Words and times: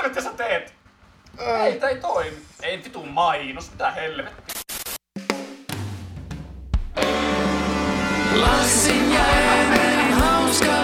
helvettiä 0.00 0.22
sä 0.22 0.32
teet? 0.36 0.74
Ei, 1.38 1.80
tää 1.80 1.88
ei 1.88 2.00
toimi. 2.00 2.36
Ei 2.62 2.84
vitu 2.84 3.06
mainos, 3.06 3.70
mitä 3.70 3.90
helvettiä. 3.90 4.54
Lassin 8.34 9.12
ja 9.12 9.26
Eemelin 9.26 10.12
hauska 10.12 10.79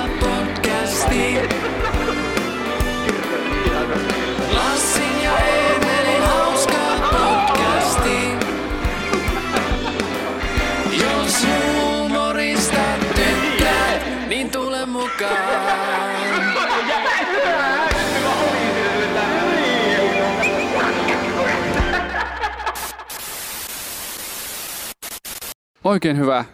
Oikein 25.86 26.18
hyvää 26.18 26.44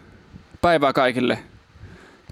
päivää 0.61 0.93
kaikille. 0.93 1.39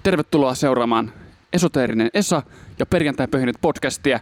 Tervetuloa 0.03 0.55
seuraamaan 0.55 1.13
Esoteerinen 1.53 2.09
Esa 2.13 2.43
ja 2.79 2.85
Perjantai 2.85 3.27
Pöhinyt 3.27 3.55
podcastia. 3.61 4.19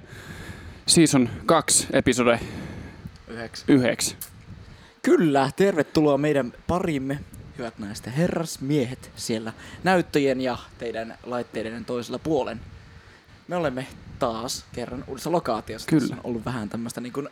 Season 0.87 1.29
2, 1.45 1.87
episode 1.93 2.39
Yhdeksi. 3.27 3.65
9. 3.67 4.17
Kyllä, 5.01 5.49
tervetuloa 5.55 6.17
meidän 6.17 6.53
parimme, 6.67 7.19
hyvät 7.57 7.79
naiset 7.79 8.05
ja 8.05 8.11
herrasmiehet 8.11 9.11
siellä 9.15 9.53
näyttöjen 9.83 10.41
ja 10.41 10.57
teidän 10.77 11.17
laitteiden 11.23 11.85
toisella 11.85 12.19
puolen. 12.19 12.59
Me 13.47 13.55
olemme 13.55 13.87
taas 14.19 14.65
kerran 14.73 15.03
uudessa 15.07 15.31
lokaatiossa. 15.31 15.89
Kyllä. 15.89 16.01
Tässä 16.01 16.15
on 16.15 16.21
ollut 16.23 16.45
vähän 16.45 16.69
tämmöistä 16.69 17.01
niin 17.01 17.13
kuin, 17.13 17.29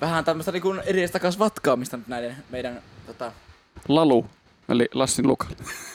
vähän 0.00 0.24
tämmöistä 0.24 0.52
niin 0.52 0.62
kuin 0.62 0.80
edestakas 0.86 1.38
vatkaamista 1.38 1.96
nyt 1.96 2.08
näiden 2.08 2.36
meidän 2.50 2.82
tota, 3.06 3.32
Lalu, 3.88 4.26
eli 4.68 4.88
Lassin 4.94 5.26
Luka. 5.26 5.46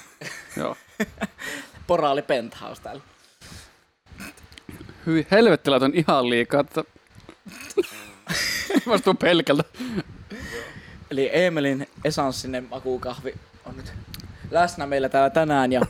Joo. 0.58 0.78
poraali 1.88 2.22
penthouse 2.22 2.82
täällä. 2.82 3.02
Hyvin 5.06 5.28
helvettilät 5.32 5.84
on 5.84 5.92
ihan 5.96 6.30
liikaa, 6.30 6.62
että 6.62 6.84
vastuu 8.88 9.14
pelkältä. 9.14 9.64
Eli 11.12 11.28
Eemelin 11.28 11.88
esanssinen 12.04 12.68
makukahvi 12.70 13.34
on 13.66 13.78
nyt 13.78 13.94
läsnä 14.52 14.88
meillä 14.88 15.10
täällä 15.10 15.30
tänään 15.30 15.72
ja 15.72 15.82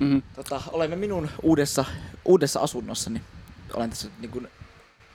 Mhm. 0.00 0.18
tota, 0.34 0.62
olemme 0.72 0.96
minun 0.96 1.30
uudessa, 1.42 1.84
uudessa 2.24 2.60
asunnossani. 2.60 3.20
Olen 3.74 3.90
tässä, 3.90 4.08
niin 4.20 4.30
kuin, 4.30 4.48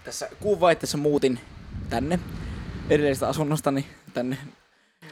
tässä 0.03 0.29
kuun 0.39 0.59
vaihteessa 0.59 0.97
muutin 0.97 1.39
tänne 1.89 2.19
edellisestä 2.89 3.27
asunnostani 3.27 3.87
tänne. 4.13 4.37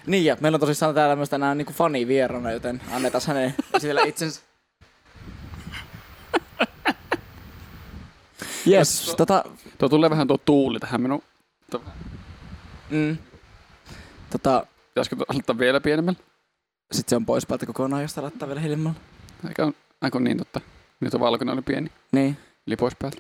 Niin 0.10 0.26
ja 0.26 0.38
meillä 0.40 0.56
on 0.56 0.60
tosissaan 0.60 0.96
täällä 0.96 1.16
myös 1.16 1.30
tänään 1.30 1.58
niin 1.58 1.68
fani 1.68 2.08
vierana, 2.08 2.52
joten 2.52 2.82
annetaan 2.92 3.22
hänen 3.28 3.56
esitellä 3.74 4.02
itsensä. 4.02 4.42
Yes, 8.68 9.14
tota, 9.18 9.44
Tuo 9.78 9.90
tulee 9.90 10.10
vähän 10.10 10.28
tuo 10.28 10.38
tuuli 10.38 10.80
tähän 10.80 11.02
minun. 11.02 11.24
mm, 12.90 13.18
tota, 14.30 14.66
Pitäisikö 14.88 15.16
tuo 15.16 15.26
aloittaa 15.30 15.58
vielä 15.58 15.82
pienemmällä? 15.82 16.20
sit 16.92 17.10
se 17.10 17.16
on 17.16 17.26
pois 17.26 17.46
päältä 17.46 17.66
kokonaan, 17.66 18.02
jos 18.02 18.18
laittaa 18.18 18.48
vielä 18.48 18.62
hiljemmalla. 18.62 19.00
Eikä 19.48 19.66
on, 19.66 19.74
aika 20.02 20.20
niin 20.20 20.38
totta. 20.38 20.62
Nyt 21.00 21.14
on 21.14 21.20
valkoinen 21.20 21.54
oli 21.54 21.62
pieni. 21.62 21.92
Niin. 22.12 22.38
Eli 22.68 22.76
pois 22.76 22.94
päältä. 23.00 23.18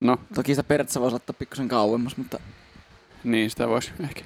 No, 0.00 0.18
Toki 0.34 0.52
sitä 0.54 0.64
periaatteessa 0.64 1.00
voisi 1.00 1.12
laittaa 1.12 1.36
pikkusen 1.38 1.68
kauemmas, 1.68 2.16
mutta 2.16 2.38
niin 3.24 3.50
sitä 3.50 3.68
voisi 3.68 3.92
ehkä. 4.00 4.22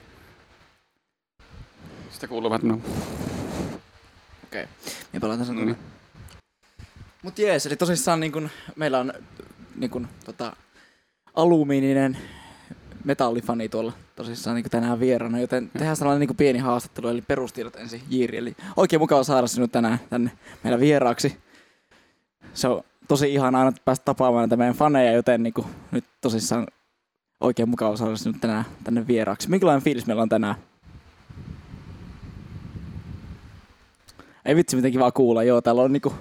Sitä 2.21 2.29
kuuluu 2.29 2.51
vähän 2.51 2.73
okei. 2.73 4.63
Okay. 4.63 4.67
Me 5.13 5.21
palataan 5.21 5.47
sen 5.47 5.55
tuonne. 5.57 5.77
Mut 7.23 7.39
jees, 7.39 7.67
eli 7.67 7.77
tosissaan 7.77 8.21
niin 8.21 8.33
kun, 8.33 8.51
meillä 8.77 8.99
on 8.99 9.13
niin 9.77 9.91
kun, 9.91 10.09
tota, 10.25 10.57
alumiininen 11.35 12.19
metallifani 13.05 13.69
tuolla 13.69 13.93
tosissaan 14.17 14.57
niin 14.57 14.71
tänään 14.71 15.01
vieraana, 15.01 15.41
joten 15.41 15.71
tehdään 15.71 15.97
sellainen 15.97 16.29
niin 16.29 16.37
pieni 16.37 16.59
haastattelu, 16.59 17.09
eli 17.09 17.23
perustiedot 17.23 17.77
ensin 17.77 18.03
Jiiri. 18.11 18.39
Eli 18.39 18.57
oikein 18.77 19.01
mukava 19.01 19.25
saada 19.25 19.47
sinut 19.47 19.73
tänään 19.73 19.99
tänne 20.11 20.31
meillä 20.65 20.81
vieraaksi. 20.81 21.37
Se 22.55 22.69
on 22.69 22.83
tosi 23.09 23.33
ihan 23.33 23.55
aina 23.55 23.73
päästä 23.85 24.05
tapaamaan 24.05 24.43
näitä 24.43 24.57
meidän 24.57 24.75
faneja, 24.75 25.13
joten 25.13 25.43
niin 25.43 25.55
kun, 25.55 25.67
nyt 25.91 26.05
tosissaan 26.21 26.67
oikein 27.41 27.69
mukava 27.69 27.97
saada 27.97 28.17
sinut 28.17 28.41
tänään 28.41 28.65
tänne 28.85 29.07
vieraaksi. 29.07 29.51
Minkälainen 29.51 29.85
fiilis 29.85 30.07
meillä 30.07 30.23
on 30.23 30.29
tänään? 30.29 30.70
Ei 34.45 34.57
vitsi, 34.57 34.77
miten 34.77 34.93
kiva 34.93 35.13
kuulla. 35.13 35.43
Joo, 35.43 35.61
täällä 35.61 35.83
on 35.83 35.93
niinku, 35.93 36.15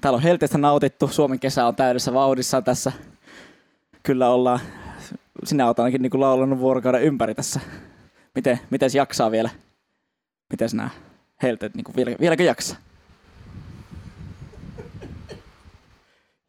täällä 0.00 0.16
on 0.16 0.22
helteestä 0.22 0.58
nautittu. 0.58 1.08
Suomen 1.08 1.40
kesä 1.40 1.66
on 1.66 1.76
täydessä 1.76 2.14
vauhdissa 2.14 2.62
tässä. 2.62 2.92
Kyllä 4.02 4.28
ollaan, 4.30 4.60
sinä 5.44 5.66
olet 5.66 5.78
ainakin 5.78 6.02
niinku 6.02 6.20
laulanut 6.20 6.58
vuorokauden 6.58 7.02
ympäri 7.02 7.34
tässä. 7.34 7.60
Miten, 8.34 8.60
miten 8.70 8.90
jaksaa 8.94 9.30
vielä? 9.30 9.50
Miten 10.50 10.68
nämä 10.72 10.90
helteet, 11.42 11.74
niinku 11.74 11.92
vielä, 11.96 12.10
vieläkö 12.20 12.42
jaksaa? 12.42 12.76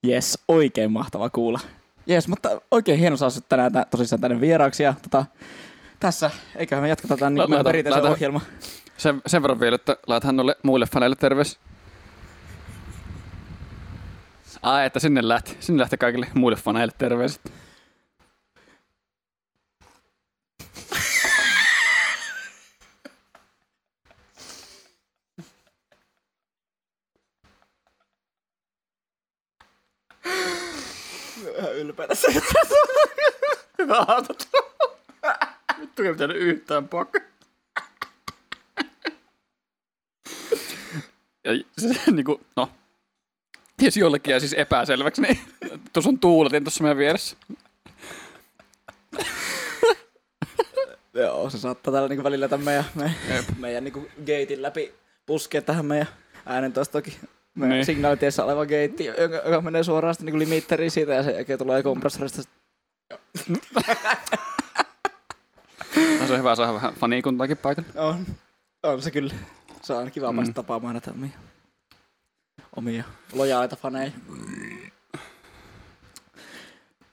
Jes, 0.04 0.40
oikein 0.48 0.92
mahtava 0.92 1.30
kuulla. 1.30 1.60
Jes, 2.08 2.28
mutta 2.28 2.62
oikein 2.72 3.00
hieno 3.00 3.18
saada 3.18 3.30
sinut 3.30 3.50
tänään 3.50 3.74
tä- 3.74 3.86
tosissaan 3.92 4.22
tänne 4.22 4.42
vieraaksi. 4.42 4.84
Ja 4.84 4.94
tota, 5.02 5.26
tässä, 6.00 6.32
eiköhän 6.56 6.84
me 6.84 6.90
jatketa 6.90 7.18
tämän 7.18 7.34
niin 7.34 7.50
Laita- 7.50 7.64
perinteisen 7.64 8.04
laita- 8.04 8.14
ohjelman. 8.14 8.42
Sen, 9.00 9.22
sen 9.28 9.42
verran 9.42 9.60
vielä, 9.60 9.76
että 9.76 9.98
laitahan 10.08 10.36
noille 10.36 10.56
muille 10.64 10.86
faneille 10.86 11.16
terveys. 11.16 11.60
Ai, 14.62 14.86
että 14.86 15.00
sinne 15.00 15.28
lähti. 15.28 15.58
Sinne 15.60 15.82
lähti 15.82 15.98
kaikille 15.98 16.28
muille 16.34 16.58
faneille 16.58 16.94
terveiset. 16.98 17.42
Vähän 31.58 31.76
ylpeänä 31.76 32.16
se. 32.16 32.28
Hyvä 33.78 34.06
haastattelu. 34.08 34.64
Vittu 35.80 36.04
ei 36.04 36.12
pitänyt 36.12 36.38
yhtään 36.38 36.88
pakko. 36.88 37.20
Ja 41.44 41.52
se 41.78 42.12
niinku, 42.12 42.42
no. 42.56 42.70
Ties 43.78 43.98
jollekin 43.98 44.32
jäi 44.32 44.40
siis 44.40 44.54
epäselväksi, 44.54 45.22
niin 45.22 45.40
tuossa 45.94 46.10
on 46.10 46.20
tuuletin 46.20 46.64
tuossa 46.64 46.84
meidän 46.84 46.98
vieressä. 46.98 47.38
Joo, 51.14 51.50
se 51.50 51.58
saattaa 51.58 51.94
tällä 51.94 52.08
niinku 52.10 52.24
välillä 52.24 52.48
tämän 52.48 52.66
meidän, 52.66 52.86
meidän, 52.96 53.16
Jep. 53.30 53.46
meidän 53.58 53.84
niinku 53.84 54.08
geitin 54.26 54.62
läpi 54.62 54.94
puskea 55.26 55.62
tähän 55.62 55.86
meidän 55.86 56.08
äänentoistokin. 56.46 57.14
Meidän 57.14 57.30
Niin. 57.56 57.70
niin. 57.70 57.86
signaalitiessä 57.86 58.46
oleva 58.46 58.66
geitti, 58.66 59.06
joka, 59.06 59.36
joka 59.36 59.62
menee 59.62 59.84
suoraan 59.84 60.14
sitten 60.14 60.26
niinku 60.26 60.40
limitteriin 60.40 60.92
siitä 60.92 61.14
ja 61.14 61.24
sen 61.24 61.36
jälkeen 61.36 61.60
tulee 61.60 61.84
kompressorista. 61.84 62.42
No 66.20 66.28
se 66.28 66.34
on 66.34 66.40
hyvä 66.40 66.56
saada 66.56 66.74
vähän 66.74 66.94
fanikuntaakin 66.94 67.58
paikalle. 67.58 67.90
On, 67.96 68.26
on 68.84 69.02
se 69.02 69.12
kyllä. 69.12 69.34
Se 69.82 69.94
on 69.94 70.00
aina 70.00 70.12
kiva 70.12 70.32
Mm. 70.32 70.36
päästä 70.36 70.54
tapaamaan 70.54 70.94
näitä 70.94 71.12
omia, 71.12 71.30
omia 72.76 73.04
lojaaleita 73.34 73.76
faneja. 73.76 74.12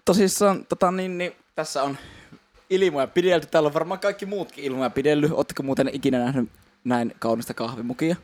Tosissaan, 0.04 0.66
tota 0.66 0.90
niin, 0.90 1.18
niin, 1.18 1.32
tässä 1.54 1.82
on 1.82 1.98
ilmoja 2.70 3.06
pidelty. 3.06 3.46
Täällä 3.46 3.66
on 3.66 3.74
varmaan 3.74 4.00
kaikki 4.00 4.26
muutkin 4.26 4.64
ilmoja 4.64 4.90
pidellyt. 4.90 5.32
Oletteko 5.32 5.62
muuten 5.62 5.90
ikinä 5.92 6.18
nähnyt 6.18 6.50
näin 6.84 7.14
kaunista 7.18 7.54
kahvimukia? 7.54 8.16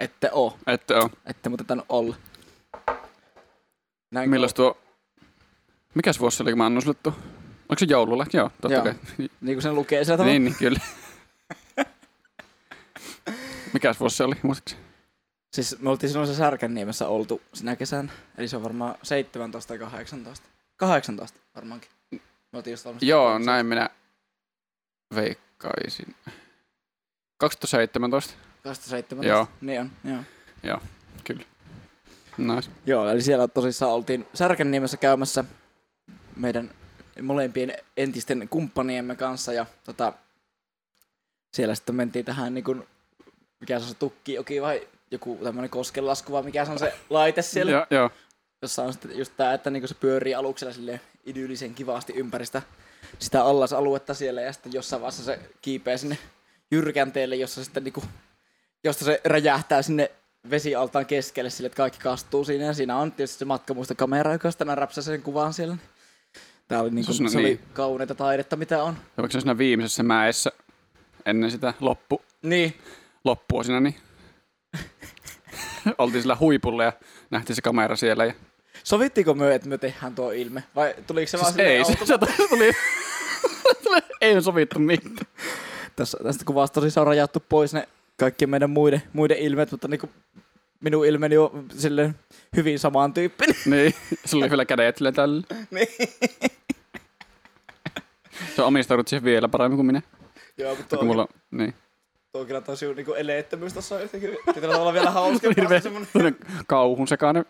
Ette 0.00 0.30
oo. 0.32 0.58
Että 0.66 0.98
on. 0.98 1.10
Ette 1.26 1.48
muuten 1.48 1.66
tainnut 1.66 1.86
olla. 1.88 2.16
Näin 4.10 4.30
Milloin 4.30 4.54
tuo... 4.54 4.78
Mikäs 5.94 6.20
vuosi 6.20 6.42
oli, 6.42 6.50
kun 6.50 6.58
mä 6.58 6.66
annoin 6.66 6.82
sulle 6.82 6.96
tuo? 7.02 7.12
Onko 7.68 7.78
se 7.78 7.86
joululla? 7.88 8.26
Joo, 8.32 8.50
totta 8.60 8.74
Joo. 8.74 8.84
kai. 8.84 8.94
Niin 9.18 9.30
kuin 9.40 9.62
sen 9.62 9.74
lukee 9.74 10.04
sillä 10.04 10.16
tavalla. 10.16 10.32
Niin, 10.32 10.44
niin, 10.44 10.54
kyllä. 10.58 10.80
Mikäs 13.72 14.00
vuosi 14.00 14.16
se 14.16 14.24
oli, 14.24 14.34
muistaakseni? 14.42 14.82
Siis 15.52 15.78
me 15.80 15.90
oltiin 15.90 16.10
silloin 16.10 16.28
se 16.28 16.34
Särkänniemessä 16.34 17.08
oltu 17.08 17.42
sinä 17.54 17.76
kesänä. 17.76 18.12
Eli 18.38 18.48
se 18.48 18.56
on 18.56 18.62
varmaan 18.62 18.94
17 19.02 19.68
tai 19.68 19.78
18. 19.78 20.48
18 20.76 21.40
varmaankin. 21.54 21.90
Me 22.52 22.56
oltiin 22.56 22.72
just 22.72 22.86
Joo, 23.00 23.24
kolmisen. 23.24 23.46
näin 23.46 23.66
minä 23.66 23.90
veikkaisin. 25.14 26.14
2017, 27.38 28.34
2017. 28.62 29.28
Joo. 29.28 29.48
Niin 29.60 29.80
on, 29.80 29.90
joo. 30.62 30.80
kyllä. 31.24 31.42
Nice. 32.38 32.70
Joo, 32.86 33.08
eli 33.08 33.22
siellä 33.22 33.48
tosissaan 33.48 33.92
oltiin 33.92 34.26
Särkänniemessä 34.34 34.96
käymässä 34.96 35.44
meidän 36.36 36.70
molempien 37.22 37.72
entisten 37.96 38.48
kumppaniemme 38.50 39.16
kanssa 39.16 39.52
ja 39.52 39.66
tota, 39.84 40.12
siellä 41.52 41.74
sitten 41.74 41.94
mentiin 41.94 42.24
tähän 42.24 42.54
niin 42.54 42.64
kuin, 42.64 42.86
mikä 43.60 43.78
se 43.78 43.84
on 43.84 43.88
se 43.90 43.94
tukkijoki 43.94 44.62
vai 44.62 44.88
joku 45.10 45.38
tämmöinen 45.42 45.70
koskenlasku 45.70 46.32
vai 46.32 46.42
mikä 46.42 46.64
se 46.64 46.70
on 46.70 46.78
se 46.78 46.94
laite 47.10 47.42
siellä, 47.42 47.72
Joo, 47.72 47.86
joo. 47.90 48.10
jossa 48.62 48.82
on 48.84 48.92
sitten 48.92 49.18
just 49.18 49.32
tää, 49.36 49.54
että 49.54 49.70
niinku 49.70 49.88
se 49.88 49.94
pyörii 49.94 50.34
aluksella 50.34 50.72
sille 50.72 51.00
idyllisen 51.24 51.74
kivasti 51.74 52.12
ympäristä 52.12 52.62
sitä 53.18 53.44
allasaluetta 53.44 54.14
siellä 54.14 54.40
ja 54.40 54.52
sitten 54.52 54.72
jossain 54.72 55.02
vaiheessa 55.02 55.24
se 55.24 55.38
kiipee 55.62 55.98
sinne 55.98 56.18
jyrkänteelle, 56.70 57.36
jossa 57.36 57.64
sitten 57.64 57.84
niinku, 57.84 58.02
josta 58.84 59.04
se 59.04 59.20
räjähtää 59.24 59.82
sinne 59.82 60.10
vesialtaan 60.50 61.06
keskelle 61.06 61.50
sille, 61.50 61.66
että 61.66 61.76
kaikki 61.76 61.98
kastuu 61.98 62.44
siinä 62.44 62.64
ja 62.64 62.72
siinä 62.74 62.96
on 62.96 63.12
tietysti 63.12 63.38
se 63.38 63.44
matkamuistokamera, 63.44 64.32
joka 64.32 64.50
sitten 64.50 64.78
räpsää 64.78 65.04
sen 65.04 65.22
kuvan 65.22 65.52
siellä. 65.54 65.76
Tää 66.68 66.80
oli, 66.80 66.90
niinku, 66.90 67.12
Se 67.12 67.28
se 67.28 67.38
oli 67.38 67.46
niin. 67.46 67.60
kauneita 67.72 68.14
taidetta, 68.14 68.56
mitä 68.56 68.82
on. 68.82 68.96
Ja 69.16 69.24
se 69.30 69.40
siinä 69.40 69.58
viimeisessä 69.58 70.02
mäessä 70.02 70.52
ennen 71.26 71.50
sitä 71.50 71.74
loppu, 71.80 72.22
Niin, 72.42 72.74
loppua 73.28 73.62
siinä, 73.62 73.80
niin 73.80 73.94
oltiin 75.98 76.22
sillä 76.22 76.36
huipulla 76.40 76.84
ja 76.84 76.92
nähtiin 77.30 77.56
se 77.56 77.62
kamera 77.62 77.96
siellä. 77.96 78.24
Ja... 78.24 78.32
sovittiinko 78.84 79.34
me, 79.34 79.54
että 79.54 79.68
me 79.68 79.78
tehdään 79.78 80.14
tuo 80.14 80.30
ilme? 80.30 80.62
Vai 80.76 80.94
tuliko 81.06 81.28
se 81.28 81.40
vaan 81.40 81.52
Siis 81.52 81.66
ei, 81.66 81.84
se, 81.84 81.92
silleen 81.92 82.06
se 82.36 82.48
tuli, 83.82 84.00
ei 84.20 84.34
me 84.34 84.40
sovittu 84.40 84.78
mitään. 84.78 85.16
tässä, 85.96 86.18
tästä 86.22 86.44
kuvasta 86.44 86.80
siis 86.80 86.98
on 86.98 87.06
rajattu 87.06 87.44
pois 87.48 87.74
ne 87.74 87.88
kaikkien 88.16 88.50
meidän 88.50 88.70
muiden, 88.70 89.02
muiden 89.12 89.38
ilmeet, 89.38 89.70
mutta 89.70 89.88
niinku 89.88 90.10
minun 90.80 91.06
ilmeni 91.06 91.36
on 91.36 91.66
silleen 91.76 92.14
hyvin 92.56 92.78
samantyyppinen. 92.78 93.56
Niin, 93.66 93.94
se 94.24 94.36
oli 94.36 94.50
vielä 94.50 94.64
kädet 94.64 94.96
silleen 94.96 95.14
tällä. 95.14 95.42
niin. 95.70 95.88
Se 98.56 98.62
on 98.62 98.68
omistaudut 98.68 99.08
siihen 99.08 99.24
vielä 99.24 99.48
paremmin 99.48 99.76
kuin 99.76 99.86
minä. 99.86 100.02
Joo, 100.58 100.74
mutta 100.74 100.96
Kun 100.96 101.06
mulla, 101.06 101.28
niin. 101.50 101.74
Tuo 102.38 102.42
on 102.42 102.46
kyllä 102.46 102.60
tosi 102.60 102.94
niinku 102.94 103.12
eleettömyys 103.12 103.72
tossa 103.72 103.94
on 103.94 104.00
jotenkin 104.00 104.36
tietyllä 104.44 104.72
tavalla 104.72 104.92
vielä 104.92 105.10
hauskempaa. 105.10 105.54
Hirveä 105.62 105.80
se 105.80 105.82
semmonen, 105.82 106.36
kauhun 106.66 107.08
sekainen 107.08 107.44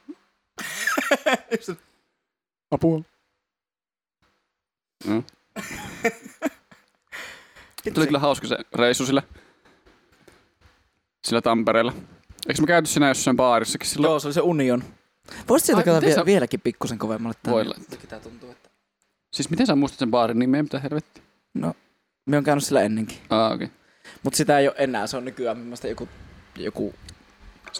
apua. 2.71 3.01
Mm. 5.07 5.25
Tuli 7.95 8.07
kyllä 8.07 8.19
hauska 8.19 8.47
se 8.47 8.57
reissu 8.75 9.07
sillä, 9.07 9.23
sillä 11.27 11.43
Tampereella. 11.43 11.93
Eikö 12.49 12.61
me 12.61 12.67
käyty 12.67 12.89
siinä 12.89 13.09
jossain 13.09 13.37
baarissakin 13.37 13.89
silloin? 13.89 14.11
Joo, 14.11 14.21
se 14.21 14.27
oli 14.27 14.35
se 14.35 14.41
Union. 14.41 14.85
Voisit 15.49 15.67
sieltä 15.67 15.85
miten 15.87 16.03
vie, 16.03 16.15
sä- 16.15 16.27
vieläkin 16.27 16.61
pikkusen 16.61 16.99
kovemmalle 16.99 17.37
tänne. 17.43 17.55
Voi. 17.55 17.67
Jotenkin 17.67 18.09
tää 18.09 18.21
tuntuu, 18.21 18.51
että... 18.51 18.71
Siis 19.33 19.51
miten 19.51 19.67
sä 19.67 19.77
muistat 19.77 19.99
sen 19.99 20.11
baarin 20.11 20.39
nimeä, 20.39 20.63
mitä 20.63 20.79
helvetti? 20.79 21.23
No, 21.55 21.75
me 22.27 22.37
on 22.39 22.45
käynyt 22.45 22.65
sillä 22.65 22.83
ennenkin. 22.83 23.19
Ah, 23.31 23.53
okei. 23.53 23.65
Okay. 23.65 23.78
Mutta 24.23 24.37
sitä 24.37 24.59
ei 24.59 24.69
ole 24.69 24.75
enää, 24.79 25.07
se 25.07 25.17
on 25.17 25.25
nykyään 25.25 25.59
mielestä 25.59 25.89
joku... 25.89 26.09
joku... 26.57 26.95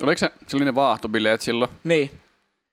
Oliko 0.03 0.19
se, 0.19 0.31
se 0.47 0.57
oli 0.57 0.65
ne 0.65 0.75
vaahtobileet 0.75 1.41
silloin? 1.41 1.71
Niin. 1.85 2.11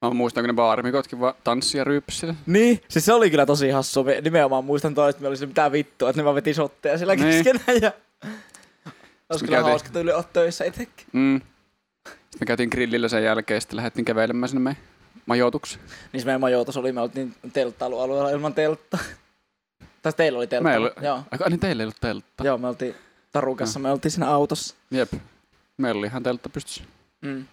Mä 0.02 0.10
muistan, 0.10 0.44
kun 0.44 0.48
ne 0.48 0.54
baarimikotkin 0.54 1.20
vaan 1.20 1.34
tanssia 1.44 1.84
ryyppäsi 1.84 2.20
siellä. 2.20 2.36
Niin, 2.46 2.82
siis 2.90 3.06
se 3.06 3.14
oli 3.14 3.30
kyllä 3.30 3.46
tosi 3.46 3.70
hassu. 3.70 4.04
Me 4.04 4.22
nimenomaan 4.22 4.66
muistan 4.66 4.96
toista, 4.96 5.10
että 5.10 5.22
me 5.22 5.28
oli 5.28 5.38
se 5.38 5.46
mitä 5.46 5.72
vittua, 5.72 6.10
että 6.10 6.22
ne 6.22 6.26
vaan 6.26 6.36
veti 6.36 6.54
shotteja 6.54 6.98
siellä 6.98 7.16
Niin. 7.16 7.44
keskenään. 7.44 7.82
Ja... 7.82 7.92
Olisi 9.30 9.46
kyllä 9.46 9.56
käytiin- 9.58 9.70
hauska 9.72 9.90
tyyli 9.90 10.12
olla 10.12 10.24
töissä 10.34 10.66
itsekin. 10.66 11.06
Mm. 11.14 11.42
Sitten 12.10 12.40
me 12.40 12.46
käytiin 12.46 12.70
grillillä 12.72 13.08
sen 13.08 13.24
jälkeen, 13.24 13.62
sitten 13.62 13.78
lähdettiin 13.78 14.06
kävelemään 14.06 14.50
sinne 14.50 14.60
meidän 14.64 14.82
majoitukseen. 15.26 15.84
Niin 16.14 16.22
se 16.22 16.26
meidän 16.26 16.42
majoitus 16.42 16.78
oli, 16.78 16.92
me 16.92 17.02
oltiin 17.02 17.36
telttailualueella 17.54 18.30
ilman 18.30 18.54
teltta. 18.54 18.98
Tai 19.78 20.12
siis 20.12 20.16
teillä 20.16 20.38
oli 20.38 20.48
teltta. 20.48 20.70
Meillä, 20.70 20.92
Joo. 21.02 21.24
Ai, 21.32 21.50
niin 21.50 21.60
teillä 21.60 21.82
ei 21.82 21.86
ollut 21.86 21.98
teltta. 22.02 22.44
Joo, 22.44 22.58
me 22.58 22.68
oltiin 22.68 22.96
Tarun 23.36 23.58
kanssa, 23.58 23.80
me 23.80 23.92
oltiin 23.92 24.12
siinä 24.12 24.30
autossa. 24.30 24.76
Jep. 24.92 25.14
Meillä 25.78 26.00
oli 26.00 26.08
ihan 26.08 26.24
teltta 26.24 26.50
pystyssä. 26.50 26.84
Mm. 27.22 27.46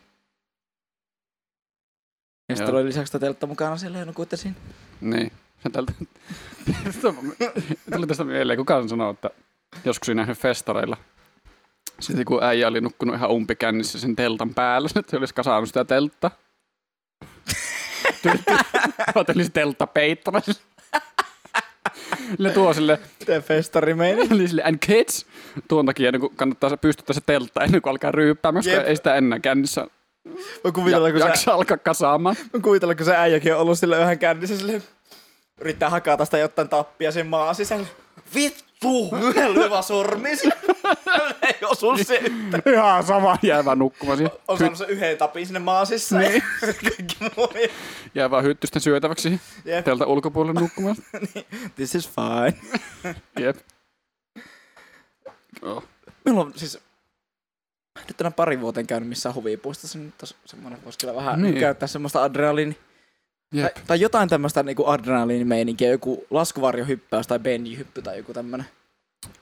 Ja 2.49 2.57
sitten 2.57 2.75
oli 2.75 2.85
lisäksi 2.85 3.11
sitä 3.11 3.19
teltta 3.19 3.47
mukana 3.47 3.77
siellä 3.77 3.99
ja 3.99 4.05
nukuitte 4.05 4.37
siinä. 4.37 4.57
Niin. 5.01 5.33
Se 5.63 5.71
tältä... 5.71 5.93
Tuli 7.93 8.07
tästä 8.07 8.25
mieleen, 8.25 8.59
kukaan 8.59 8.89
sanoo, 8.89 9.11
että 9.11 9.31
joskus 9.85 10.09
oli 10.09 10.15
nähnyt 10.15 10.39
festareilla. 10.39 10.97
Sitten 12.01 12.25
kun 12.25 12.43
äijä 12.43 12.69
oli 12.69 12.81
nukkunut 12.81 13.17
ihan 13.17 13.31
umpikännissä 13.31 13.99
sen 13.99 14.17
teltan 14.17 14.55
päällä, 14.55 14.89
että 14.99 15.17
olisi 15.17 15.35
kasannut 15.35 15.69
sitä 15.69 15.85
teltta. 15.85 16.31
Otelin 19.15 19.45
se 19.45 19.51
teltta 19.51 19.87
peittämässä. 19.87 20.53
Sille 22.37 22.51
tuo 22.51 22.75
sille, 22.75 22.99
Miten 23.21 23.43
festari 23.43 23.95
meini? 23.95 24.29
oli 24.33 24.49
sille, 24.49 24.63
and 24.65 24.77
kids, 24.87 25.27
tuon 25.69 25.87
takia 25.87 26.13
niin 26.13 26.37
kannattaa 26.37 26.71
se 26.71 26.77
pystyttää 26.77 27.15
se 27.15 27.21
teltta 27.27 27.65
ennen 27.65 27.83
kuin 27.83 27.91
alkaa 27.91 28.11
ryyppäämään, 28.13 28.65
koska 28.65 28.77
Jep. 28.77 28.87
ei 28.87 28.97
sitä 28.97 29.15
enää 29.15 29.41
kännissä 29.41 29.87
Mä 30.65 30.73
kuvitella, 30.73 31.09
ja, 31.09 31.13
kun, 31.13 31.21
jaksa 31.21 31.53
alkaa 31.53 31.77
kasaamaan. 31.77 32.37
mä 32.53 32.61
kuvitella, 32.61 32.95
kun 32.95 33.07
se 33.07 33.17
äijäkin 33.17 33.55
on 33.55 33.61
ollut 33.61 33.79
sillä 33.79 33.99
yhden 33.99 34.19
kännissä 34.19 34.57
sille 34.59 34.83
yrittää 35.61 35.91
hakata 35.91 36.25
sitä 36.25 36.39
jotain 36.39 36.69
tappia 36.69 37.13
sen 37.13 37.27
maan 37.27 37.55
sisällä. 37.55 37.87
Vittu! 38.35 38.72
Yhdellä 39.29 39.55
lyövä 39.55 39.83
sormi 39.83 40.37
sille. 40.37 40.55
Ei 41.43 41.55
osu 41.65 41.87
se. 42.05 42.23
Ihan 42.75 43.05
sama 43.05 43.39
jäävä 43.43 43.75
nukkumaan 43.75 44.19
siihen. 44.19 44.33
On 44.49 44.59
saanut 44.59 44.79
se 44.79 44.85
yhden 44.85 45.19
tapin 45.19 45.47
sinne 45.47 45.59
maan 45.61 45.87
sisään. 45.87 46.23
Niin. 46.23 46.43
Kaikki 46.63 47.17
Jää 48.15 48.31
vaan 48.31 48.45
hyttysten 48.45 48.83
syötäväksi 48.83 49.41
Jep. 49.65 49.85
teltan 49.85 50.09
ulkopuolelle 50.09 50.61
nukkumaan. 50.61 50.97
This 51.77 51.95
is 51.95 52.11
fine. 52.11 53.15
Jep. 53.41 53.57
Oh. 55.63 55.85
Meillä 56.25 56.41
on 56.41 56.53
siis 56.57 56.79
nyt 58.09 58.17
tänä 58.17 58.31
pari 58.31 58.61
vuoteen 58.61 58.87
käynyt 58.87 59.09
missään 59.09 59.35
huvipuistossa, 59.35 59.99
niin 59.99 60.07
nyt 60.07 60.23
on 60.23 60.29
semmoinen, 60.47 60.85
voisi 60.85 60.99
kyllä 60.99 61.15
vähän 61.15 61.43
Niin. 61.43 61.51
niin. 61.55 61.61
käyttää 61.61 61.87
semmoista 61.89 62.23
adrenaliini, 62.23 62.77
Jep. 63.53 63.75
tai, 63.75 63.83
tai, 63.87 64.01
jotain 64.01 64.29
tämmöistä 64.29 64.63
niinku 64.63 64.87
adrenaliinimeininkiä, 64.87 65.91
joku 65.91 66.27
laskuvarjohyppäys 66.31 67.27
tai 67.27 67.39
benjihyppy 67.39 68.03
tai 68.03 68.17
joku 68.17 68.33
tämmönen. 68.33 68.67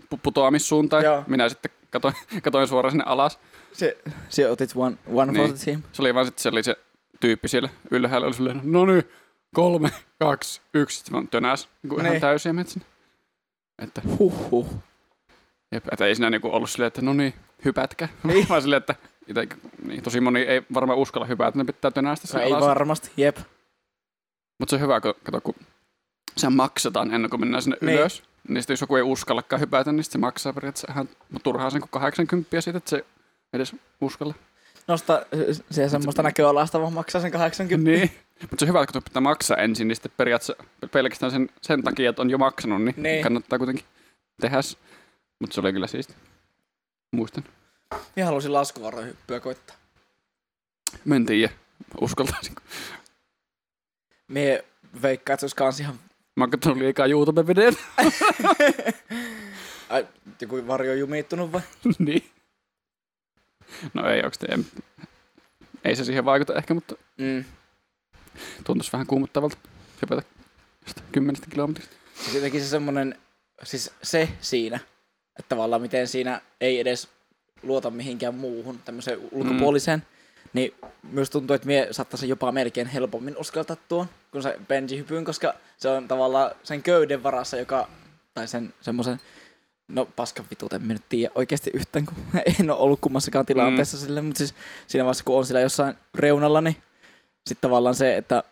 pu- 0.00 0.18
putoamissuuntaan. 0.22 1.04
Joo. 1.04 1.24
Minä 1.26 1.48
sitten 1.48 1.70
katoin, 1.90 2.14
katoin 2.42 2.68
suoraan 2.68 2.92
sinne 2.92 3.04
alas. 3.06 3.38
Se, 3.72 3.98
se 4.28 4.50
otit 4.50 4.70
one, 4.76 4.96
one 5.14 5.32
Niin. 5.32 5.46
for 5.48 5.56
the 5.56 5.64
team. 5.64 5.82
Se 5.92 6.02
oli 6.02 6.14
vaan 6.14 6.26
sitten 6.26 6.42
se, 6.42 6.48
oli 6.48 6.62
se 6.62 6.76
tyyppi 7.20 7.48
siellä 7.48 7.68
ylhäällä, 7.90 8.26
oli 8.26 8.34
silleen, 8.34 8.60
no 8.64 8.86
niin, 8.86 9.04
kolme, 9.54 9.90
kaksi, 10.18 10.60
yksi. 10.74 10.96
Sitten 10.96 11.12
vaan 11.12 11.28
tönäs 11.28 11.68
niin 11.82 11.88
kuin 11.88 12.00
ihan 12.00 12.12
Niin. 12.12 12.20
täysiä 12.20 12.52
menet 12.52 12.68
sinne. 12.68 12.86
Että, 13.82 14.02
Huhhuh. 14.18 14.74
jep, 15.72 15.84
että 15.92 16.06
ei 16.06 16.14
siinä 16.14 16.30
niinku 16.30 16.48
ollut 16.52 16.70
silleen, 16.70 16.86
että 16.88 17.02
no 17.02 17.12
niin, 17.12 17.34
hypätkä. 17.64 18.08
Niin. 18.24 18.48
Vaan 18.48 18.62
silleen, 18.62 18.78
että 18.80 18.94
ite, 19.26 19.48
niin, 19.86 20.02
tosi 20.02 20.20
moni 20.20 20.40
ei 20.40 20.62
varmaan 20.74 20.98
uskalla 20.98 21.26
hypätä, 21.26 21.58
ne 21.58 21.64
pitää 21.64 21.90
tönästä 21.90 22.26
Se 22.26 22.30
sen 22.30 22.40
ei 22.40 22.52
alas. 22.52 22.64
varmasti, 22.68 23.10
jep. 23.16 23.36
Mutta 24.58 24.70
se 24.70 24.76
on 24.76 24.82
hyvä, 24.82 25.00
kato, 25.00 25.40
kun 25.40 25.54
se 26.36 26.48
maksetaan 26.48 27.14
ennen 27.14 27.30
kuin 27.30 27.40
mennään 27.40 27.62
sinne 27.62 27.76
Niin. 27.80 27.98
ylös. 27.98 28.22
Niin 28.48 28.62
sitten 28.62 28.72
jos 28.74 28.80
joku 28.80 28.96
ei 28.96 29.02
uskallakaan 29.02 29.60
hypätä, 29.60 29.92
niin 29.92 30.04
se 30.04 30.18
maksaa 30.18 30.52
periaatteessa 30.52 30.92
ihan 30.92 31.08
turhaa 31.42 31.70
sen 31.70 31.80
kuin 31.80 31.90
80 31.90 32.60
siitä, 32.60 32.76
että 32.78 32.90
se 32.90 33.04
edes 33.52 33.76
uskalla. 34.00 34.34
Nosta 34.88 35.26
se 35.70 35.88
semmoista 35.88 36.22
näköalasta, 36.22 36.80
vaan 36.80 36.92
maksaa 36.92 37.20
sen 37.20 37.30
80. 37.30 37.90
Niin. 37.90 38.10
Mutta 38.40 38.56
se 38.58 38.64
on 38.64 38.68
hyvä, 38.68 38.82
että 38.82 38.92
kun 38.92 39.02
pitää 39.02 39.20
maksaa 39.20 39.56
ensin, 39.56 39.88
niin 39.88 39.96
sitten 39.96 40.12
periaatteessa 40.16 40.64
pelkästään 40.92 41.32
sen, 41.32 41.50
sen 41.62 41.82
takia, 41.82 42.10
että 42.10 42.22
on 42.22 42.30
jo 42.30 42.38
maksanut, 42.38 42.82
niin, 42.82 42.94
Niin. 42.96 43.02
niin. 43.02 43.22
kannattaa 43.22 43.58
kuitenkin 43.58 43.84
tehdä. 44.40 44.56
Mutta 45.40 45.54
se 45.54 45.60
oli 45.60 45.72
kyllä 45.72 45.86
siisti. 45.86 46.14
Muistan. 47.14 47.44
Minä 48.16 48.26
halusin 48.26 48.52
laskuvarjohyppyä 48.52 49.40
koittaa. 49.40 49.76
Mä 51.04 51.16
en 51.16 51.26
tiedä. 51.26 51.52
Uskaltaisinko. 52.00 52.62
Mie 54.28 54.64
veikkaan, 55.02 55.34
että 55.34 55.40
se 55.40 55.44
olisi 55.44 55.56
kans 55.56 55.80
ihan 55.80 55.98
Mä 56.36 56.44
oon 56.44 56.50
katsonut 56.50 56.78
liikaa 56.78 57.06
YouTube-videoita. 57.06 57.78
Ai, 59.88 60.06
joku 60.40 60.66
varjo 60.66 60.94
jumittunut 60.94 61.52
vai? 61.52 61.60
niin. 61.98 62.30
No 63.94 64.08
ei 64.08 64.16
oikeasti. 64.16 64.46
Ei 65.84 65.96
se 65.96 66.04
siihen 66.04 66.24
vaikuta 66.24 66.54
ehkä, 66.54 66.74
mutta 66.74 66.94
Mm. 67.18 67.44
tuntuisi 68.64 68.92
vähän 68.92 69.06
kuumottavalta 69.06 69.56
hypätä 70.02 70.22
kymmenestä 71.12 71.46
kilometristä. 71.50 71.94
Jotenkin 72.34 72.60
se 72.60 72.68
semmonen, 72.68 73.18
siis 73.62 73.90
se 74.02 74.28
siinä, 74.40 74.80
että 75.38 75.48
tavallaan 75.48 75.82
miten 75.82 76.08
siinä 76.08 76.40
ei 76.60 76.80
edes 76.80 77.08
luota 77.62 77.90
mihinkään 77.90 78.34
muuhun, 78.34 78.78
tämmöiseen 78.84 79.18
ulkopuoliseen, 79.32 79.98
mm. 79.98 80.50
niin 80.52 80.74
myös 81.02 81.30
tuntuu, 81.30 81.54
että 81.54 81.66
mie 81.66 81.88
saattaisin 81.90 82.28
jopa 82.28 82.52
melkein 82.52 82.86
helpommin 82.86 83.36
uskaltaa 83.36 83.76
tuon, 83.88 84.06
kun 84.32 84.42
se 84.42 84.58
benji-hypyn, 84.68 85.24
koska 85.24 85.54
se 85.76 85.88
on 85.88 86.08
tavallaan 86.08 86.50
sen 86.62 86.82
köyden 86.82 87.22
varassa, 87.22 87.56
joka, 87.56 87.88
tai 88.34 88.48
sen 88.48 88.74
semmoisen, 88.80 89.20
no 89.88 90.06
paskan 90.16 90.46
vitut, 90.50 90.72
en 90.72 90.88
nyt 90.88 91.02
tiedä 91.08 91.32
oikeasti 91.34 91.70
yhtään, 91.74 92.06
kun 92.06 92.16
en 92.60 92.70
ole 92.70 92.78
ollut 92.78 93.00
kummassakaan 93.00 93.46
tilanteessa 93.46 93.96
mm. 93.96 94.00
sille, 94.00 94.20
mutta 94.20 94.38
siis 94.38 94.54
siinä 94.86 95.04
vaiheessa, 95.04 95.24
kun 95.24 95.38
on 95.38 95.46
sillä 95.46 95.60
jossain 95.60 95.94
reunalla, 96.14 96.60
niin 96.60 96.76
sitten 97.46 97.68
tavallaan 97.68 97.94
se, 97.94 98.16
että 98.16 98.42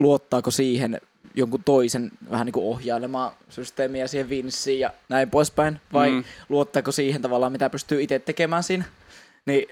luottaako 0.00 0.50
siihen 0.50 1.00
jonkun 1.34 1.64
toisen 1.64 2.10
vähän 2.30 2.46
niin 2.46 2.52
kuin 2.52 2.66
ohjailemaan 2.66 3.32
systeemiä 3.48 4.06
siihen 4.06 4.28
vinssiin 4.28 4.80
ja 4.80 4.90
näin 5.08 5.30
poispäin, 5.30 5.80
vai 5.92 6.10
mm. 6.10 6.24
Luottaako 6.48 6.92
siihen 6.92 7.22
tavallaan, 7.22 7.52
mitä 7.52 7.70
pystyy 7.70 8.02
itse 8.02 8.18
tekemään 8.18 8.62
siinä. 8.62 8.84
Niin 9.46 9.68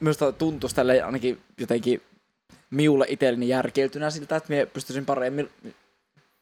myös 0.00 0.18
tuntuisi 0.38 0.76
tälle 0.76 1.02
ainakin 1.02 1.40
jotenkin 1.58 2.02
miulle 2.70 3.06
itselleni 3.08 3.48
järkeiltynä 3.48 4.10
siltä, 4.10 4.36
että 4.36 4.52
minä 4.52 4.66
pystyisin 4.66 5.06
paremmin 5.06 5.50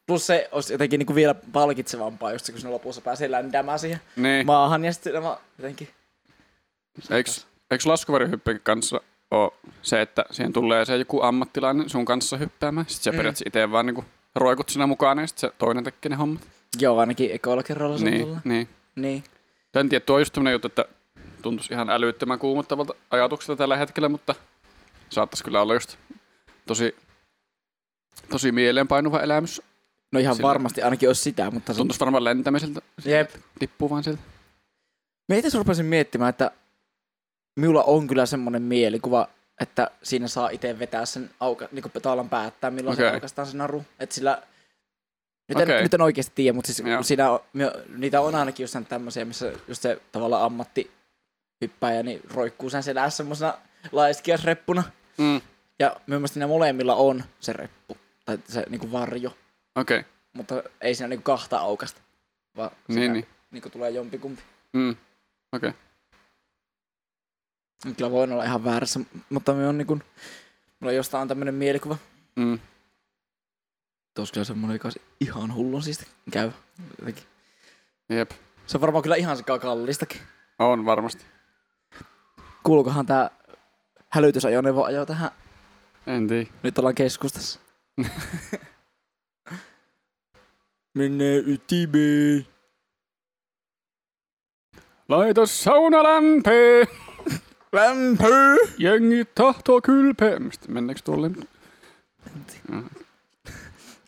Plus 0.07 0.27
se 0.27 0.49
olisi 0.53 0.75
jotenkin 0.75 0.99
niin 0.99 1.07
kuin 1.07 1.15
vielä 1.15 1.35
palkitsevampaa, 1.35 2.33
just 2.33 2.45
se, 2.45 2.53
kun 2.53 2.61
sinne 2.61 2.73
lopussa 2.73 3.01
pääsee 3.01 3.31
ländäämään 3.31 3.79
siihen 3.79 4.01
Niin. 4.17 4.47
maahan 4.47 4.85
ja 4.85 4.93
sitten 4.93 5.23
mä 5.23 5.37
jotenkin... 5.59 5.89
Eikö, 7.11 7.31
eikö 7.71 7.85
kanssa 8.63 9.01
ole 9.31 9.53
se, 9.83 10.01
että 10.01 10.25
siihen 10.31 10.53
tulee 10.53 10.85
se 10.85 10.97
joku 10.97 11.23
ammattilainen 11.23 11.89
sun 11.89 12.05
kanssa 12.05 12.37
hyppäämään, 12.37 12.87
sitten 12.89 13.05
sä 13.05 13.11
Mm. 13.11 13.17
periaatteessa 13.17 13.49
itse 13.49 13.71
vaan 13.71 13.87
niinku 13.87 14.05
roikut 14.37 14.69
siinä 14.69 14.87
mukana 14.87 15.21
ja 15.23 15.27
sitten 15.27 15.51
se 15.51 15.57
toinen 15.59 15.85
tekee 15.85 16.09
ne 16.09 16.17
hommat. 16.17 16.43
Joo, 16.81 16.99
ainakin 16.99 17.31
ekoilla 17.33 17.63
kerralla 17.63 17.99
Niin, 17.99 18.21
tullut. 18.21 18.39
niin. 18.45 18.69
Niin. 18.97 19.25
En 19.75 19.89
tiedä, 19.89 20.05
tuo 20.05 20.17
on 20.17 20.21
just 20.21 20.37
juttu, 20.53 20.67
että 20.69 20.85
tuntuisi 21.43 21.75
ihan 21.75 21.91
älyttömän 21.91 22.39
kuumottavalta 22.39 22.95
ajatukselta 23.11 23.59
tällä 23.59 23.77
hetkellä, 23.77 24.09
mutta 24.09 24.35
saattaisi 25.11 25.45
kyllä 25.45 25.63
olla 25.63 25.75
just 25.75 25.97
tosi, 26.67 26.97
tosi 28.31 28.53
mieleenpainuva 28.53 29.21
elämys. 29.21 29.63
No 30.13 30.21
ihan 30.21 30.37
Sillä- 30.37 30.49
varmasti 30.49 30.83
ainakin 30.83 31.09
olisi 31.09 31.23
sitä, 31.23 31.51
mutta 31.51 31.73
se 31.73 31.77
Tuntuisi 31.79 32.01
varmaan 32.01 32.25
lentämiseltä. 32.25 32.81
Jep. 33.05 33.31
Tippuu 33.59 33.91
vaan 33.91 34.05
sieltä. 34.05 34.23
Mä 35.29 35.37
itse 35.37 35.59
rupesin 35.59 35.87
miettimään, 35.87 36.29
että 36.31 36.51
minulla 37.57 37.83
on 37.83 38.07
kyllä 38.07 38.27
semmoinen 38.27 38.63
mielikuva, 38.63 39.29
että 39.61 39.91
siinä 40.03 40.29
saa 40.29 40.49
itse 40.49 40.79
vetää 40.79 41.07
sen 41.07 41.31
auka, 41.41 41.69
niin 41.73 41.83
kuin 41.83 42.03
tavallaan 42.03 42.29
päättää, 42.29 42.71
milloin 42.71 42.95
okay. 42.95 43.09
se 43.09 43.15
aukaistaan 43.15 43.49
se 43.49 43.57
naru. 43.57 43.85
Että 44.01 44.15
sillä, 44.15 44.43
nyt, 45.49 45.59
en, 45.59 45.65
Okei. 45.65 45.83
nyt 45.83 45.95
en 45.95 46.01
oikeasti 46.01 46.33
tiedä, 46.35 46.53
mutta 46.55 46.73
siis 46.73 46.89
Joo. 46.89 47.03
siinä 47.03 47.31
on, 47.31 47.41
niitä 47.97 48.21
on 48.21 48.35
ainakin 48.35 48.65
just 48.65 48.77
tämmöisiä, 48.89 49.25
missä 49.25 49.53
just 49.69 49.83
se 49.83 50.01
tavallaan 50.13 50.43
ammatti 50.43 50.91
hyppääjä, 51.61 52.03
niin 52.03 52.21
roikkuu 52.35 52.71
sen 52.71 52.83
selässä 52.83 53.17
semmoisena 53.17 53.55
laiskiasreppuna. 53.93 54.83
Mm. 55.19 55.41
Ja 55.79 55.97
mielestäni 56.07 56.33
siinä 56.33 56.47
molemmilla 56.47 56.95
on 56.95 57.25
se 57.41 57.53
reppu, 57.53 57.97
tai 58.25 58.39
se 58.49 58.65
niin 58.69 58.81
kuin 58.81 58.93
varjo, 58.93 59.37
Okei. 59.77 59.99
Okay. 59.99 60.11
mutta 60.33 60.63
ei 60.81 60.95
siinä 60.95 61.09
niin 61.09 61.19
kuin 61.19 61.25
kahta 61.37 61.59
aukasta, 61.59 62.01
vaan 62.57 62.71
Niin, 62.89 63.13
niin. 63.13 63.27
niin 63.51 63.63
kuin 63.63 63.73
tulee 63.73 63.91
jompikumpi. 63.91 64.43
Mm. 64.73 64.97
Okei. 65.53 65.69
Okay. 65.69 65.81
Kyllä 67.95 68.11
voin 68.11 68.33
olla 68.33 68.45
ihan 68.45 68.65
väärässä, 68.65 69.01
mutta 69.31 69.55
me 69.55 69.69
on 69.69 69.79
niin 69.79 69.87
kuin, 69.87 70.03
mulla 70.81 70.93
jostain 70.93 71.23
on 71.23 71.29
tämmönen 71.29 71.55
mielikuva. 71.55 71.97
Mm. 72.37 72.59
Tuossa 74.15 74.33
kyllä 74.33 74.45
semmonen, 74.45 74.75
joka 74.75 74.87
olisi 74.89 75.03
ihan 75.21 75.55
hullun 75.55 75.83
siisti 75.83 76.07
käy. 76.31 76.51
Jotenkin. 76.99 77.25
Jep. 78.09 78.31
Se 78.67 78.77
on 78.77 78.81
varmaan 78.81 79.03
kyllä 79.03 79.17
ihan 79.17 79.37
sekaan 79.37 79.61
kallistakin. 79.61 80.21
On 80.59 80.85
varmasti. 80.85 81.25
Kuuluukohan 82.63 83.07
tää 83.07 83.31
hälytysajoneuvo 84.09 84.85
ajo 84.85 85.07
tähän? 85.07 85.31
En 86.07 86.29
tiedä. 86.29 86.51
Nyt 86.63 86.79
ollaan 86.79 86.95
keskustassa. 86.95 87.61
Menee 90.95 91.43
ytimeen. 91.47 92.47
Laita 95.09 95.47
sauna 95.47 96.03
lämpee, 96.03 96.87
Lämpö! 97.73 98.57
jengi 98.79 99.25
tahtoo 99.35 99.81
kylpeä. 99.81 100.39
Mistä 100.39 100.69
mennäänkö 100.73 101.03
tuolle? 101.05 101.31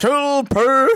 Kylpö! 0.01 0.87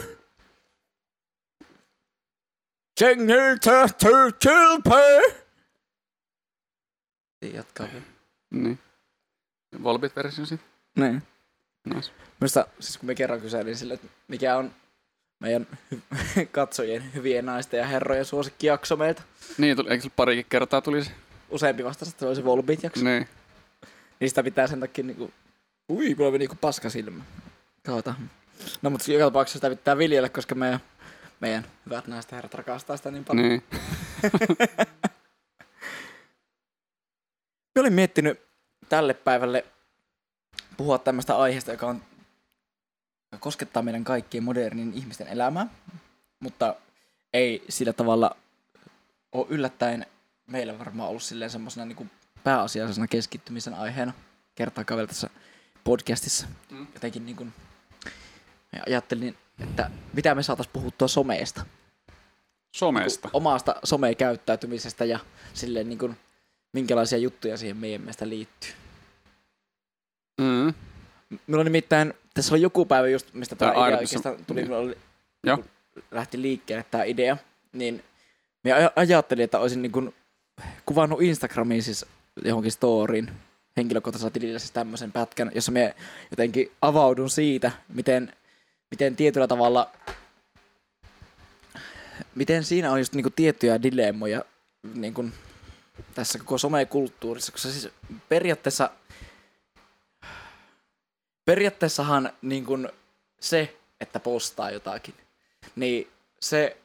Jengi 3.01 3.33
tahtoo 3.65 4.31
kylpö! 4.43 5.21
Jatkaa 7.55 7.87
vielä. 7.93 8.05
Niin. 8.51 8.79
Volbit-versio 9.83 10.47
siitä. 10.47 10.65
Niin. 10.97 11.23
Nice. 11.95 12.13
Minusta, 12.41 12.67
siis 12.81 12.99
kun 12.99 13.07
me 13.07 13.15
kerran 13.15 13.41
kyselin 13.41 13.77
sille, 13.77 13.95
että 13.95 14.07
mikä 14.29 14.57
on 14.57 14.75
meidän 15.41 15.67
hy- 15.95 16.47
katsojien 16.53 17.15
hyvien 17.15 17.47
naisten 17.47 17.79
ja 17.79 17.87
herrojen 17.87 18.25
suosikkijakso 18.25 18.97
meiltä. 18.97 19.23
Niin, 19.59 19.77
tuli, 19.77 19.91
eikö 19.91 20.03
se 20.03 20.11
parikin 20.17 20.47
kertaa 20.49 20.81
tuli 20.81 21.05
se? 21.05 21.11
Useampi 21.53 21.85
vastasi, 21.85 22.11
että 22.11 22.21
se 22.21 22.27
oli 22.27 22.37
se 22.37 22.45
Volbeat-jakso. 22.45 23.05
Niin. 23.05 23.29
Sitä 24.27 24.43
pitää 24.43 24.67
sen 24.67 24.81
takia 24.81 25.05
niinku... 25.05 25.31
Ui, 25.91 26.15
mulla 26.15 26.31
meni 26.31 26.39
niinku 26.39 26.57
paska 26.61 26.91
silmä. 26.91 27.25
Kautta. 27.87 28.15
No 28.83 28.91
mutta 28.91 29.13
joka 29.13 29.25
tapauksessa 29.25 29.57
sitä 29.57 29.71
pitää 29.71 29.99
viljellä, 29.99 30.29
koska 30.29 30.55
meidän, 30.55 30.81
meidän 31.41 31.67
hyvät 31.87 32.07
naiset 32.07 32.33
herrat 32.33 32.55
rakastaa 32.55 32.97
sitä 32.97 33.11
niin 33.11 33.25
paljon. 33.25 33.49
Niin. 33.49 33.63
Mä 37.75 37.81
olin 37.81 37.93
miettinyt 37.93 38.41
tälle 38.89 39.15
päivälle 39.15 39.65
puhua 40.77 40.99
tämmöistä 40.99 41.37
aiheesta, 41.37 41.71
joka 41.71 41.87
on 41.87 42.03
joka 43.33 43.43
koskettaa 43.43 43.83
meidän 43.83 44.05
kaikkien 44.05 44.45
modernin 44.45 44.95
ihmisten 44.95 45.29
elämää, 45.29 45.67
mutta 46.41 46.77
ei 47.33 47.65
sillä 47.69 47.93
tavalla 47.93 48.37
ole 49.33 49.47
yllättäen 49.49 50.07
meillä 50.53 50.79
varmaan 50.79 51.09
ollut 51.09 51.23
silleen 51.23 51.51
semmoisena 51.51 51.87
niin 51.87 52.11
pääasiallisena 52.45 53.07
keskittymisen 53.07 53.75
aiheena 53.75 54.13
kertaakaan 54.55 55.07
tässä 55.09 55.31
podcastissa. 55.85 56.47
Mm. 56.71 56.87
Jotenkin 56.95 57.27
niin 57.27 57.37
kuin, 57.37 57.53
ajattelin, 58.87 59.37
että 59.61 59.91
mitä 60.13 60.35
me 60.35 60.43
saataisiin 60.43 60.73
puhuttua 60.73 61.09
someesta 61.09 61.67
Somesta. 62.73 63.31
omasta 63.33 63.75
somekäyttäytymisestä 63.85 65.05
ja 65.05 65.19
silleen 65.55 65.89
niin 65.89 65.99
kuin, 65.99 66.17
minkälaisia 66.73 67.19
juttuja 67.19 67.57
siihen 67.57 67.77
meidän 67.77 68.01
mielestä 68.01 68.29
liittyy. 68.29 68.71
Mm. 70.41 70.75
Minulla 71.47 71.61
on 71.61 71.65
nimittäin, 71.65 72.15
tässä 72.35 72.55
oli 72.55 72.63
joku 72.63 72.87
päivä 72.87 73.09
just, 73.09 73.35
mistä 73.35 73.57
tämä 73.57 73.71
Tää 73.71 73.75
idea 73.75 73.85
aina- 73.85 73.99
oikeastaan 73.99 74.45
tuli, 74.47 74.63
niin. 74.63 74.73
oli, 74.73 74.99
Joo. 75.45 75.57
niin 75.57 75.67
lähti 76.11 76.43
liikkeelle 76.43 76.85
tämä 76.91 77.05
idea, 77.05 77.37
niin 77.73 78.05
minä 78.65 78.77
aj- 78.77 78.93
ajattelin, 78.97 79.45
että 79.45 79.59
olisin 79.59 79.83
niin 79.83 79.93
kuin 79.93 80.15
kuvannut 80.87 81.23
Instagramiin 81.23 81.83
siis 81.83 82.07
johonkin 82.45 82.73
storyin 82.73 83.31
henkilökohtaisella 83.77 84.31
tilillä 84.31 84.59
siis 84.59 84.71
tämmöisen 84.71 85.13
pätkän, 85.13 85.53
jossa 85.55 85.73
me 85.73 85.95
jotenkin 86.31 86.73
avaudun 86.83 87.31
siitä, 87.31 87.73
miten, 87.89 88.33
miten 88.91 89.17
tietyllä 89.17 89.49
tavalla 89.49 89.91
miten 92.35 92.65
siinä 92.65 92.93
on 92.93 92.99
just 92.99 93.13
niinku 93.13 93.31
tiettyjä 93.31 93.83
dilemmoja 93.83 94.45
niinku, 94.95 95.25
tässä 96.15 96.39
koko 96.39 96.59
somekulttuurissa, 96.59 97.53
koska 97.53 97.69
siis 97.69 97.89
periaatteessa 98.29 98.91
periaatteessahan 101.45 102.33
niinku, 102.43 102.79
se, 103.41 103.77
että 104.01 104.21
postaa 104.21 104.71
jotakin, 104.71 105.15
niin 105.77 106.09
se 106.41 106.77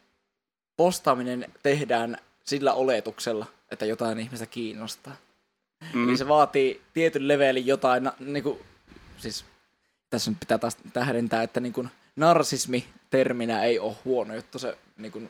postaaminen 0.78 1.54
tehdään 1.64 2.18
sillä 2.44 2.74
oletuksella, 2.74 3.46
että 3.72 3.86
jotain 3.86 4.20
ihmistä 4.20 4.46
kiinnostaa. 4.46 5.16
Mm. 5.94 6.10
Eli 6.10 6.18
se 6.18 6.28
vaatii 6.28 6.82
tietyn 6.94 7.28
levelin 7.28 7.68
jotain, 7.68 8.04
na, 8.04 8.14
niinku, 8.20 8.62
siis 9.18 9.46
tässä 10.10 10.32
nyt 10.32 10.40
pitää 10.40 10.58
taas 10.58 10.78
tähdentää, 10.94 11.44
että 11.44 11.60
niinku, 11.60 11.86
narsismi 12.16 12.86
terminä 13.10 13.64
ei 13.64 13.80
ole 13.80 13.96
huono 14.06 14.36
juttu. 14.36 14.60
Se, 14.60 14.78
niinku, 14.98 15.22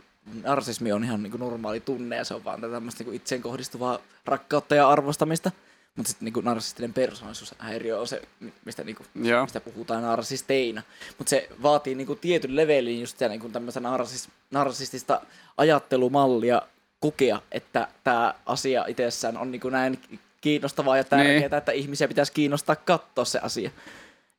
narsismi 0.44 0.92
on 0.92 1.04
ihan 1.04 1.24
niinku, 1.24 1.38
normaali 1.38 1.80
tunne 1.80 2.16
ja 2.16 2.24
se 2.24 2.34
on 2.34 2.44
vaan 2.44 2.62
tämmöistä 2.62 3.04
niinku, 3.04 3.16
itseen 3.16 3.42
kohdistuvaa 3.42 4.00
rakkautta 4.26 4.76
ja 4.76 4.90
arvostamista. 4.90 5.52
Mutta 5.96 6.10
sitten 6.10 6.26
niinku, 6.26 6.42
narsistinen 6.42 6.94
persoonallisuushäiriö 6.94 8.00
on 8.00 8.08
se, 8.08 8.22
mi- 8.40 8.54
mistä, 8.66 8.84
niinku, 8.84 9.04
Joo. 9.16 9.42
mistä 9.42 9.60
puhutaan 9.60 10.04
narsisteina. 10.04 10.82
Mutta 11.18 11.30
se 11.30 11.50
vaatii 11.62 11.96
niinku, 11.96 12.16
tietyn 12.16 12.56
levelin 12.56 13.02
just 13.02 13.12
sitä 13.12 13.28
niinku, 13.28 13.50
tämmöistä 13.50 13.80
narsis, 13.80 14.30
narsistista 14.52 15.22
ajattelumallia 15.58 16.62
kokea, 17.00 17.42
että 17.52 17.88
tämä 18.04 18.34
asia 18.46 18.86
itsessään 18.88 19.38
on 19.38 19.52
niinku, 19.52 19.70
näin 19.70 20.00
kiinnostavaa 20.42 20.98
ja 20.98 21.04
tärkeää, 21.04 21.40
Niin. 21.40 21.54
että 21.54 21.72
ihmisiä 21.72 22.08
pitäisi 22.08 22.32
kiinnostaa 22.34 22.76
katsoa 22.76 23.26
se 23.26 23.40
asia. 23.40 23.72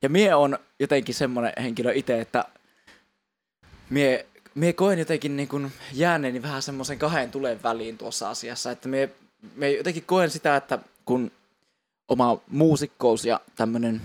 Ja 0.01 0.09
mie 0.09 0.35
on 0.35 0.59
jotenkin 0.79 1.15
semmoinen 1.15 1.53
henkilö 1.61 1.93
itse, 1.93 2.21
että 2.21 2.45
mie, 3.89 4.25
mie 4.55 4.73
koen 4.73 4.99
jotenkin 4.99 5.37
niin 5.37 5.47
kuin 5.49 5.71
jääneeni 5.93 6.41
vähän 6.41 6.61
semmoisen 6.61 6.99
kahden 6.99 7.31
tulen 7.31 7.63
väliin 7.63 7.97
tuossa 7.97 8.29
asiassa, 8.29 8.71
että 8.71 8.87
mie, 8.89 9.09
mie 9.55 9.77
jotenkin 9.77 10.03
koen 10.05 10.29
sitä, 10.29 10.55
että 10.55 10.79
kun 11.05 11.31
oma 12.07 12.37
muusikkous 12.47 13.25
ja 13.25 13.39
tämmöinen 13.55 14.01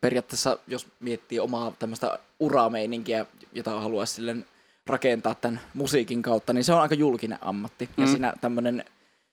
periaatteessa, 0.00 0.58
jos 0.66 0.86
miettii 1.00 1.40
omaa 1.40 1.72
tämmöistä 1.78 2.18
urameininkiä, 2.40 3.26
jota 3.52 3.80
haluaisi 3.80 4.14
silleen 4.14 4.44
rakentaa 4.86 5.34
tämän 5.34 5.60
musiikin 5.74 6.22
kautta, 6.22 6.52
niin 6.52 6.64
se 6.64 6.72
on 6.72 6.80
aika 6.80 6.94
julkinen 6.94 7.38
ammatti. 7.40 7.88
Mm. 7.96 8.04
Ja 8.04 8.10
siinä 8.10 8.32
tämmöinen 8.40 8.84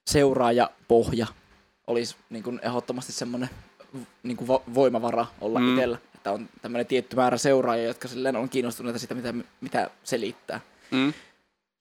seuraajapohja 0.06 1.26
olisi 1.86 2.16
niin 2.30 2.42
kuin 2.42 2.60
ehdottomasti 2.62 3.12
semmoinen 3.12 3.50
niin 4.22 4.36
kuin 4.36 4.48
vo- 4.48 4.74
voimavara 4.74 5.26
olla 5.40 5.58
mm. 5.58 5.74
Itsellä. 5.74 5.98
Että 6.14 6.32
on 6.32 6.48
tämmöinen 6.62 6.86
tietty 6.86 7.16
määrä 7.16 7.38
seuraajia, 7.38 7.84
jotka 7.84 8.08
silleen 8.08 8.36
on 8.36 8.48
kiinnostuneita 8.48 8.98
siitä, 8.98 9.14
mitä, 9.14 9.34
mitä 9.60 9.90
selittää. 10.04 10.60
Mm. 10.90 11.12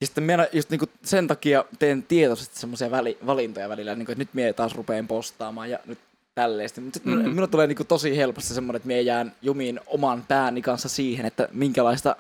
Ja 0.01 0.08
sitten 0.08 0.24
minä 0.24 0.48
just 0.53 0.70
niinku 0.70 0.86
sen 1.03 1.27
takia 1.27 1.65
teen 1.80 2.03
tietoisesti 2.03 2.60
semmoisia 2.60 2.92
väli, 2.92 3.18
valintoja 3.25 3.70
välillä, 3.70 3.96
niinku, 3.96 4.12
että 4.12 4.22
nyt 4.22 4.34
minä 4.34 4.53
taas 4.53 4.75
rupeen 4.75 5.08
postaamaan 5.08 5.70
ja 5.70 5.80
nyt 5.86 6.00
tälleesti. 6.36 6.82
Mutta 6.82 6.98
sitten 6.98 7.13
mm-hmm. 7.13 7.30
minulle 7.30 7.48
tulee 7.48 7.68
niinku 7.68 7.84
tosi 7.84 8.18
helposti 8.18 8.53
semmoinen, 8.53 8.75
että 8.75 8.88
minä 8.88 9.00
jään 9.00 9.36
jumiin 9.42 9.80
oman 9.88 10.24
pääni 10.27 10.62
kanssa 10.62 10.89
siihen, 10.89 11.25
että 11.25 11.48
minkälaista 11.51 12.15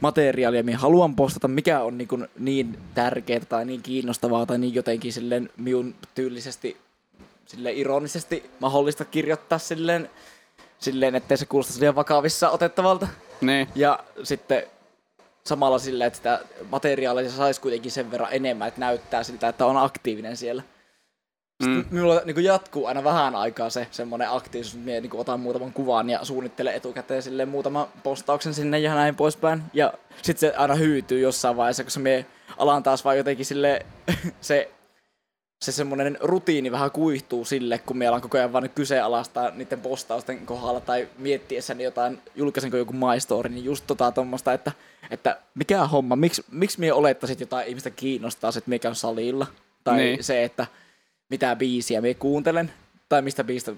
materiaalia 0.00 0.62
minä 0.62 0.78
haluan 0.78 1.16
postata, 1.16 1.48
mikä 1.48 1.80
on 1.80 1.98
niinku 1.98 2.18
niin 2.38 2.78
tärkeää 2.94 3.40
tai 3.40 3.64
niin 3.64 3.82
kiinnostavaa 3.82 4.46
tai 4.46 4.58
niin 4.58 4.74
jotenkin 4.74 5.12
silleen 5.12 5.50
minun 5.56 5.94
tyylisesti 6.14 6.76
silleen 7.46 7.76
ironisesti 7.76 8.50
mahdollista 8.60 9.04
kirjoittaa 9.04 9.58
silleen, 9.58 10.10
silleen 10.78 11.14
ettei 11.14 11.36
se 11.36 11.46
kuulosta 11.46 11.80
liian 11.80 11.94
vakavissa 11.94 12.50
otettavalta. 12.50 13.08
Niin. 13.40 13.68
Ja 13.74 14.04
sitten 14.22 14.62
samalla 15.44 15.78
sillä, 15.78 16.06
että 16.06 16.16
sitä 16.16 16.40
materiaalia 16.70 17.30
saisi 17.30 17.60
kuitenkin 17.60 17.90
sen 17.92 18.10
verran 18.10 18.32
enemmän, 18.32 18.68
että 18.68 18.80
näyttää 18.80 19.22
siltä, 19.22 19.48
että 19.48 19.66
on 19.66 19.76
aktiivinen 19.76 20.36
siellä. 20.36 20.62
Sitten 21.64 21.84
Mm. 21.90 21.96
minulla 21.96 22.22
niin 22.24 22.44
jatkuu 22.44 22.86
aina 22.86 23.04
vähän 23.04 23.36
aikaa 23.36 23.70
se 23.70 23.86
semmoinen 23.90 24.30
aktiivisuus, 24.30 24.74
että 24.74 24.84
minä 24.84 25.00
niin 25.00 25.10
otan 25.14 25.40
muutaman 25.40 25.72
kuvan 25.72 26.10
ja 26.10 26.24
suunnittelen 26.24 26.74
etukäteen 26.74 27.22
silleen 27.22 27.48
muutaman 27.48 27.86
postauksen 28.02 28.54
sinne 28.54 28.78
ja 28.78 28.94
näin 28.94 29.16
poispäin. 29.16 29.62
Ja 29.72 29.92
sitten 30.22 30.50
se 30.50 30.56
aina 30.56 30.74
hyytyy 30.74 31.20
jossain 31.20 31.56
vaiheessa, 31.56 31.84
koska 31.84 32.00
me 32.00 32.26
alan 32.56 32.82
taas 32.82 33.04
vaan 33.04 33.16
jotenkin 33.16 33.46
sille 33.46 33.86
se 34.40 34.70
se 35.64 35.72
semmoinen 35.72 36.18
rutiini 36.20 36.72
vähän 36.72 36.90
kuihtuu 36.90 37.44
sille, 37.44 37.78
kun 37.78 37.98
meillä 37.98 38.14
on 38.14 38.22
koko 38.22 38.38
ajan 38.38 38.52
vaan 38.52 38.70
kyseenalaistaa 38.74 39.50
niiden 39.50 39.80
postausten 39.80 40.46
kohdalla 40.46 40.80
tai 40.80 41.08
miettiessäni 41.18 41.84
jotain, 41.84 42.18
julkaisenko 42.34 42.76
joku 42.76 42.92
My 42.92 43.20
Story, 43.20 43.48
niin 43.48 43.64
just 43.64 43.84
tota 43.86 44.12
tommosta, 44.12 44.52
että, 44.52 44.72
että 45.10 45.40
mikä 45.54 45.84
homma, 45.86 46.16
miksi, 46.16 46.44
miksi 46.50 46.80
mie 46.80 46.92
olettaisit 46.92 47.40
jotain 47.40 47.68
ihmistä 47.68 47.90
kiinnostaa 47.90 48.48
että 48.48 48.68
mie 48.70 48.78
käyn 48.78 48.94
salilla, 48.94 49.46
tai. 49.84 49.96
Niin. 49.96 50.24
se, 50.24 50.44
että 50.44 50.66
mitä 51.34 51.56
biisiä 51.56 52.00
mie 52.00 52.14
kuuntelen, 52.14 52.72
tai 53.08 53.22
mistä 53.22 53.44
biistä, 53.44 53.72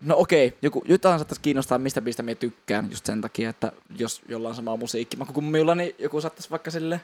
no 0.00 0.14
okei, 0.18 0.56
joku, 0.62 0.84
jotain 0.88 1.18
saattaisi 1.18 1.40
kiinnostaa, 1.40 1.78
mistä 1.78 2.00
biistä 2.00 2.22
mie 2.22 2.34
tykkään, 2.34 2.90
just 2.90 3.06
sen 3.06 3.20
takia, 3.20 3.50
että 3.50 3.72
jos 3.98 4.22
jollain 4.28 4.50
on 4.50 4.56
sama 4.56 4.76
musiikki, 4.76 5.16
kuin 5.16 5.44
minulla, 5.44 5.74
niin 5.74 5.94
joku 5.98 6.20
saattaisi 6.20 6.50
vaikka 6.50 6.70
sille 6.70 7.00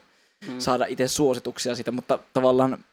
mm. 0.49 0.59
saada 0.59 0.87
itse 0.87 1.09
suosituksia 1.09 1.75
siitä, 1.75 1.91
mutta 1.91 2.19
tavallaan 2.33 2.85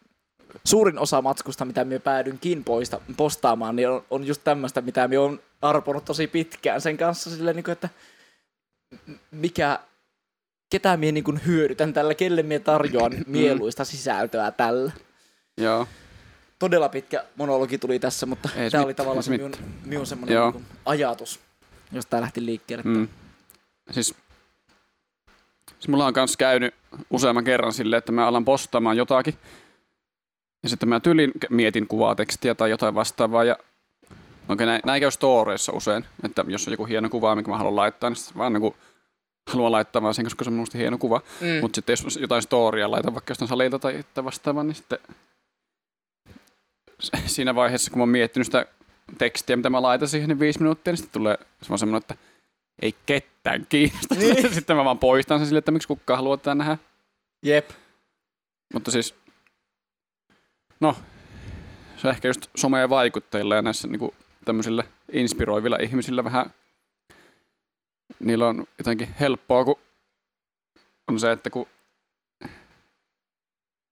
suurin 0.64 1.00
osa 1.00 1.22
matskusta, 1.22 1.66
mitä 1.66 1.86
minä 1.86 2.00
päädynkin 2.00 2.64
poista, 2.64 3.02
postaamaan, 3.18 3.76
niin 3.76 3.90
on, 3.90 4.04
on 4.10 4.28
just 4.28 4.42
tämmöistä, 4.44 4.82
mitä 4.82 5.08
minä 5.08 5.22
olen 5.22 5.40
arponut 5.62 6.06
tosi 6.06 6.28
pitkään 6.28 6.82
sen 6.82 6.98
kanssa, 6.98 7.30
silleen, 7.30 7.56
niin 7.56 7.64
kuin, 7.64 7.74
että 7.74 7.90
mikä, 9.32 9.80
ketä 10.70 10.98
minä 10.98 11.12
niin 11.12 11.46
hyödytän 11.46 11.94
tällä, 11.94 12.16
kelle 12.16 12.44
minä 12.44 12.60
tarjoan 12.60 13.12
mieluista 13.28 13.86
sisältöä 13.86 14.52
tällä. 14.52 14.92
Joo. 15.58 15.88
Todella 16.60 16.90
pitkä 16.90 17.24
monologi 17.36 17.78
tuli 17.78 18.00
tässä, 18.00 18.26
mutta 18.26 18.50
Ei 18.56 18.72
tämä 18.72 18.84
oli 18.84 18.90
mitään, 18.90 19.06
tavallaan 19.06 19.24
se 19.24 19.28
se 19.28 19.38
minun, 19.38 19.52
minun 19.86 20.06
semmoinen 20.06 20.36
Joo. 20.36 20.52
niin 20.52 20.54
kuin 20.54 20.66
ajatus, 20.86 21.40
josta 21.92 22.10
tämä 22.10 22.22
lähti 22.22 22.46
liikkeelle. 22.46 22.84
Mm. 22.84 23.08
Siis, 23.92 24.16
siis 25.78 25.88
mulla 25.88 26.06
on 26.06 26.14
kans 26.14 26.38
käynyt 26.38 26.74
useamman 27.10 27.44
kerran 27.44 27.74
silleen, 27.74 27.98
että 27.98 28.12
mä 28.12 28.28
alan 28.28 28.46
postaamaan 28.46 28.98
jotakin. 28.98 29.34
Ja 30.64 30.70
sitten 30.70 30.90
mä 30.90 31.00
tylin 31.00 31.32
mietin 31.50 31.88
kuvaa, 31.88 32.16
tekstiä 32.16 32.56
tai 32.56 32.70
jotain 32.70 32.96
vastaavaa. 32.96 33.44
Ja 33.44 33.58
oikein 34.50 34.68
näin, 34.68 34.82
näin 34.86 35.02
käy 35.02 35.12
storeissa 35.12 35.72
usein, 35.72 36.06
että 36.24 36.46
jos 36.48 36.68
on 36.68 36.74
joku 36.74 36.86
hieno 36.86 37.10
kuva, 37.10 37.36
mikä 37.36 37.52
mä 37.52 37.58
haluan 37.58 37.76
laittaa, 37.76 38.10
niin 38.10 38.38
vaan 38.38 38.54
niin 38.54 38.74
haluan 39.48 39.72
laittaa 39.72 40.02
vaan 40.02 40.14
sen, 40.14 40.26
koska 40.26 40.44
se 40.44 40.50
on 40.50 40.54
minusta 40.54 40.78
hieno 40.78 40.98
kuva. 40.98 41.22
Mm. 41.42 41.62
Mutta 41.62 41.76
sitten 41.76 41.98
jos 42.04 42.18
jotain 42.22 42.42
storya 42.42 42.92
laitan 42.92 43.14
vaikka 43.14 43.32
jostain 43.32 43.50
salilta 43.50 43.80
tai 43.80 44.04
vastaavaa, 44.24 44.64
niin 44.64 44.76
sitten 44.76 45.00
siinä 47.26 47.56
vaiheessa, 47.56 47.92
kun 47.92 48.00
mä 48.00 48.02
oon 48.02 48.10
miettinyt 48.10 48.46
sitä 48.46 48.66
tekstiä, 49.18 49.56
mitä 49.56 49.70
mä 49.70 49.82
laitan 49.82 50.08
siihen, 50.08 50.30
niin 50.30 50.40
viisi 50.40 50.60
minuuttia, 50.60 50.92
niin 50.92 50.98
sitten 50.98 51.14
tulee 51.14 51.38
semmoinen, 51.62 51.98
että 51.98 52.16
ei 52.82 52.96
ketään 53.06 53.66
kiinnosta. 53.70 54.16
Niin. 54.16 54.54
sitten 54.54 54.76
mä 54.76 54.86
vaan 54.86 55.00
poistan 55.00 55.40
sen 55.40 55.48
sille, 55.48 55.60
että 55.60 55.72
miksi 55.72 55.88
kukaan 55.88 56.18
haluaa 56.18 56.38
tätä 56.38 56.56
nähdä. 56.56 56.78
Jep. 57.44 57.70
Mutta 58.74 58.92
siis, 58.92 59.16
no, 60.80 60.96
se 61.98 62.10
ehkä 62.10 62.28
just 62.28 62.48
someen 62.56 62.90
vaikuttajilla 62.90 63.56
ja 63.56 63.62
näissä 63.62 63.88
niinku 63.88 64.14
tämmöisillä 64.46 64.84
inspiroivilla 65.12 65.78
ihmisillä 65.82 66.24
vähän, 66.24 66.54
niillä 68.20 68.48
on 68.48 68.68
jotenkin 68.78 69.08
helppoa, 69.20 69.66
kun 69.66 69.80
on 71.08 71.20
se, 71.20 71.32
että 71.32 71.50
kun 71.50 71.68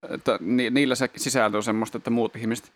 että 0.10 0.38
ni, 0.42 0.70
niillä 0.70 0.96
se 0.96 1.10
sisältö 1.16 1.58
on 1.58 1.64
semmoista, 1.64 1.98
että 1.98 2.10
muut 2.10 2.36
ihmiset 2.36 2.72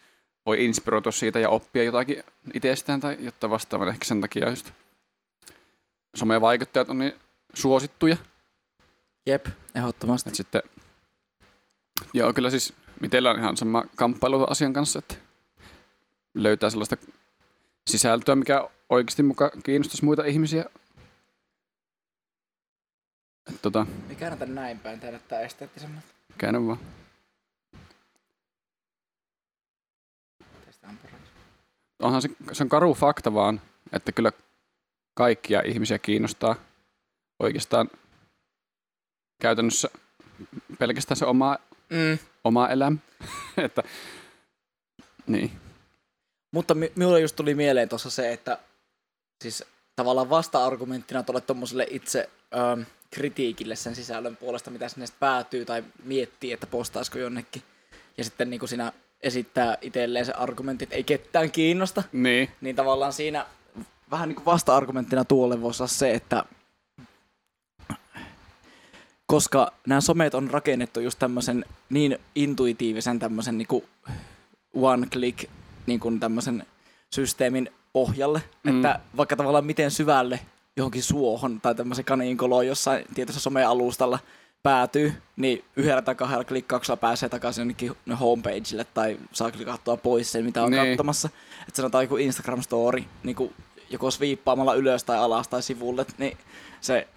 voi 0.45 0.65
inspiroitua 0.65 1.11
siitä 1.11 1.39
ja 1.39 1.49
oppia 1.49 1.83
jotakin 1.83 2.23
itsestään 2.53 2.99
tai 2.99 3.17
jotta 3.19 3.49
vastaavan. 3.49 3.87
Ehkä 3.87 4.05
sen 4.05 4.21
takia 4.21 4.49
just 4.49 4.71
someen 6.15 6.41
vaikuttajat 6.41 6.89
on 6.89 6.97
niin 6.99 7.13
suosittuja. 7.53 8.17
Jep, 9.25 9.45
ehdottomasti. 9.75 10.29
Et 10.29 10.35
sitten, 10.35 10.61
joo, 12.13 12.33
kyllä 12.33 12.49
siis 12.49 12.73
itsellä 13.03 13.31
on 13.31 13.39
ihan 13.39 13.57
sama 13.57 13.83
kamppailu 13.95 14.43
asian 14.49 14.73
kanssa, 14.73 14.99
että 14.99 15.15
löytää 16.33 16.69
sellaista 16.69 16.97
sisältöä, 17.89 18.35
mikä 18.35 18.69
oikeasti 18.89 19.23
muka 19.23 19.51
kiinnostaisi 19.63 20.05
muita 20.05 20.25
ihmisiä. 20.25 20.65
Et 23.49 23.61
tota, 23.61 23.85
Me 24.07 24.15
käännetään 24.15 24.55
näin 24.55 24.79
päin, 24.79 24.99
tehdä 24.99 25.19
tää 25.19 25.39
esteettisemmin. 25.41 26.03
käännä 26.37 26.65
vaan. 26.67 26.79
Tästä 30.65 30.87
on 30.87 30.97
paras. 30.97 31.19
Onhan 31.99 32.21
se, 32.21 32.29
se 32.51 32.63
on 32.63 32.69
karu 32.69 32.93
fakta 32.93 33.33
vaan, 33.33 33.61
että 33.93 34.11
kyllä 34.11 34.31
kaikkia 35.17 35.61
ihmisiä 35.65 35.99
kiinnostaa 35.99 36.55
oikeastaan 37.39 37.89
käytännössä 39.41 39.89
pelkästään 40.79 41.17
se 41.17 41.25
oma, 41.25 41.57
Mm. 41.89 42.17
oma 42.43 42.67
elämä. 42.69 42.97
että, 43.65 43.83
niin. 45.27 45.51
Mutta 46.53 46.75
mi- 46.75 46.91
minulle 46.95 47.19
just 47.19 47.35
tuli 47.35 47.55
mieleen 47.55 47.89
tuossa 47.89 48.09
se, 48.09 48.33
että 48.33 48.57
siis 49.43 49.63
tavallaan 49.95 50.29
vasta-argumenttina 50.29 51.23
tuolle 51.23 51.41
tuommoiselle 51.41 51.87
itse 51.89 52.29
ähm, 52.57 52.81
kritiikille 53.11 53.75
sen 53.75 53.95
sisällön 53.95 54.37
puolesta, 54.37 54.71
mitä 54.71 54.89
sinne 54.89 55.05
päätyy 55.19 55.65
tai 55.65 55.83
miettii, 56.03 56.51
että 56.51 56.67
postaisiko 56.67 57.19
jonnekin. 57.19 57.63
Ja 58.17 58.23
sitten 58.23 58.49
niin 58.49 58.59
kuin 58.59 58.69
siinä 58.69 58.93
esittää 59.21 59.77
itselleen 59.81 60.25
se 60.25 60.31
argumentti, 60.31 60.83
että 60.83 60.95
ei 60.95 61.03
ketään 61.03 61.51
kiinnosta. 61.51 62.03
Niin. 62.11 62.49
Niin 62.61 62.75
tavallaan 62.75 63.13
siinä 63.13 63.45
vähän 64.11 64.29
niin 64.29 64.35
kuin 64.35 64.45
vasta-argumenttina 64.45 65.25
tuolle 65.25 65.61
voisi 65.61 65.83
olla 65.83 65.87
se, 65.87 66.13
että 66.13 66.45
koska 69.25 69.73
nämä 69.87 70.01
somet 70.01 70.33
on 70.35 70.49
rakennettu 70.49 70.99
just 70.99 71.19
tämmöisen 71.19 71.65
niin 71.89 72.19
intuitiivisen 72.35 73.19
tämmöisen 73.19 73.57
niin 73.57 73.67
kuin 73.67 73.83
one 74.73 75.07
click 75.07 75.49
niin 75.85 75.99
kuin 75.99 76.19
tämmöisen 76.19 76.65
systeemin 77.13 77.69
pohjalle, 77.93 78.41
Mm. 78.63 78.75
että 78.75 78.99
vaikka 79.17 79.35
tavallaan 79.35 79.65
miten 79.65 79.91
syvälle 79.91 80.39
johonkin 80.77 81.03
suohon 81.03 81.61
tai 81.61 81.75
tämmöisen 81.75 82.05
kaninkoloon 82.05 82.67
jossain 82.67 83.05
tietyssä 83.15 83.41
somealustalla 83.41 84.19
päätyy, 84.63 85.13
niin 85.35 85.63
yhdellä 85.75 86.01
tai 86.01 86.15
kahdella 86.15 86.43
klikkauksella 86.43 86.97
pääsee 86.97 87.29
takaisin 87.29 87.61
jonnekin 87.61 87.91
homepagelle 88.19 88.85
tai 88.93 89.17
saa 89.31 89.51
klikattua 89.51 89.97
pois 89.97 90.31
sen, 90.31 90.45
mitä 90.45 90.63
on 90.63 90.71
Niin. 90.71 90.87
katsomassa. 90.87 91.29
Että 91.67 91.77
sanotaan 91.77 92.03
joku 92.03 92.17
Instagram 92.17 92.61
story, 92.61 93.03
niin 93.23 93.35
kuin 93.35 93.53
joko 93.89 94.11
sviippaamalla 94.11 94.73
ylös 94.75 95.03
tai 95.03 95.17
alas 95.17 95.47
tai 95.47 95.61
sivulle, 95.63 96.05
niin 96.17 96.37
se 96.81 97.07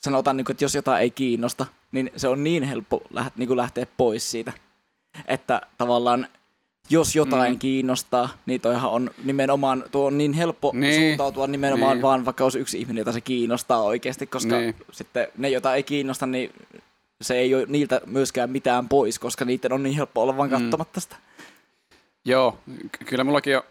sanotaan, 0.00 0.36
niin 0.36 0.44
kuin, 0.44 0.54
että 0.54 0.64
jos 0.64 0.74
jotain 0.74 1.02
ei 1.02 1.10
kiinnosta, 1.10 1.66
niin 1.92 2.10
se 2.16 2.28
on 2.28 2.44
niin 2.44 2.62
helppo 2.62 3.02
läht, 3.10 3.36
niin 3.36 3.46
kuin 3.46 3.56
lähteä 3.56 3.86
pois 3.96 4.30
siitä. 4.30 4.52
Että 5.28 5.60
tavallaan 5.78 6.28
jos 6.90 7.16
jotain 7.16 7.52
Mm. 7.52 7.54
mm. 7.54 7.58
kiinnostaa, 7.58 8.28
niin 8.46 8.60
toihan 8.60 8.90
on 8.90 9.10
nimenomaan, 9.24 9.84
tuo 9.92 10.06
on 10.06 10.18
niin 10.18 10.32
helppo 10.32 10.70
Niin. 10.74 10.80
niin. 10.80 11.00
suuntautua 11.00 11.46
nimenomaan 11.46 11.90
Niin. 11.90 11.96
niin. 11.96 12.02
vaan 12.02 12.24
vaikka 12.24 12.44
olisi 12.44 12.58
yksi 12.58 12.78
ihminen, 12.78 13.00
jota 13.00 13.12
se 13.12 13.20
kiinnostaa 13.20 13.82
oikeasti, 13.82 14.26
koska 14.26 14.56
Niin. 14.58 14.74
niin. 14.78 14.86
sitten 14.92 15.28
ne, 15.38 15.48
joita 15.48 15.74
ei 15.74 15.82
kiinnosta, 15.82 16.26
niin 16.26 16.52
se 17.22 17.34
ei 17.38 17.54
ole 17.54 17.64
niiltä 17.68 18.00
myöskään 18.06 18.50
mitään 18.50 18.88
pois, 18.88 19.18
koska 19.18 19.44
niiden 19.44 19.72
on 19.72 19.82
niin 19.82 19.96
helppo 19.96 20.22
olla 20.22 20.36
vaan 20.36 20.50
Mm. 20.50 20.56
katsomatta 20.62 21.00
sitä. 21.00 21.16
Joo, 22.24 22.58
ky- 22.92 23.04
kyllä 23.04 23.24
mullakin 23.24 23.56
on 23.56 23.62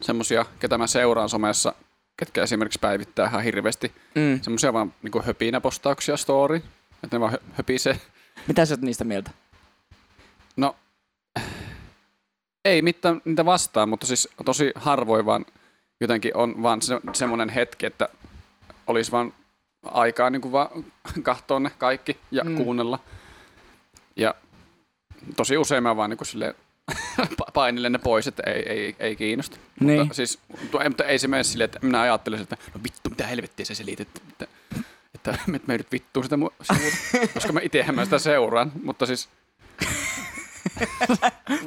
semmosia, 0.00 0.46
ketä 0.60 0.78
mä 0.78 0.86
seuraan 0.86 1.28
somessa, 1.28 1.74
ketkä 2.16 2.42
esimerkiksi 2.42 2.78
päivittää 2.78 3.26
ihan 3.28 3.42
hirveästi 3.44 3.92
Mm. 4.14 4.40
semmosia 4.42 4.72
vaan 4.72 4.94
niinku 5.02 5.22
höpinäpostauksia 5.26 6.16
story, 6.16 6.56
että 7.04 7.16
ne 7.16 7.20
vaan 7.20 7.32
hö- 7.32 7.42
höpisee. 7.52 8.00
Mitä 8.48 8.66
sä 8.66 8.74
oot 8.74 8.80
niistä 8.80 9.04
mieltä? 9.04 9.30
No, 10.56 10.76
ei 12.64 12.82
mitään 12.82 13.20
niitä 13.24 13.44
vastaan, 13.44 13.88
mutta 13.88 14.06
siis 14.06 14.28
tosi 14.44 14.72
harvoin 14.74 15.26
vaan 15.26 15.46
jotenkin 16.00 16.36
on 16.36 16.62
vaan 16.62 16.82
se, 16.82 17.00
semmoinen 17.12 17.48
hetki, 17.48 17.86
että 17.86 18.08
olisi 18.86 19.12
vaan 19.12 19.32
aikaa 19.84 20.30
niin 20.30 20.42
kuin 20.42 20.52
vaan 20.52 20.84
katsoa 21.22 21.60
ne 21.60 21.70
kaikki 21.78 22.16
ja 22.30 22.44
mm. 22.44 22.56
Kuunnella. 22.56 22.98
Ja 24.16 24.34
tosi 25.36 25.56
usein 25.56 25.82
mä 25.82 25.96
vaan 25.96 26.10
niin 26.10 26.18
kuin 26.18 26.28
silleen 26.28 26.54
pa- 27.20 27.52
painilen 27.54 27.92
ne 27.92 27.98
pois, 27.98 28.26
että 28.26 28.42
ei, 28.46 28.62
ei, 28.68 28.96
ei 28.98 29.16
kiinnosta. 29.16 29.56
Niin. 29.80 30.00
Mutta, 30.00 30.14
siis, 30.14 30.38
tu- 30.70 30.78
ei, 30.78 30.88
mutta 30.88 31.04
ei 31.04 31.18
se 31.18 31.28
mene 31.28 31.44
silleen, 31.44 31.64
että 31.64 31.78
minä 31.82 32.00
ajattelisin, 32.00 32.42
että 32.42 32.56
no 32.74 32.80
vittu, 32.84 33.10
mitä 33.10 33.26
helvettiä 33.26 33.64
sä 33.64 33.74
selitit, 33.74 34.08
että, 34.28 34.46
että 35.14 35.38
me, 35.46 35.60
me 35.66 35.76
nyt 35.76 35.92
vittuu 35.92 36.22
sitä 36.22 36.36
mu- 36.36 36.74
koska 37.34 37.52
mä 37.52 37.60
itsehän 37.62 37.94
mä 37.94 38.04
sitä 38.04 38.18
seuraan, 38.18 38.72
mutta 38.82 39.06
siis 39.06 39.28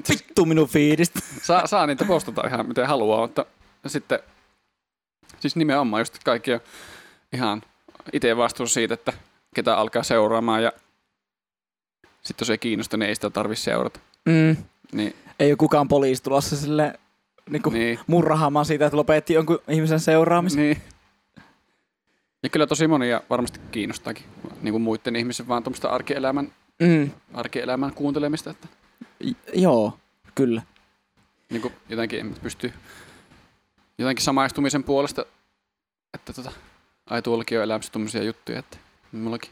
Vittu 0.10 0.46
minun 0.46 0.68
fiidistä. 0.68 1.20
saa, 1.44 1.68
saa 1.68 1.88
niitä 1.88 2.06
postata 2.06 2.48
ihan 2.48 2.68
miten 2.68 2.88
haluaa, 2.88 3.22
mutta 3.22 3.46
sitten 3.88 4.20
siis 5.40 5.56
nimenomaan 5.56 6.02
just 6.02 6.18
kaikki 6.24 6.54
on 6.54 6.60
ihan 7.34 7.62
itse 8.14 8.38
vastuussa 8.38 8.74
siitä, 8.74 8.94
että 8.94 9.14
ketä 9.56 9.78
alkaa 9.78 10.04
seuraamaan 10.04 10.64
ja 10.64 10.72
sitten 12.22 12.46
jos 12.46 12.50
ei 12.50 12.58
kiinnosta, 12.58 12.98
niin 12.98 13.10
ei 13.10 13.16
sitä 13.16 13.30
tarvitse 13.30 13.64
seurata. 13.64 14.00
Mm. 14.26 14.58
Niin, 14.92 15.16
Ei 15.40 15.52
ole 15.52 15.56
kukaan 15.58 15.88
poliisi 15.88 16.24
tulossa 16.24 16.56
sille 16.56 17.00
niin 17.50 17.62
niin, 17.72 18.00
murrahaamaan 18.08 18.66
siitä, 18.66 18.86
että 18.86 18.98
lopetti 18.98 19.34
jonkun 19.34 19.60
ihmisen 19.68 20.00
seuraamisen. 20.00 20.60
niin. 20.60 20.82
Ja 22.44 22.50
kyllä 22.50 22.68
tosi 22.68 22.88
monia 22.88 23.22
varmasti 23.30 23.60
kiinnostaakin, 23.72 24.24
niin 24.62 24.72
kuin 24.72 24.82
muiden 24.82 25.16
ihmisen 25.16 25.48
vaan 25.48 25.64
tuommoista 25.64 25.90
arkielämän, 25.90 26.52
Mm. 26.82 27.12
arkielämän 27.34 27.94
kuuntelemista, 27.94 28.50
että 28.50 28.68
joo, 29.54 29.98
kyllä. 30.36 30.62
niin 31.50 31.62
kuin 31.62 31.74
jotenkin 31.90 32.20
en 32.20 32.36
pysty 32.44 32.74
jotenkin 33.98 34.26
samaistumisen 34.26 34.84
puolesta, 34.84 35.26
että 36.14 36.34
tota, 36.34 36.52
ai 37.10 37.22
tuollakin 37.22 37.58
on 37.58 37.64
elämässä 37.64 37.92
tuommoisia 37.92 38.24
juttuja, 38.24 38.60
että 38.60 38.78
mullakin, 39.12 39.52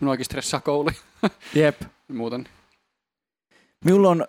minullakin 0.00 0.24
stressaa 0.24 0.60
kouli 0.60 0.90
Jep. 1.54 1.82
muuten. 2.08 2.48
Minulla 3.84 4.10
on, 4.10 4.26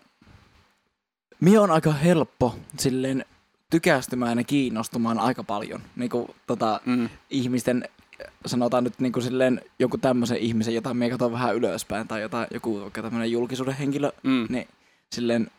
minä 1.40 1.62
on 1.62 1.72
aika 1.72 1.92
helppo 1.94 2.56
silleen 2.80 3.26
tykästymään 3.70 4.38
ja 4.38 4.44
kiinnostumaan 4.44 5.20
aika 5.20 5.44
paljon. 5.44 5.82
Niin 5.96 6.10
kuin, 6.10 6.36
tota, 6.48 6.82
Mm. 6.86 7.10
ihmisten, 7.30 7.90
sanotaan 8.46 8.84
nyt 8.84 9.00
niin 9.00 9.14
kuin 9.14 9.24
silleen 9.24 9.62
joku 9.80 9.98
tämmöisen 9.98 10.38
ihmisen, 10.38 10.74
jota 10.76 10.94
minä 10.94 11.10
katson 11.10 11.32
vähän 11.32 11.56
ylöspäin, 11.56 12.08
tai 12.08 12.22
jota, 12.22 12.48
joku 12.54 12.82
vaikka 12.82 13.02
tämmöinen 13.02 13.32
julkisuuden 13.32 13.74
henkilö, 13.76 14.12
Mm. 14.24 14.46
niin 14.50 14.68
silleen, 15.12 15.52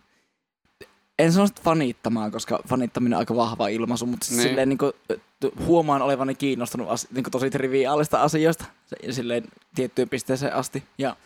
en 1.18 1.33
sano 1.33 1.47
sitä 1.47 1.62
fanittamaan, 1.64 2.31
koska 2.33 2.61
fanittaminen 2.68 3.16
on 3.16 3.18
aika 3.18 3.37
vahva 3.37 3.68
ilmaisu, 3.68 4.07
mutta 4.07 4.27
Niin. 4.31 4.42
silleen 4.42 4.68
niin 4.68 4.79
kuin, 4.79 4.92
huomaan 5.66 6.03
olevani 6.03 6.35
kiinnostunut 6.35 6.88
as, 6.90 7.07
niin 7.11 7.25
kuin 7.25 7.33
tosi 7.33 7.51
triviaalista 7.51 8.23
asioista 8.23 8.64
silleen 9.11 9.44
tiettyyn 9.75 10.09
pisteeseen 10.09 10.55
asti. 10.55 10.83
Ja 10.99 11.16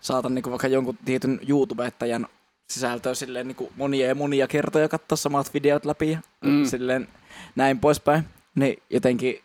saatan 0.00 0.34
niin 0.34 0.42
kuin 0.42 0.50
vaikka 0.50 0.68
jonkun 0.68 0.98
tietyn 1.04 1.40
YouTubettajan 1.48 2.26
sisältöä 2.70 3.14
silleen 3.14 3.48
niin 3.48 3.56
kuin 3.56 3.70
monia 3.76 4.06
ja 4.06 4.14
monia 4.14 4.48
kertoja 4.48 4.88
katsoa 4.88 5.16
samat 5.16 5.54
videot 5.54 5.84
läpi 5.84 6.10
ja 6.10 6.18
mm. 6.44 6.64
silleen 6.64 7.08
näin 7.56 7.78
poispäin. 7.78 8.24
Niin 8.54 8.82
jotenkin 8.90 9.40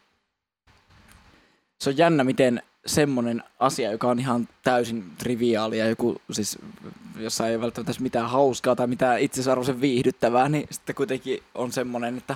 se 1.79 1.89
on 1.89 1.97
jännä, 1.97 2.23
miten 2.23 2.61
semmonen 2.85 3.43
asia, 3.59 3.91
joka 3.91 4.07
on 4.07 4.19
ihan 4.19 4.47
täysin 4.63 5.11
triviaali 5.17 5.77
ja 5.77 5.89
joku 5.89 6.21
siis, 6.31 6.59
jossa 7.19 7.47
ei 7.47 7.61
välttämättä 7.61 8.03
mitään 8.03 8.29
hauskaa 8.29 8.75
tai 8.75 8.87
mitään 8.87 9.19
itsesarvoisen 9.19 9.81
viihdyttävää, 9.81 10.49
niin 10.49 10.67
sitten 10.71 10.95
kuitenkin 10.95 11.43
on 11.55 11.71
semmonen, 11.71 12.17
että 12.17 12.35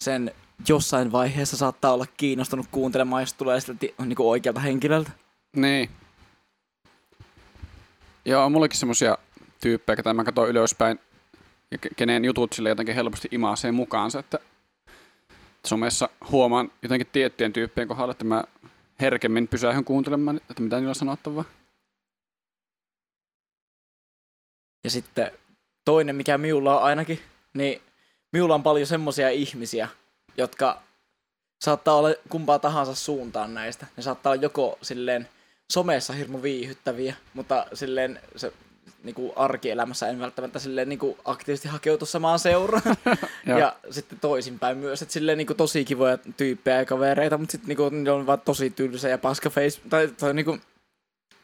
sen 0.00 0.30
jossain 0.68 1.12
vaiheessa 1.12 1.56
saattaa 1.56 1.92
olla 1.92 2.06
kiinnostunut 2.16 2.66
kuuntelemaan, 2.70 3.22
jos 3.22 3.32
tulee 3.34 3.60
sitä 3.60 3.74
niin 3.80 4.16
kuin 4.16 4.26
oikealta 4.26 4.60
henkilöltä. 4.60 5.10
Niin. 5.56 5.90
Joo, 8.24 8.44
on 8.44 8.52
mullakin 8.52 8.78
semmosia 8.78 9.18
tyyppejä, 9.60 9.96
ketä 9.96 10.14
mä 10.14 10.24
katson 10.24 10.48
ylöspäin 10.48 11.00
ja 11.70 11.78
ke- 11.86 11.94
kenen 11.96 12.24
jutut 12.24 12.52
sille 12.52 12.68
jotenkin 12.68 12.94
helposti 12.94 13.28
imaasee 13.30 13.72
mukaansa, 13.72 14.18
että 14.18 14.38
somessa 15.66 16.08
huomaan 16.30 16.72
jotenkin 16.82 17.06
tiettyjen 17.12 17.52
tyyppien 17.52 17.88
kohdalla, 17.88 18.12
että 18.12 18.24
mä 18.24 18.44
herkemmin 19.00 19.48
pysähyn 19.48 19.84
kuuntelemaan, 19.84 20.40
että 20.50 20.62
mitä 20.62 20.76
niillä 20.76 20.88
on 20.88 20.94
sanottavaa. 20.94 21.44
Ja 24.84 24.90
sitten 24.90 25.30
toinen, 25.84 26.16
mikä 26.16 26.38
minulla 26.38 26.78
on 26.78 26.84
ainakin, 26.84 27.20
niin 27.54 27.82
minulla 28.32 28.54
on 28.54 28.62
paljon 28.62 28.86
semmoisia 28.86 29.30
ihmisiä, 29.30 29.88
jotka 30.36 30.82
saattaa 31.64 31.94
olla 31.94 32.08
kumpaa 32.28 32.58
tahansa 32.58 32.94
suuntaan 32.94 33.54
näistä. 33.54 33.86
Ne 33.96 34.02
saattaa 34.02 34.32
olla 34.32 34.42
joko 34.42 34.78
silleen 34.82 35.28
somessa 35.72 36.12
hirmu 36.12 36.42
viihyttäviä, 36.42 37.16
mutta 37.34 37.66
silleen 37.74 38.20
se 38.36 38.52
niinku 39.02 39.32
arkielämässä 39.36 40.08
en 40.08 40.18
välttämättä 40.18 40.58
silleen 40.58 40.88
niinku 40.88 41.18
aktiivisesti 41.24 41.68
hakeutu 41.68 42.06
samaan 42.06 42.38
seuraan. 42.38 42.96
Joo. 43.46 43.58
ja 43.58 43.76
sitten 43.90 44.20
toisinpäin 44.20 44.78
myös, 44.78 45.02
että 45.02 45.12
silleen 45.12 45.38
niinku 45.38 45.54
tosi 45.54 45.84
kivoja 45.84 46.18
tyyppejä 46.36 46.76
ja 46.78 46.84
kavereita, 46.84 47.38
mutta 47.38 47.52
sitten 47.52 47.68
niinku 47.68 47.88
ne 47.88 48.10
on 48.10 48.26
vaan 48.26 48.40
tosi 48.40 48.70
tylsä 48.70 49.08
ja 49.08 49.18
paska 49.18 49.50
face, 49.50 49.80
tai, 49.90 50.08
tai 50.08 50.34
niinku 50.34 50.58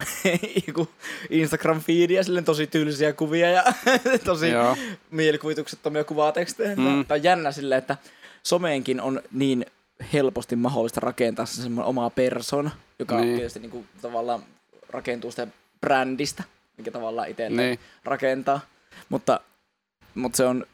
joku 0.66 0.88
Instagram-feediä, 1.30 2.22
silleen 2.22 2.44
tosi 2.44 2.66
tylsiä 2.66 3.12
kuvia 3.12 3.50
ja 3.50 3.64
tosi 4.24 4.48
Joo. 4.50 4.76
mielikuvituksettomia 5.10 6.04
kuvatekstejä. 6.04 6.76
Mm. 6.76 6.82
Mm. 6.82 7.04
Tai 7.04 7.20
jännä 7.22 7.52
silleen, 7.52 7.78
että 7.78 7.96
someenkin 8.42 9.00
on 9.00 9.22
niin 9.32 9.66
helposti 10.12 10.56
mahdollista 10.56 11.00
rakentaa 11.00 11.46
se 11.46 11.62
semmoinen 11.62 11.88
oma 11.88 12.10
persona, 12.10 12.70
joka 12.98 13.14
Niin. 13.16 13.26
niin. 13.26 13.36
tietysti 13.36 13.60
niinku 13.60 13.84
tavallaan 14.02 14.42
rakentuu 14.88 15.30
sitä 15.30 15.46
brändistä, 15.80 16.42
mikä 16.76 16.90
tavallaan 16.90 17.28
itselle 17.28 17.62
Niin. 17.62 17.78
niin. 17.78 17.78
rakentaa. 18.04 18.60
Mutta, 19.08 19.40
mutta 20.14 20.36
se 20.36 20.44
on, 20.44 20.66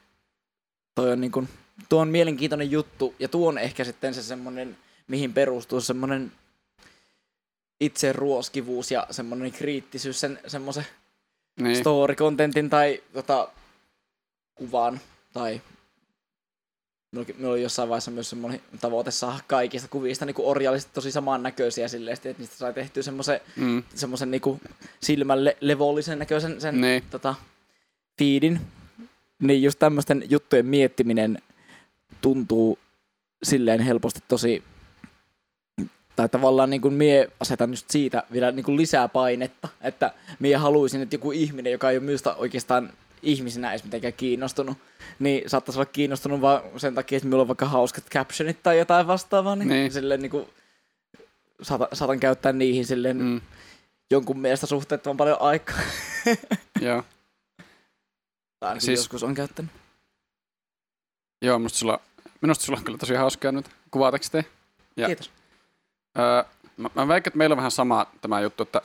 toi 0.94 1.12
on 1.12 1.20
niinku, 1.20 1.48
tuo 1.88 2.00
on 2.00 2.08
mielenkiintoinen 2.08 2.70
juttu, 2.70 3.14
ja 3.18 3.28
tuo 3.28 3.48
on 3.48 3.58
ehkä 3.58 3.84
sitten 3.84 4.14
se 4.14 4.22
semmoinen, 4.22 4.76
mihin 5.08 5.32
perustuu 5.32 5.80
semmoinen 5.80 6.32
itse 7.80 8.12
ruoskivuus 8.12 8.90
ja 8.90 9.06
semmoinen 9.10 9.52
kriittisyys 9.52 10.20
sen 10.20 10.38
semmoisen 10.46 10.86
Niin. 11.60 11.76
story-contentin 11.76 12.70
tai 12.70 13.02
tota, 13.12 13.48
kuvan 14.54 15.00
tai 15.32 15.60
Minulla 17.12 17.32
minulla 17.36 17.52
oli 17.54 17.62
jossain 17.62 17.88
vaiheessa 17.88 18.10
myös 18.10 18.30
semmoinen 18.30 18.60
tavoite 18.80 19.10
saada 19.10 19.38
kaikista 19.46 19.88
kuvista 19.88 20.24
niin 20.26 20.34
orjallisesti 20.38 20.94
tosi 20.94 21.12
samannäköisiä 21.12 21.88
silleen, 21.88 22.14
että 22.14 22.34
niistä 22.38 22.56
sai 22.56 22.74
tehtyä 22.74 23.02
semmoisen, 23.02 23.40
Mm. 23.56 23.82
semmoisen 23.94 24.30
niin 24.30 24.42
silmälle 25.02 25.56
levollisen 25.60 26.18
näköisen 26.18 26.60
sen 26.60 26.80
Niin. 26.80 27.02
tota, 27.10 27.34
feedin. 28.18 28.60
Niin 29.42 29.62
just 29.62 29.78
tämmöisten 29.78 30.24
juttujen 30.28 30.66
miettiminen 30.66 31.38
tuntuu 32.20 32.78
silleen 33.42 33.80
helposti 33.80 34.20
tosi 34.28 34.62
tai 36.16 36.28
tavallaan 36.28 36.70
niin 36.70 36.80
kuin 36.80 36.94
mie 36.94 37.28
asetan 37.40 37.70
just 37.70 37.90
siitä 37.90 38.22
vielä 38.32 38.52
niin 38.52 38.64
kuin 38.64 38.76
lisää 38.76 39.08
painetta, 39.08 39.68
että 39.80 40.12
mie 40.38 40.56
haluaisin, 40.56 41.02
että 41.02 41.14
joku 41.14 41.32
ihminen, 41.32 41.72
joka 41.72 41.90
ei 41.90 41.96
ole 41.96 42.04
minusta 42.04 42.34
oikeastaan 42.34 42.92
ihmisenä 43.22 43.70
edes 43.70 43.84
mitenkään 43.84 44.12
kiinnostunut, 44.12 44.78
niin 45.18 45.50
saattaisi 45.50 45.78
olla 45.80 45.90
kiinnostunut 45.92 46.40
vaan 46.40 46.60
sen 46.76 46.94
takia, 46.94 47.16
että 47.16 47.26
minulla 47.26 47.42
on 47.42 47.48
vaikka 47.48 47.66
hauskat 47.66 48.04
captionit 48.10 48.62
tai 48.62 48.78
jotain 48.78 49.06
vastaavaa, 49.06 49.56
niin, 49.56 49.68
Niin. 49.68 49.92
silleen 49.92 50.22
niin 50.22 50.30
kuin 50.30 50.46
saatan, 51.62 51.88
saatan 51.92 52.20
käyttää 52.20 52.52
niihin 52.52 52.86
silleen 52.86 53.16
mm. 53.16 53.40
Jonkun 54.10 54.38
mielestä 54.38 54.66
suhteettoman 54.66 55.16
paljon 55.16 55.36
aikaa. 55.40 55.78
Joo. 56.80 57.02
Tai 58.60 58.80
siis... 58.80 59.00
joskus 59.00 59.22
on 59.22 59.34
käyttänyt. 59.34 59.70
Joo, 61.42 61.58
musta 61.58 61.78
sulla, 61.78 62.00
minusta 62.40 62.64
sulla 62.64 62.78
on 62.78 62.84
kyllä 62.84 62.98
tosi 62.98 63.14
hauskaa 63.14 63.52
nyt 63.52 63.66
kuvatekstejä. 63.90 64.44
Ja- 64.96 65.06
Kiitos. 65.06 65.30
Öö, 66.18 66.44
mä, 66.76 66.90
mä 66.94 67.08
väikän, 67.08 67.30
että 67.30 67.38
meillä 67.38 67.52
on 67.52 67.56
vähän 67.56 67.70
sama 67.70 68.06
tämä 68.20 68.40
juttu, 68.40 68.62
että 68.62 68.82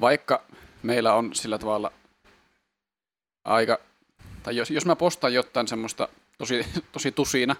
vaikka 0.00 0.42
meillä 0.82 1.14
on 1.14 1.34
sillä 1.34 1.58
tavalla 1.58 1.92
aika, 3.44 3.78
tai 4.42 4.56
jos, 4.56 4.70
jos 4.70 4.86
mä 4.86 4.96
postaan 4.96 5.34
jotain 5.34 5.68
semmoista 5.68 6.08
tosi, 6.38 6.66
tosi 6.92 7.12
tusina 7.12 7.56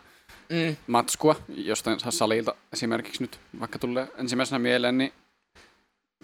Mm. 0.48 0.76
matskua 0.86 1.36
jostain 1.48 1.98
salilta 2.10 2.54
esimerkiksi 2.72 3.22
nyt, 3.22 3.40
vaikka 3.60 3.78
tulee 3.78 4.08
ensimmäisenä 4.18 4.58
mieleen, 4.58 4.98
niin 4.98 5.12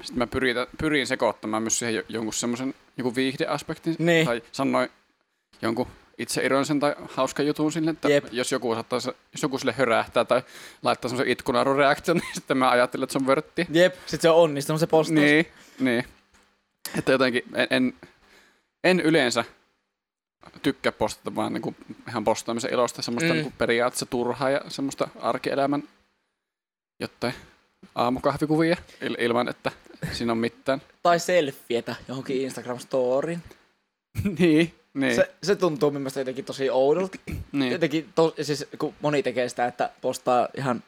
sitten 0.02 0.18
mä 0.18 0.26
pyrin, 0.26 0.56
pyrin 0.78 1.06
sekoittamaan 1.06 1.62
myös 1.62 1.78
siihen 1.78 1.94
jo- 1.94 2.02
jonkun 2.08 2.32
semmoisen 2.34 2.74
joku 2.96 3.14
viihdeaspektin, 3.14 3.96
Niin. 3.98 4.26
tai 4.26 4.42
sanoin 4.52 4.88
jonkun 5.62 5.86
itse 6.18 6.44
ironisen 6.44 6.80
tai 6.80 6.94
hauskan 7.14 7.46
jutun 7.46 7.72
sille, 7.72 7.90
että 7.90 8.08
Jep. 8.08 8.24
jos 8.32 8.52
joku, 8.52 8.74
saattaa, 8.74 8.98
jos 9.32 9.42
joku 9.42 9.58
sille 9.58 9.72
hörähtää 9.72 10.24
tai 10.24 10.42
laittaa 10.82 11.08
semmoisen 11.08 11.32
itkunarureaktion, 11.32 12.16
niin 12.20 12.34
sitten 12.34 12.56
mä 12.58 12.70
ajattelen, 12.70 13.04
että 13.04 13.12
se 13.12 13.18
on 13.18 13.26
vörtti. 13.26 13.66
Jep, 13.70 13.94
sit 14.06 14.20
se 14.20 14.30
on 14.30 14.36
onnistunut 14.36 14.80
se 14.80 14.86
postaus. 14.86 15.14
Niin, 15.20 15.46
niin. 15.80 16.04
Että 16.98 17.12
jotenkin 17.12 17.42
en, 17.54 17.66
en, 17.70 17.94
en 18.84 19.00
yleensä 19.00 19.44
tykkää 20.62 20.92
postata 20.92 21.34
vaan 21.34 21.52
niin 21.52 21.62
kuin 21.62 21.76
ihan 22.08 22.24
postaamisen 22.24 22.72
ilosta 22.72 23.02
semmoista 23.02 23.34
Mm. 23.34 23.40
niin 23.40 23.52
periaatteessa 23.58 24.06
turhaa 24.06 24.50
ja 24.50 24.60
semmoista 24.68 25.08
arkielämän 25.20 25.82
jotain 27.00 27.34
aamukahvikuvia 27.94 28.76
il, 29.00 29.16
ilman, 29.18 29.48
että 29.48 29.72
siinä 30.12 30.32
on 30.32 30.38
mitään. 30.38 30.82
Tai 31.02 31.20
selfietä 31.20 31.94
johonkin 32.08 32.42
Instagram-storiin. 32.42 33.38
niin, 34.38 34.74
niin, 34.94 35.14
Se, 35.14 35.34
se 35.42 35.56
tuntuu 35.56 35.90
mielestäni 35.90 36.20
jotenkin 36.22 36.44
tosi 36.44 36.70
oudolta. 36.70 37.18
niin. 37.52 37.72
Jotenkin, 37.72 38.12
to, 38.14 38.34
siis 38.42 38.66
kun 38.78 38.94
moni 39.00 39.22
tekee 39.22 39.48
sitä, 39.48 39.66
että 39.66 39.90
postaa 40.00 40.48
ihan 40.56 40.82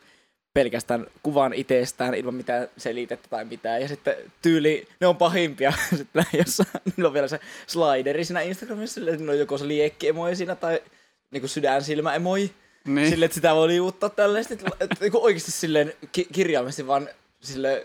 pelkästään 0.55 1.07
kuvan 1.23 1.53
itsestään 1.55 2.15
ilman 2.15 2.35
mitään 2.35 2.69
selitettä 2.77 3.29
tai 3.29 3.45
mitään. 3.45 3.81
Ja 3.83 3.89
sitten 3.89 4.15
tyyli, 4.43 4.89
ne 5.01 5.07
on 5.07 5.17
pahimpia. 5.17 5.73
sitten 5.97 6.25
jossain, 6.33 6.69
niillä 6.85 7.09
on 7.09 7.15
vielä 7.15 7.29
se 7.29 7.41
slideri 7.67 8.25
siinä 8.25 8.41
Instagramissa, 8.41 9.01
niillä 9.01 9.33
on 9.33 9.39
joko 9.39 9.59
se 9.59 9.69
liekki-emoji 9.69 10.37
siinä 10.37 10.55
tai 10.55 10.83
niinku 11.31 11.49
sydänsilmä-emoji. 11.49 12.53
niin. 12.85 13.09
Silleen, 13.11 13.27
että 13.27 13.35
sitä 13.35 13.55
voi 13.55 13.69
liuuttaa 13.69 14.09
tälleen. 14.09 14.45
Sitten, 14.45 14.73
että, 14.81 14.97
niinku 15.01 15.25
oikeasti 15.25 15.51
silleen 15.51 15.93
ki- 16.13 16.29
kirjaimesti 16.33 16.87
vaan 16.87 17.09
silleen 17.41 17.83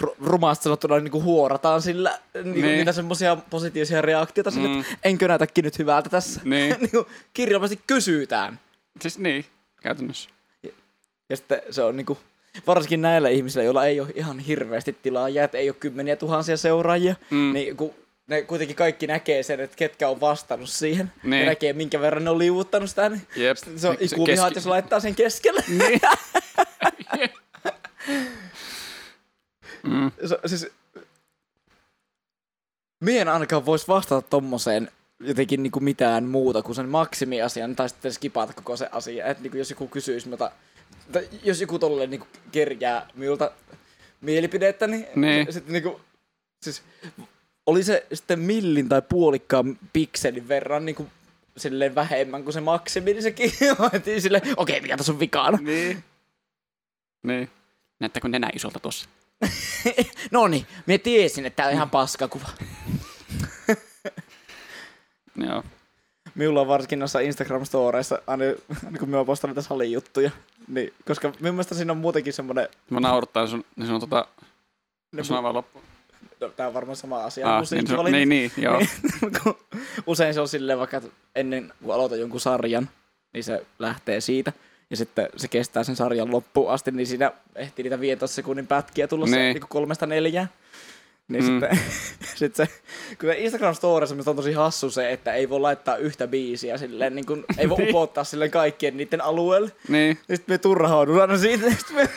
ru- 0.00 0.14
rumasti 0.24 0.64
sanottuna 0.64 0.98
niin 1.00 1.12
kuin 1.12 1.24
huorataan 1.24 1.82
sillä 1.82 2.18
niin 2.34 2.42
kuin 2.44 2.62
Niin. 2.62 2.76
niitä 2.76 2.92
semmoisia 2.92 3.36
positiivisia 3.50 4.02
reaktioita 4.02 4.50
sille, 4.50 4.68
Mm. 4.68 4.80
että 4.80 4.96
enkö 5.04 5.28
näytäkin 5.28 5.64
nyt 5.64 5.78
hyvältä 5.78 6.08
tässä. 6.10 6.40
Niin. 6.44 6.76
niin 6.80 6.90
kuin 6.90 7.06
kirjaimesti 7.34 7.80
kysytään. 7.86 8.60
Siis 9.02 9.18
niin, 9.18 9.44
käytännössä. 9.82 10.30
Ja 11.30 11.36
sitten 11.36 11.62
se 11.70 11.82
on 11.82 11.96
niinku, 11.96 12.18
varsinkin 12.66 13.02
näillä 13.02 13.28
ihmisillä, 13.28 13.64
joilla 13.64 13.86
ei 13.86 14.00
ole 14.00 14.08
ihan 14.14 14.38
hirveästi 14.38 14.96
tilaajia, 15.02 15.44
että 15.44 15.58
ei 15.58 15.68
ole 15.68 15.76
kymmeniä 15.80 16.16
tuhansia 16.16 16.56
seuraajia, 16.56 17.14
Mm. 17.30 17.52
niin 17.52 17.76
kun 17.76 17.94
ne 18.26 18.42
kuitenkin 18.42 18.76
kaikki 18.76 19.06
näkee 19.06 19.42
sen, 19.42 19.60
että 19.60 19.76
ketkä 19.76 20.08
on 20.08 20.20
vastannut 20.20 20.68
siihen. 20.70 21.12
Niin. 21.22 21.46
Näkee, 21.46 21.72
minkä 21.72 22.00
verran 22.00 22.24
ne 22.24 22.30
on 22.30 22.38
liuuttanut 22.38 22.90
sitä. 22.90 23.08
Niin 23.08 23.22
Jep. 23.36 23.56
se 23.76 23.88
on 23.88 23.96
Se 23.98 24.04
ikuvihaa, 24.04 24.46
keski- 24.48 24.58
jos 24.58 24.66
laittaa 24.66 25.00
sen 25.00 25.14
keskelle. 25.14 25.64
Niin. 25.78 26.00
mm. 29.82 30.10
se, 30.26 30.38
siis, 30.46 30.66
Mie 33.00 33.20
en 33.20 33.28
ainakaan 33.28 33.66
voisi 33.66 33.88
vastata 33.88 34.22
tommoseen 34.28 34.90
jotenkin 35.20 35.62
niinku 35.62 35.80
mitään 35.80 36.24
muuta 36.24 36.62
kuin 36.62 36.74
sen 36.76 36.88
maksimiasian, 36.88 37.76
tai 37.76 37.88
sitten 37.88 38.12
skipata 38.12 38.52
koko 38.52 38.76
se 38.76 38.88
asia. 38.92 39.26
Että 39.26 39.42
niinku 39.42 39.58
jos 39.58 39.70
joku 39.70 39.88
kysyisi 39.88 40.26
minulta, 40.26 40.50
tai 41.12 41.28
jos 41.42 41.60
joku 41.60 41.78
tolleen 41.78 42.10
niinku 42.10 42.26
kerjää 42.52 43.08
minulta 43.14 43.50
mielipidettä, 44.20 44.86
niin, 44.86 45.06
Niin. 45.16 45.52
sitten 45.52 45.72
niinku, 45.72 46.00
siis, 46.62 46.82
oli 47.66 47.82
se 47.84 48.06
sitten 48.12 48.38
millin 48.38 48.88
tai 48.88 49.02
puolikkaan 49.02 49.78
pikselin 49.92 50.48
verran 50.48 50.84
niinku, 50.86 51.06
silleen 51.56 51.94
vähemmän 51.94 52.42
kuin 52.44 52.54
se 52.54 52.60
maksimi, 52.60 53.12
niin 53.12 53.22
sekin 53.22 53.52
otettiin 53.78 54.22
silleen, 54.22 54.42
okei, 54.56 54.80
mikä 54.80 54.96
tässä 54.96 55.12
on 55.12 55.20
vikana. 55.20 55.58
Niin. 55.62 56.04
Niin. 57.22 57.50
Näyttääkö 58.00 58.28
nenä 58.28 58.50
isolta 58.54 58.80
tuossa? 58.80 59.08
no 60.30 60.48
niin, 60.48 60.66
minä 60.86 60.98
tiesin, 60.98 61.46
että 61.46 61.56
tämä 61.56 61.68
on 61.68 61.74
ihan 61.74 61.90
paskakuva. 61.90 62.48
Joo. 65.46 65.62
Minulla 66.34 66.60
on 66.60 66.68
varsinkin 66.68 66.98
noissa 66.98 67.18
Instagram-storeissa, 67.18 68.22
aina, 68.26 68.44
aina 68.86 68.98
kun 68.98 69.08
minä 69.08 69.24
postaan 69.24 69.48
niitä 69.50 69.62
salijuttuja, 69.62 70.30
niin, 70.68 70.92
koska 71.06 71.32
minun 71.40 71.54
mielestä 71.54 71.74
siinä 71.74 71.92
on 71.92 71.98
muutenkin 71.98 72.32
semmoinen, 72.32 72.68
Mä 72.90 73.00
naurattaa 73.00 73.46
sun, 73.46 73.64
niin 73.76 73.86
sun 73.86 74.00
tota, 74.00 74.26
ne, 75.12 75.24
sano 75.24 75.42
vaan 75.42 75.54
loppuun. 75.54 75.84
no, 76.40 76.48
tämä 76.48 76.66
on 76.66 76.74
varmaan 76.74 76.96
sama 76.96 77.24
asia, 77.24 77.54
Ah, 77.54 77.60
niin, 77.60 77.66
se, 77.66 77.74
musiikkivalinnat. 77.76 78.18
niin, 78.18 78.28
niin, 78.28 78.52
joo. 78.56 78.80
Kun 79.42 79.56
usein 80.06 80.34
se 80.34 80.40
on 80.40 80.48
silleen 80.48 80.78
vaikka, 80.78 80.96
että 80.96 81.08
ennen 81.34 81.72
kuin 81.82 81.94
aloitan 81.94 82.20
jonkun 82.20 82.40
sarjan, 82.40 82.88
niin 83.32 83.44
se 83.44 83.66
lähtee 83.78 84.20
siitä. 84.20 84.52
Ja 84.90 84.96
sitten 84.96 85.28
se 85.36 85.48
kestää 85.48 85.84
sen 85.84 85.96
sarjan 85.96 86.30
loppuun 86.30 86.70
asti, 86.70 86.90
niin 86.90 87.06
siinä 87.06 87.32
ehtii 87.56 87.82
niitä 87.82 88.00
15 88.00 88.34
sekunnin 88.34 88.66
pätkiä 88.66 89.08
tulla 89.08 89.26
se 89.26 89.36
Niin. 89.36 89.54
niin 89.54 89.64
kolmesta 89.68 90.06
neljään. 90.06 90.48
Niin 91.28 91.44
Mm. 91.44 91.60
sitten, 91.60 91.78
sit 92.38 92.56
se, 92.56 92.66
kun 93.20 93.28
se 93.28 93.34
Instagram 93.38 93.74
Stories 93.74 94.12
on 94.12 94.36
tosi 94.36 94.52
hassu 94.52 94.90
se, 94.90 95.12
että 95.12 95.32
ei 95.34 95.48
voi 95.48 95.60
laittaa 95.60 95.96
yhtä 95.96 96.26
biisiä 96.26 96.78
silleen, 96.78 97.14
niin 97.14 97.26
kun, 97.26 97.44
ei 97.58 97.68
voi 97.68 97.78
Niin. 97.84 97.88
upottaa 97.90 98.24
silleen 98.24 98.50
kaikkien 98.50 98.96
niiden 98.96 99.20
alueelle. 99.20 99.72
Niin. 99.88 100.18
Sitten 100.18 100.54
me 100.54 100.58
turhaudun 100.58 101.20
aina 101.20 101.38
siitä, 101.38 101.70
sitten 101.78 101.96
me 101.96 102.08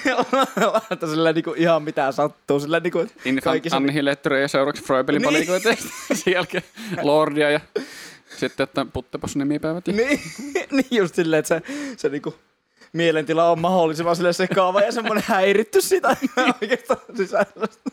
laitetaan 0.66 1.12
silleen 1.12 1.36
niin 1.36 1.44
kuin 1.44 1.58
ihan 1.58 1.84
mitään 1.84 2.14
sattuu. 2.14 2.60
Silleen 2.60 2.84
niin 2.84 2.92
kuin 2.92 3.10
kaikissa... 3.44 3.78
Anni 3.78 3.94
Hillettyre 3.94 4.42
ja 4.42 4.48
seuraavaksi 4.48 4.84
Froibelin 4.84 5.22
Niin. 5.22 5.34
palikoita. 5.34 5.70
Sen 6.14 6.34
jälkeen 6.34 6.64
Lordia 7.02 7.50
ja 7.52 7.60
sitten, 8.38 8.64
että 8.64 8.86
puttepos 8.94 9.36
nimipäivät. 9.36 9.88
Ja... 9.88 9.94
Niin, 9.94 10.20
niin 10.72 10.86
just 10.92 11.16
silleen, 11.16 11.40
että 11.40 11.48
se, 11.50 11.62
se 11.98 12.10
niinku 12.10 12.36
mielentila 12.94 13.52
on 13.52 13.60
mahdollisimman 13.62 14.16
sille 14.16 14.34
sekaava 14.34 14.82
ja 14.82 14.92
semmoinen 14.92 15.24
häiritty 15.28 15.82
sitä 15.82 16.18
oikeastaan 16.62 17.00
sisällöstä. 17.18 17.90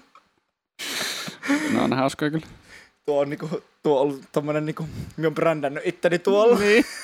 No 1.72 1.84
on 1.84 1.92
hauskoja 1.92 2.30
kyllä. 2.30 2.46
Tuo 3.06 3.20
on, 3.20 3.30
niinku, 3.30 3.62
tuo 3.82 3.96
on 3.96 4.02
ollut 4.02 4.22
tommonen 4.32 4.66
niinku, 4.66 4.88
minä 5.16 5.28
on 5.28 5.34
brändännyt 5.34 5.82
itteni 5.86 6.18
tuolla. 6.18 6.58
Niin. 6.58 6.84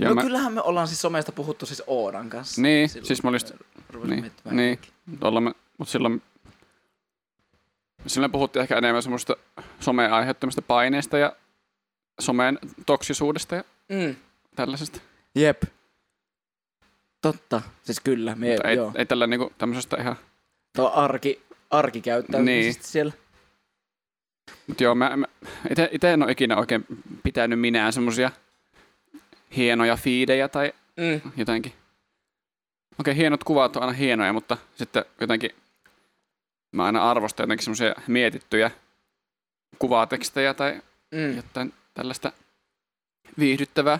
Ja 0.00 0.08
No 0.08 0.14
mä, 0.14 0.22
kyllähän 0.22 0.52
me 0.52 0.60
ollaan 0.62 0.88
siis 0.88 1.00
somesta 1.00 1.32
puhuttu 1.32 1.66
siis 1.66 1.82
Oodan 1.86 2.30
kanssa. 2.30 2.62
Niin, 2.62 2.88
Silloin 2.88 3.06
siis 3.06 3.22
mä 3.22 3.28
olin 3.30 3.40
niin, 4.04 4.32
niin. 4.50 4.78
me, 5.40 5.52
mut 5.78 5.88
silloin, 5.88 6.22
silloin 8.06 8.32
puhuttiin 8.32 8.60
ehkä 8.62 8.76
enemmän 8.78 9.02
semmoista 9.02 9.36
someen 9.80 10.12
aiheuttamista 10.12 10.62
paineista 10.62 11.18
ja 11.18 11.36
someen 12.20 12.58
toksisuudesta 12.86 13.54
ja 13.54 13.64
Mm. 13.88 14.16
tällaisesta. 14.56 15.00
Jep. 15.34 15.62
Totta, 17.22 17.62
siis 17.82 18.00
kyllä. 18.00 18.34
Me, 18.34 18.48
Mutta 18.50 18.68
ei, 18.68 18.76
joo. 18.76 18.92
ei 18.94 19.06
tällä 19.06 19.26
niinku 19.26 19.52
tämmöisestä 19.58 19.96
ihan... 20.00 20.16
Tuo 20.76 20.92
arki, 20.94 21.42
arkikäyttäytymisestä 21.70 22.80
Niin. 22.82 22.88
siellä. 22.92 23.12
Mut 24.66 24.80
joo, 24.80 24.94
mä, 24.94 25.16
mä 25.16 25.26
ite, 25.70 25.88
ite 25.92 26.12
en 26.12 26.22
ole 26.22 26.32
ikinä 26.32 26.56
oikein 26.56 26.84
pitänyt 27.22 27.60
minään 27.60 27.92
semmosia 27.92 28.30
hienoja 29.56 29.96
fiidejä 29.96 30.48
tai 30.48 30.72
Mm. 30.96 31.30
jotenkin. 31.36 31.72
Okei, 33.00 33.16
hienot 33.16 33.44
kuvat 33.44 33.76
on 33.76 33.82
aina 33.82 33.92
hienoja, 33.92 34.32
mutta 34.32 34.56
sitten 34.74 35.04
jotenkin 35.20 35.50
mä 36.72 36.84
aina 36.84 37.10
arvostan 37.10 37.44
jotenkin 37.44 37.64
semmoisia 37.64 37.94
mietittyjä 38.06 38.70
kuvatekstejä 39.78 40.54
tai 40.54 40.82
Mm. 41.14 41.36
jotain 41.36 41.74
tällaista 41.94 42.32
viihdyttävää, 43.38 43.98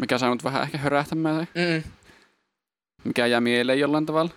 mikä 0.00 0.18
saa 0.18 0.30
mut 0.30 0.44
vähän 0.44 0.62
ehkä 0.62 0.78
hörähtämään 0.78 1.36
tai 1.36 1.46
Mm. 1.54 1.90
mikä 3.04 3.26
jää 3.26 3.40
mieleen 3.40 3.80
jollain 3.80 4.06
tavalla. 4.06 4.30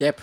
Jep. 0.00 0.18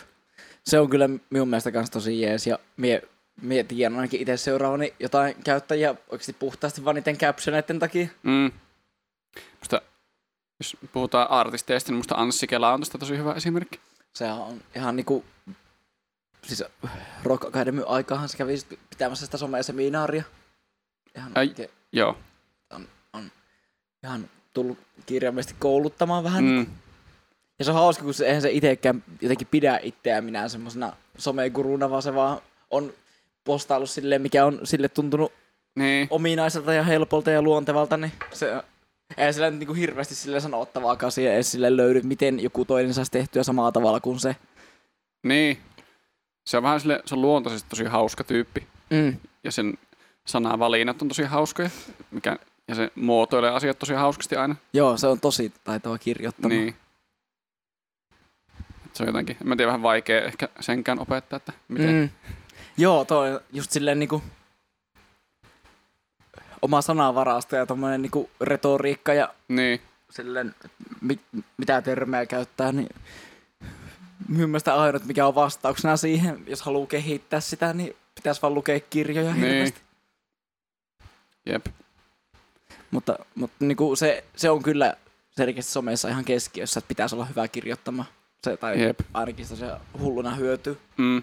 Se 0.65 0.79
on 0.79 0.89
kyllä 0.89 1.09
minun 1.29 1.47
mielestä 1.49 1.71
kans 1.71 1.89
tosi 1.89 2.21
jees 2.21 2.47
ja 2.47 2.59
mie, 2.77 3.01
mie 3.41 3.63
tiedän 3.63 3.95
ainakin 3.95 4.21
itse 4.21 4.37
seuraavani 4.37 4.93
jotain 4.99 5.35
käyttäjiä 5.43 5.95
oikeasti 6.09 6.33
puhtaasti 6.33 6.85
vaan 6.85 6.95
niiden 6.95 7.17
captioneiden 7.17 7.79
takia. 7.79 8.07
Mm. 8.23 8.51
Musta, 9.59 9.81
jos 10.59 10.77
puhutaan 10.93 11.29
artisteista, 11.31 11.91
niin 11.91 11.97
musta 11.97 12.15
Anssi 12.15 12.47
Kela 12.47 12.73
on 12.73 12.79
tästä 12.81 12.97
tosi 12.97 13.17
hyvä 13.17 13.33
esimerkki. 13.33 13.79
Se 14.13 14.25
on 14.31 14.61
ihan 14.75 14.95
niinku, 14.95 15.25
siis 16.43 16.63
Rock 17.23 17.45
Academy 17.45 17.83
aikahan 17.87 18.29
se 18.29 18.37
kävi 18.37 18.57
sit 18.57 18.79
pitämässä 18.89 19.25
sitä 19.25 19.37
someseminaaria. 19.37 20.23
Ihan, 21.17 21.31
Ai. 21.35 21.47
oikein, 21.47 21.69
Joo. 21.91 22.17
Ihan 24.05 24.29
tullut 24.53 24.77
kirjaimellisesti 25.05 25.55
kouluttamaan 25.59 26.23
vähän. 26.23 26.43
Mm. 26.43 26.65
Ja 27.59 27.65
se 27.65 27.71
on 27.71 27.77
hauska, 27.77 28.03
kun 28.03 28.13
se, 28.13 28.25
eihän 28.25 28.41
se 28.41 28.51
itsekään 28.51 29.03
jotenkin 29.21 29.47
pidä 29.51 29.79
itseään 29.83 30.23
minään 30.23 30.49
semmosena 30.49 30.93
someguruna, 31.17 31.89
vaan 31.89 32.01
se 32.01 32.15
vaan 32.15 32.41
on 32.71 32.93
postaillut 33.43 33.89
silleen, 33.89 34.21
mikä 34.21 34.45
on 34.45 34.59
sille 34.63 34.89
tuntunut 34.89 35.31
Niin. 35.75 36.07
ominaiselta 36.09 36.73
ja 36.73 36.83
helpolta 36.83 37.31
ja 37.31 37.41
luontevalta, 37.41 37.97
niin 37.97 38.11
se 38.33 38.63
ei 39.17 39.33
sillä 39.33 39.49
nyt 39.49 39.59
niinku 39.59 39.73
hirveästi 39.73 40.15
sille 40.15 40.39
sanottavaakaan 40.39 41.11
siihen 41.11 41.33
edes 41.33 41.51
sille 41.51 41.77
löydy, 41.77 42.01
miten 42.01 42.39
joku 42.39 42.65
toinen 42.65 42.93
saisi 42.93 43.11
tehtyä 43.11 43.43
samalla 43.43 43.71
tavalla 43.71 43.99
kuin 43.99 44.19
se. 44.19 44.35
Niin. 45.23 45.57
Se 46.45 46.57
on 46.57 46.63
vähän 46.63 46.79
sille, 46.79 47.01
se 47.05 47.15
on 47.15 47.21
luontaisesti 47.21 47.69
tosi 47.69 47.83
hauska 47.83 48.23
tyyppi. 48.23 48.67
Mm. 48.89 49.17
Ja 49.43 49.51
sen 49.51 49.73
sanavalinnat 50.25 51.01
on 51.01 51.07
tosi 51.07 51.23
hauskoja. 51.23 51.69
Mikä, 52.11 52.37
ja 52.67 52.75
se 52.75 52.91
muotoilee 52.95 53.51
asiat 53.51 53.79
tosi 53.79 53.93
hauskasti 53.93 54.35
aina. 54.35 54.55
Joo, 54.73 54.97
se 54.97 55.07
on 55.07 55.19
tosi 55.19 55.53
taitava 55.63 55.97
kirjoittamaan. 55.97 56.49
Niin. 56.59 56.75
Et 58.85 58.95
se 58.95 59.03
on 59.03 59.07
jotenkin, 59.09 59.37
en 59.51 59.57
tiedä, 59.57 59.67
vähän 59.67 59.81
vaikea 59.81 60.21
ehkä 60.21 60.49
senkään 60.59 60.99
opettaa, 60.99 61.37
että 61.37 61.53
miten. 61.67 61.95
Mm. 61.95 62.09
Joo, 62.77 63.05
toi 63.05 63.33
on 63.35 63.39
just 63.53 63.71
silleen 63.71 63.99
niinku 63.99 64.23
oma 66.61 66.81
sanavarasto 66.81 67.55
ja 67.55 67.65
tommonen 67.65 68.01
niinku 68.01 68.29
retoriikka 68.41 69.13
ja 69.13 69.33
Niin. 69.47 69.81
silleen, 70.09 70.55
mit, 71.01 71.21
mitä 71.57 71.81
termejä 71.81 72.25
käyttää, 72.25 72.71
niin 72.71 72.89
minun 74.29 74.49
mielestä 74.49 74.75
ainut, 74.75 75.05
mikä 75.05 75.27
on 75.27 75.35
vastauksena 75.35 75.97
siihen, 75.97 76.43
jos 76.47 76.61
haluaa 76.61 76.87
kehittää 76.87 77.39
sitä, 77.39 77.73
niin 77.73 77.95
pitäisi 78.15 78.41
vaan 78.41 78.53
lukea 78.53 78.79
kirjoja 78.79 79.33
Niin. 79.33 79.45
hirveästi. 79.45 79.81
Jep. 81.45 81.65
Mutta, 82.95 83.15
mutta 83.35 83.55
niin 83.65 83.77
kuin 83.77 83.97
se, 83.97 84.23
se 84.35 84.49
on 84.49 84.63
kyllä 84.63 84.95
selkeästi 85.31 85.71
somessa 85.71 86.09
ihan 86.09 86.25
keskiössä, 86.25 86.77
että 86.77 86.87
pitäisi 86.87 87.15
olla 87.15 87.25
hyvä 87.25 87.47
kirjoittama. 87.47 88.05
Se, 88.43 88.57
tai 88.57 88.81
Jep. 88.81 88.99
ainakin 89.13 89.45
se 89.45 89.55
hulluna 89.99 90.35
hyötyy. 90.35 90.77
Mm. 90.97 91.21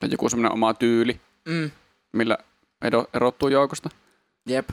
Tai 0.00 0.08
joku 0.12 0.28
semmoinen 0.28 0.52
oma 0.52 0.74
tyyli, 0.74 1.20
Mm. 1.44 1.70
millä 2.12 2.38
ero, 2.82 3.06
erottuu 3.14 3.48
joukosta. 3.48 3.90
Jep. 4.46 4.68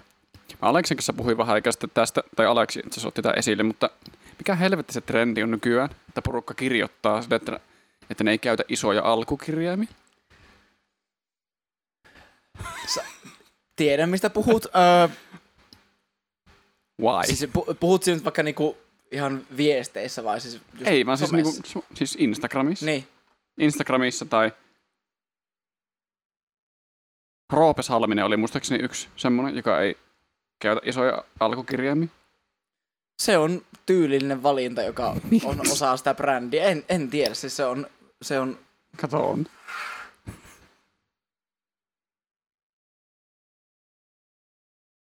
Mä 0.62 0.70
Aleksin 0.70 0.98
kanssa 0.98 1.14
puhuin 1.14 1.38
vähän 1.38 1.54
aikaa 1.54 1.72
sitten 1.72 1.90
tästä, 1.94 2.24
tai 2.36 2.46
Aleksi 2.46 2.80
itse 2.86 3.08
otti 3.08 3.22
tämän 3.22 3.38
esille, 3.40 3.64
mutta 3.64 3.90
mikä 4.38 4.56
helvetti 4.56 4.94
se 4.94 5.02
trendi 5.02 5.44
on 5.44 5.52
nykyään, 5.52 5.90
että 6.10 6.22
porukka 6.22 6.54
kirjoittaa 6.54 7.22
sille, 7.22 7.36
että, 7.36 7.60
että 8.10 8.24
ne 8.24 8.32
ei 8.32 8.38
käytä 8.38 8.64
isoja 8.68 9.02
alkukirjaimia. 9.04 9.88
Tiedän, 13.80 14.10
mistä 14.10 14.30
puhut. 14.30 14.66
öö, 14.76 15.08
Why? 17.02 17.24
siis 17.26 17.44
pu- 17.44 17.74
puhut 17.80 18.06
nyt 18.06 18.24
vaikka 18.24 18.44
niinku 18.44 18.78
ihan 19.12 19.46
viesteissä 19.58 20.24
vai 20.24 20.42
siis 20.42 20.54
just 20.54 20.88
ei, 20.88 21.06
vaan 21.06 21.18
siis, 21.18 21.30
somessa? 21.30 21.62
niinku, 21.62 21.80
su- 21.80 21.96
siis 21.96 22.16
Instagramissa. 22.20 22.86
Niin. 22.86 23.08
Instagramissa 23.58 24.26
tai 24.26 24.52
Roope 27.54 27.82
Salminen 27.82 28.26
oli 28.26 28.38
muistaakseni 28.38 28.84
yksi 28.84 29.08
semmoinen, 29.16 29.56
joka 29.56 29.82
ei 29.82 29.98
käytä 30.60 30.82
isoja 30.86 31.24
alkukirjaimia. 31.40 32.08
Se 33.22 33.38
on 33.38 33.62
tyylillinen 33.86 34.44
valinta, 34.44 34.82
joka 34.82 35.10
on 35.46 35.62
osa 35.72 35.98
sitä 35.98 36.14
brändiä. 36.14 36.64
En, 36.64 36.84
en 36.90 37.10
tiedä, 37.10 37.34
siis 37.34 37.56
se 37.56 37.66
on, 37.66 37.88
se 38.22 38.40
on 38.40 38.60
Kato 38.98 39.30
on. 39.30 39.46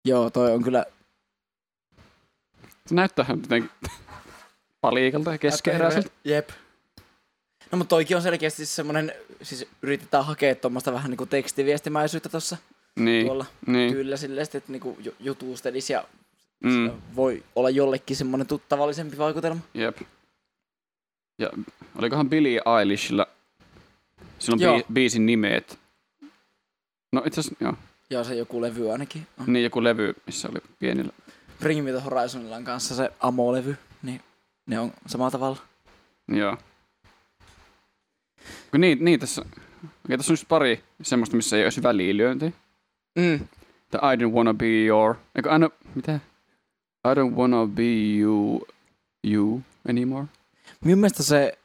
Joo, 0.07 0.29
toi 0.29 0.51
on 0.51 0.63
kyllä 0.63 0.85
Se 2.87 2.95
näyttää 2.95 3.25
jotenkin 3.29 3.69
paliikalta 4.81 5.31
ja 5.31 5.37
keskeeräiseltä. 5.37 6.09
Jep. 6.23 6.49
No 7.71 7.77
mutta 7.77 7.89
toikin 7.89 8.17
on 8.17 8.23
selkeästi 8.23 8.65
semmonen, 8.65 9.13
siis 9.41 9.67
yritetään 9.81 10.25
hakea 10.25 10.55
tuommoista 10.55 10.93
vähän 10.93 11.11
niinku 11.11 11.25
tekstiviestimäisyyttä 11.25 12.29
tuossa 12.29 12.57
Niin, 12.99 13.25
tuolla 13.25 13.45
niin. 13.67 13.93
kyllä 13.93 14.17
silleen, 14.17 14.43
että 14.53 14.71
niinku 14.71 14.97
ju- 15.03 15.15
jutustelis 15.19 15.89
ja 15.89 16.03
Mm, 16.63 16.91
voi 17.15 17.43
olla 17.55 17.69
jollekin 17.69 18.15
semmonen 18.17 18.47
tuttavallisempi 18.47 19.17
vaikutelma. 19.17 19.59
jep. 19.73 19.97
Ja 21.39 21.49
olikohan 21.97 22.29
Billie 22.29 22.61
Eilishillä 22.79 23.25
silloin 24.39 24.81
bi- 24.81 24.85
biisin 24.93 25.25
nimeet. 25.25 25.79
No 27.11 27.21
itse 27.25 27.39
asiassa, 27.39 27.65
joo. 27.65 27.73
Joo, 28.09 28.23
se 28.23 28.35
joku 28.35 28.61
levy 28.61 28.91
ainakin 28.91 29.27
on. 29.39 29.53
Niin 29.53 29.63
joku 29.63 29.83
levy, 29.83 30.13
missä 30.25 30.49
oli 30.49 30.59
pienillä. 30.79 31.13
Bring 31.59 31.85
Me 31.85 31.91
The 31.91 31.99
Horizonilla 31.99 32.55
on 32.55 32.63
kanssa 32.63 32.95
se 32.95 33.11
Amo-levy, 33.19 33.77
niin 34.03 34.21
ne 34.65 34.79
on 34.79 34.91
samalla 35.05 35.31
tavalla. 35.31 35.57
Joo. 36.27 36.57
Kun 38.71 38.81
niin, 38.81 38.97
niin 39.05 39.19
tässä, 39.19 39.41
okei, 40.05 40.17
tässä 40.17 40.31
on 40.31 40.33
just 40.33 40.47
pari 40.47 40.83
semmoista, 41.01 41.35
missä 41.35 41.57
ei 41.57 41.63
olisi 41.63 41.83
välilyöntiä. 41.83 42.51
Mm. 43.15 43.47
The 43.89 43.99
I 43.99 44.15
don't 44.15 44.33
wanna 44.33 44.53
be 44.53 44.85
your... 44.85 45.15
Eikö 45.35 45.51
aina... 45.51 45.69
Mitä? 45.95 46.19
I 47.05 47.13
don't 47.15 47.35
wanna 47.35 47.67
be 47.67 48.17
you... 48.19 48.67
You 49.23 49.61
anymore. 49.89 50.25
Minun 50.85 50.99
mielestä 50.99 51.23
se 51.23 51.57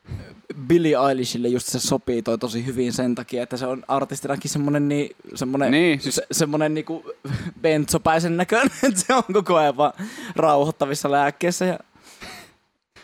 Billie 0.67 0.97
Eilishille 1.09 1.49
just 1.49 1.69
se 1.69 1.81
sopii 1.81 2.23
toi 2.23 2.39
tosi 2.39 2.67
hyvin 2.67 2.93
sen 2.93 3.15
takia, 3.15 3.43
että 3.43 3.57
se 3.57 3.67
on 3.67 3.85
artistinakin 3.89 4.51
semmonen, 4.51 4.89
niin, 4.89 5.17
semmonen, 5.35 5.71
Niin, 5.71 6.01
siis 6.01 6.15
se, 6.15 6.27
semmonen 6.33 6.75
niinku 6.75 7.13
bentsopäisen 7.61 8.37
näköinen, 8.37 8.71
että 8.89 9.01
se 9.01 9.15
on 9.15 9.23
koko 9.33 9.57
ajan 9.57 9.77
vaan 9.77 9.93
rauhoittavissa 10.37 11.11
lääkkeissä 11.11 11.65
ja 11.65 11.79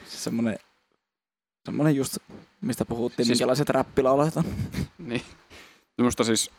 semmonen, 0.07 0.59
semmonen 1.65 1.97
just, 1.97 2.19
mistä 2.61 2.85
puhuttiin, 2.85 3.27
Siis- 3.27 3.39
minkälaiset 3.39 3.69
räppilaulat 3.71 4.37
on. 4.37 4.45
Niin. 4.99 5.23
Minusta 5.99 6.25
siis 6.25 6.51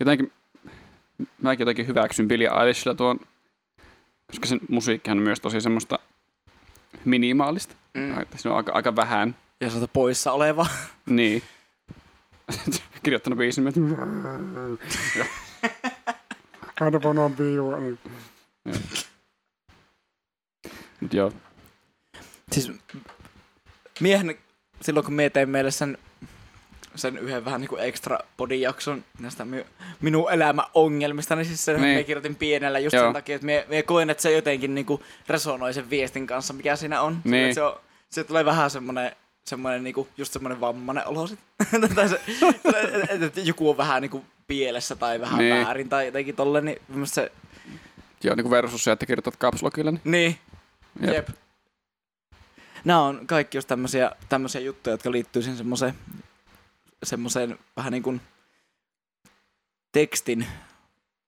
jotenkin, 0.00 0.32
mäkin 1.42 1.62
jotenkin 1.64 1.86
hyväksyn 1.86 2.28
Billie 2.28 2.48
Eilishillä 2.60 2.94
tuon, 2.94 3.20
koska 4.26 4.46
sen 4.46 4.60
musiikkihan 4.68 5.18
on 5.18 5.24
myös 5.24 5.40
tosi 5.40 5.60
semmoista 5.60 5.98
minimaalista. 7.04 7.74
Mm. 7.94 8.14
Siinä 8.36 8.50
on 8.50 8.56
aika, 8.56 8.72
aika 8.72 8.96
vähän. 8.96 9.36
Ja 9.60 9.70
se 9.70 9.76
on 9.76 9.88
poissa 9.92 10.32
oleva. 10.32 10.66
Niin. 11.06 11.42
Kirjoittanut 13.02 13.38
biisin, 13.38 13.66
että... 13.68 13.80
I 16.80 16.90
don't 16.90 17.04
wanna 17.04 17.28
be. 17.28 17.50
Joo. 17.50 17.78
Mut 21.00 21.14
joo. 21.14 21.32
Siis 22.52 22.72
miehen, 24.00 24.38
silloin 24.80 25.04
kun 25.04 25.14
me 25.14 25.30
tein 25.30 25.48
meille 25.48 25.70
sen, 25.70 25.98
sen 26.94 27.18
yhden 27.18 27.44
vähän 27.44 27.60
niinku 27.60 27.76
extra 27.76 28.18
podijakson 28.36 29.04
näistä 29.18 29.44
my, 29.44 29.64
minun 30.00 30.32
elämän 30.32 30.64
ongelmista, 30.74 31.36
niin 31.36 31.46
siis 31.46 31.64
sen 31.64 31.80
Niin. 31.82 31.96
me 31.98 32.04
kirjoitin 32.04 32.36
pienellä 32.36 32.78
just 32.78 32.94
Joo. 32.94 33.04
sen 33.04 33.12
takia, 33.12 33.34
että 33.34 33.46
me, 33.46 33.66
me 33.68 33.82
koen, 33.82 34.10
että 34.10 34.22
se 34.22 34.32
jotenkin 34.32 34.74
niinku 34.74 35.02
resonoi 35.28 35.74
sen 35.74 35.90
viestin 35.90 36.26
kanssa, 36.26 36.52
mikä 36.54 36.76
siinä 36.76 37.00
on. 37.02 37.18
Niin. 37.24 37.54
Se, 37.54 37.62
on 37.62 37.80
se 38.10 38.24
tulee 38.24 38.44
vähän 38.44 38.70
semmoinen 38.70 39.12
semmoinen 39.44 39.84
niinku, 39.84 40.08
just 40.16 40.32
semmoinen 40.32 40.60
vammainen 40.60 41.06
olo 41.08 41.26
sit. 41.26 41.38
tai 41.94 42.08
se, 42.08 42.20
että, 43.08 43.26
että 43.26 43.40
joku 43.40 43.70
on 43.70 43.76
vähän 43.76 44.02
niinku 44.02 44.24
pielessä 44.46 44.96
tai 44.96 45.20
vähän 45.20 45.38
Niin. 45.38 45.54
niin. 45.54 45.64
väärin 45.66 45.88
tai 45.88 46.06
jotenkin 46.06 46.36
tolle, 46.36 46.60
niin 46.60 46.78
se, 47.04 47.32
Joo, 48.22 48.34
niin 48.34 48.44
kuin 48.44 48.50
versus 48.50 48.84
se, 48.84 48.92
että 48.92 49.06
kirjoitat 49.06 49.36
kapslokilla, 49.36 49.90
niin 49.90 50.00
niin, 50.04 50.38
Jep. 51.00 51.14
Jep. 51.14 51.28
Nämä 52.84 53.02
on 53.02 53.26
kaikki 53.26 53.58
just 53.58 53.68
tämmöisiä, 53.68 54.10
tämmöisiä 54.28 54.60
juttuja, 54.60 54.94
jotka 54.94 55.10
liittyy 55.10 55.42
siihen 55.42 55.56
semmoiseen, 55.58 55.94
semmoiseen 57.02 57.58
vähän 57.76 57.92
niin 57.92 58.02
kuin 58.02 58.20
tekstin 59.92 60.46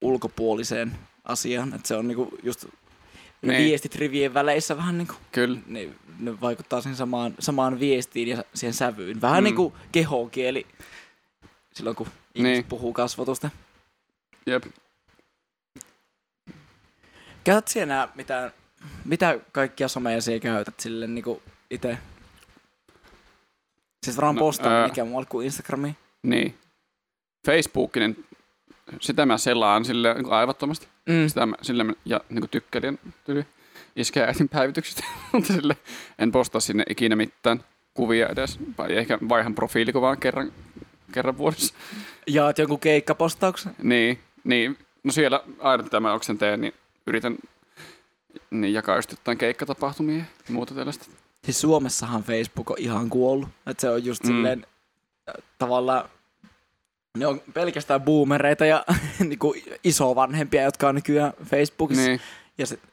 ulkopuoliseen 0.00 0.98
asiaan. 1.24 1.74
Että 1.74 1.88
se 1.88 1.96
on 1.96 2.08
niinku 2.08 2.38
just 2.42 2.64
ne 3.42 3.52
Niin. 3.52 3.64
viestit 3.64 3.94
rivien 3.94 4.34
väleissä 4.34 4.76
vähän 4.76 4.98
niinku, 4.98 5.14
kyllä. 5.32 5.58
ne, 5.66 5.88
ne 6.18 6.40
vaikuttaa 6.40 6.80
siihen 6.80 6.96
samaan, 6.96 7.34
samaan 7.38 7.80
viestiin 7.80 8.28
ja 8.28 8.44
siihen 8.54 8.74
sävyyn. 8.74 9.20
Vähän 9.20 9.36
Mm. 9.36 9.40
mm. 9.42 9.44
niinku 9.44 9.76
kehokieli 9.92 10.66
silloin 11.72 11.96
kun 11.96 12.06
ihmiset 12.34 12.54
Niin. 12.56 12.64
puhuu 12.68 12.92
kasvotusta. 12.92 13.50
Jep. 14.46 14.64
Käytät 17.44 17.68
sinä 17.68 18.08
mitään, 18.14 18.52
mitä 19.04 19.40
kaikkia 19.52 19.88
someja 19.88 20.20
siellä 20.22 20.40
käytät 20.40 20.80
sille 20.80 21.06
niinku 21.06 21.42
itse? 21.70 21.98
Siis 24.06 24.16
varmaan 24.16 24.36
No, 24.36 24.40
postaa 24.40 24.84
mikä 24.88 25.04
muualla 25.04 25.26
kuin 25.28 25.44
Instagramiin. 25.44 25.96
Niin. 26.22 26.54
Facebookinen, 27.46 28.16
sitä 29.00 29.26
mä 29.26 29.38
selaan 29.38 29.84
sille 29.84 30.14
niin 30.14 30.32
aivattomasti. 30.32 30.88
Mm. 31.08 31.28
Sitä 31.28 31.46
mä, 31.46 31.56
sille 31.62 31.84
mä, 31.84 31.92
ja 32.04 32.20
niin 32.30 32.48
tykkäilin 32.50 32.98
tyli 33.24 33.46
iskeä 33.96 34.24
äitin 34.24 34.48
päivityksistä, 34.48 35.04
mutta 35.32 35.52
sille 35.52 35.76
en 36.18 36.32
postaa 36.32 36.60
sinne 36.60 36.84
ikinä 36.88 37.16
mitään 37.16 37.64
kuvia 37.94 38.28
edes. 38.28 38.58
Vai 38.78 38.96
ehkä 38.96 39.18
vaihan 39.28 39.54
profiilikuvaa 39.54 40.16
kerran, 40.16 40.52
kerran 41.12 41.38
vuodessa. 41.38 41.74
Jaat 42.26 42.58
jonkun 42.58 42.80
keikkapostauksen. 42.80 43.72
Niin, 43.82 44.18
niin. 44.44 44.78
No 45.04 45.12
siellä 45.12 45.40
aina 45.58 45.82
tämä 45.82 46.12
oksen 46.12 46.38
teen, 46.38 46.60
niin 46.60 46.74
yritän 47.06 47.36
niin 48.50 48.74
jakaa 48.74 48.96
just 48.96 49.10
jotain 49.10 49.38
keikkatapahtumia 49.38 50.16
ja 50.18 50.24
muuta 50.54 50.74
tällaista. 50.74 51.06
Siis 51.46 51.60
Suomessahan 51.60 52.22
Facebook 52.22 52.70
on 52.70 52.76
ihan 52.78 53.10
kuollut. 53.10 53.48
Että 53.66 53.80
se 53.80 53.90
on 53.90 54.04
just 54.04 54.22
Mm. 54.24 54.30
mm. 54.30 54.34
silleen 54.36 54.66
tavallaan 55.58 56.08
ne 57.18 57.26
on 57.26 57.40
pelkästään 57.54 58.00
boomereita 58.02 58.66
ja 58.66 58.84
niinku 59.28 59.54
isovanhempia, 59.84 60.62
jotka 60.62 60.88
on 60.88 60.94
nykyään 60.94 61.32
Facebookissa. 61.44 62.06
Niin, 62.06 62.20
Ja 62.58 62.66
sitten 62.66 62.90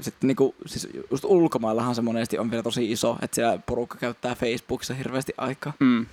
sit 0.00 0.14
niinku, 0.22 0.54
siis 0.66 0.88
just 1.10 1.24
ulkomaillahan 1.24 1.94
se 1.94 2.02
monesti 2.02 2.38
on 2.38 2.50
vielä 2.50 2.62
tosi 2.62 2.92
iso, 2.92 3.16
että 3.22 3.34
siellä 3.34 3.58
porukka 3.66 3.98
käyttää 3.98 4.34
Facebookissa 4.34 4.94
hirveästi 4.94 5.32
aikaa. 5.36 5.72
mm. 5.80 6.06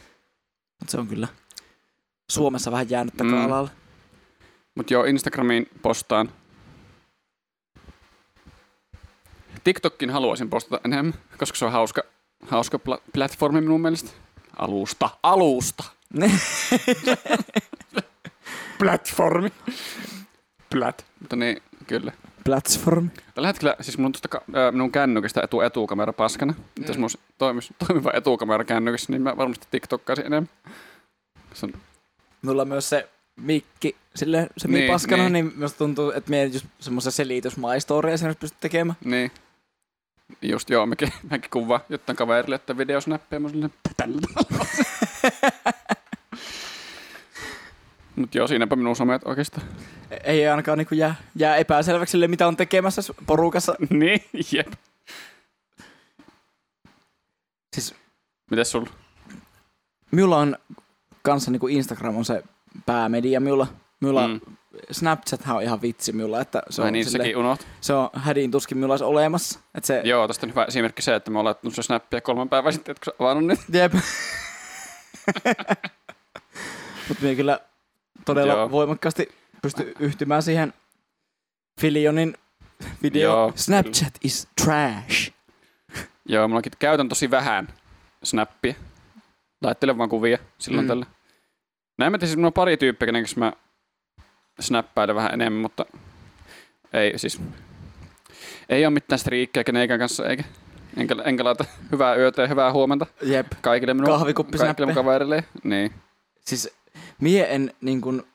Mutta 0.79 0.91
se 0.91 0.97
on 0.97 1.07
kyllä 1.07 1.27
Suomessa 2.31 2.71
vähän 2.71 2.89
jäänyt 2.89 3.13
Mm. 3.13 3.17
taka-alalle. 3.17 3.69
Mutta 4.75 4.93
joo, 4.93 5.03
Instagramiin 5.03 5.69
postaan. 5.81 6.29
TikTokin 9.65 10.09
haluaisin 10.09 10.49
postata 10.49 10.81
enemmän, 10.85 11.13
koska 11.37 11.57
se 11.57 11.65
on 11.65 11.71
hauska, 11.71 12.03
hauska 12.47 12.77
pla- 12.77 13.01
platformi 13.13 13.61
minun 13.61 13.81
mielestä. 13.81 14.11
Alusta. 14.57 15.09
Alusta. 15.23 15.83
Platformi. 18.79 19.51
Plat. 20.69 21.05
Mutta 21.19 21.35
niin, 21.35 21.61
kyllä. 21.87 22.11
Platform. 22.45 23.09
Tällä 23.35 23.47
hetkellä, 23.47 23.75
siis 23.81 23.97
mun 23.97 24.11
tuosta 24.11 24.41
ää, 24.53 24.71
minun 24.71 24.91
kännykästä 24.91 25.41
etu 25.43 25.61
etukamera 25.61 26.13
paskana. 26.13 26.53
Mm. 26.79 26.85
Jos 26.87 26.97
mun 26.97 27.09
toimis, 27.37 27.73
toimiva 27.87 28.11
etukamera 28.13 28.63
kännykässä, 28.63 29.11
niin 29.11 29.21
mä 29.21 29.37
varmasti 29.37 29.67
TikTokkaisin 29.71 30.25
enemmän. 30.25 30.49
Se 31.53 31.65
on, 31.65 31.73
Mulla 32.41 32.61
on 32.61 32.67
myös 32.67 32.89
se 32.89 33.09
mikki, 33.35 33.95
sille 34.15 34.47
se 34.57 34.67
niin, 34.67 34.91
paskana, 34.91 35.23
niin. 35.23 35.33
niin. 35.33 35.51
minusta 35.55 35.77
tuntuu, 35.77 36.11
että 36.11 36.29
me 36.29 36.43
just 36.43 36.65
semmoisen 36.79 37.11
selitys 37.11 37.57
My 37.57 37.67
esimerkiksi 37.75 38.39
pystyt 38.39 38.59
tekemään. 38.59 38.97
niin. 39.05 39.31
Just 40.41 40.69
joo, 40.69 40.85
mäkin, 40.85 41.13
mäkin 41.31 41.49
kuvaan 41.49 41.81
jotain 41.89 42.15
kaverille, 42.15 42.55
että 42.55 42.77
videosnappeja. 42.77 43.39
Mä 43.39 43.49
silleen, 43.49 43.73
tällä 43.97 44.21
tavalla. 44.33 44.65
Mut 48.15 48.35
joo, 48.35 48.47
siinäpä 48.47 48.75
minun 48.75 48.95
somet 48.95 49.21
oikeastaan. 49.25 49.67
Ei 50.23 50.47
ainakaan 50.47 50.77
niin 50.77 50.87
jää, 50.91 51.15
jää 51.35 51.55
epäselväksi 51.55 52.11
sille, 52.11 52.27
mitä 52.27 52.47
on 52.47 52.57
tekemässä 52.57 53.01
porukassa. 53.25 53.75
niin, 53.89 54.19
jep. 54.51 54.73
Siis 57.73 57.95
Mites 58.51 58.71
sulla? 58.71 58.89
minulla 60.11 60.37
on 60.37 60.57
kanssa 61.21 61.51
niin 61.51 61.69
Instagram 61.69 62.17
on 62.17 62.25
se 62.25 62.43
päämedia. 62.85 63.39
Minulla, 63.39 63.67
minulla 64.01 64.27
Mm. 64.27 64.39
Snapchathan 64.91 65.55
on 65.55 65.63
ihan 65.63 65.81
vitsi 65.81 66.11
minulla, 66.11 66.41
että 66.41 66.63
se 66.69 66.81
on, 66.81 66.93
niin, 66.93 67.05
sille, 67.05 67.35
unoht. 67.35 67.61
se 67.81 67.93
on 67.93 68.09
hädin 68.13 68.51
tuskin 68.51 68.83
olisi 68.83 69.03
olemassa. 69.03 69.59
Että 69.75 69.87
se, 69.87 70.01
Joo, 70.03 70.27
tästä 70.27 70.45
on 70.45 70.49
hyvä 70.49 70.65
esimerkki 70.65 71.01
se, 71.01 71.15
että 71.15 71.31
mä 71.31 71.37
oon 71.39 71.45
laittanut 71.45 71.75
se 71.75 71.81
snappia 71.81 72.21
kolmen 72.21 72.49
päivän 72.49 72.73
sitten, 72.73 72.91
että 72.91 73.05
kun 73.05 73.13
sä 73.13 73.23
avannut 73.23 73.47
niin. 73.47 73.59
Jep. 73.81 73.93
Mutta 77.07 77.23
minä 77.23 77.35
kyllä 77.35 77.59
todella 78.25 78.53
Joo. 78.53 78.71
Voimakkaasti 78.71 79.29
pysty 79.61 79.93
yhtymään 79.99 80.43
siihen 80.43 80.73
Filionin 81.81 82.37
video. 83.03 83.31
Joo, 83.31 83.51
Snapchat 83.55 84.13
is 84.23 84.47
trash. 84.63 85.31
Joo, 86.25 86.47
mullakin 86.47 86.71
käytän 86.79 87.09
tosi 87.09 87.31
vähän 87.31 87.67
snappia. 88.23 88.73
Laittelen 89.61 89.97
vaan 89.97 90.09
kuvia 90.09 90.37
silloin 90.57 90.85
mm. 90.85 90.87
Tällä. 90.87 91.05
Näin 91.97 92.11
mä 92.11 92.17
tiedän, 92.17 92.27
siis 92.29 92.37
mulla 92.37 92.47
on 92.47 92.53
pari 92.53 92.77
tyyppiä, 92.77 93.05
kenen 93.05 93.23
kanssa 93.23 93.39
mä 93.39 93.53
snappailen 94.59 95.15
vähän 95.15 95.33
enemmän, 95.33 95.61
mutta 95.61 95.85
ei 96.93 97.19
siis... 97.19 97.41
Ei 98.69 98.85
ole 98.85 98.93
mitään 98.93 99.19
striikkejä 99.19 99.63
kenenkään 99.63 99.99
kanssa, 99.99 100.25
eikä, 100.29 100.43
enkä, 100.97 101.15
enkä 101.25 101.43
laita 101.43 101.65
hyvää 101.91 102.15
yötä 102.15 102.41
ja 102.41 102.47
hyvää 102.47 102.73
huomenta 102.73 103.05
Jep. 103.21 103.47
kaikille 103.61 103.93
minun, 103.93 104.09
Kahvikuppisnappeja. 104.09 104.67
kaikille 104.67 104.85
mun 104.85 104.95
kavereille. 104.95 105.43
Niin. 105.63 105.93
Siis 106.39 106.69
mie 107.21 107.55
en 107.55 107.73
niin 107.81 108.01
kun... 108.01 108.27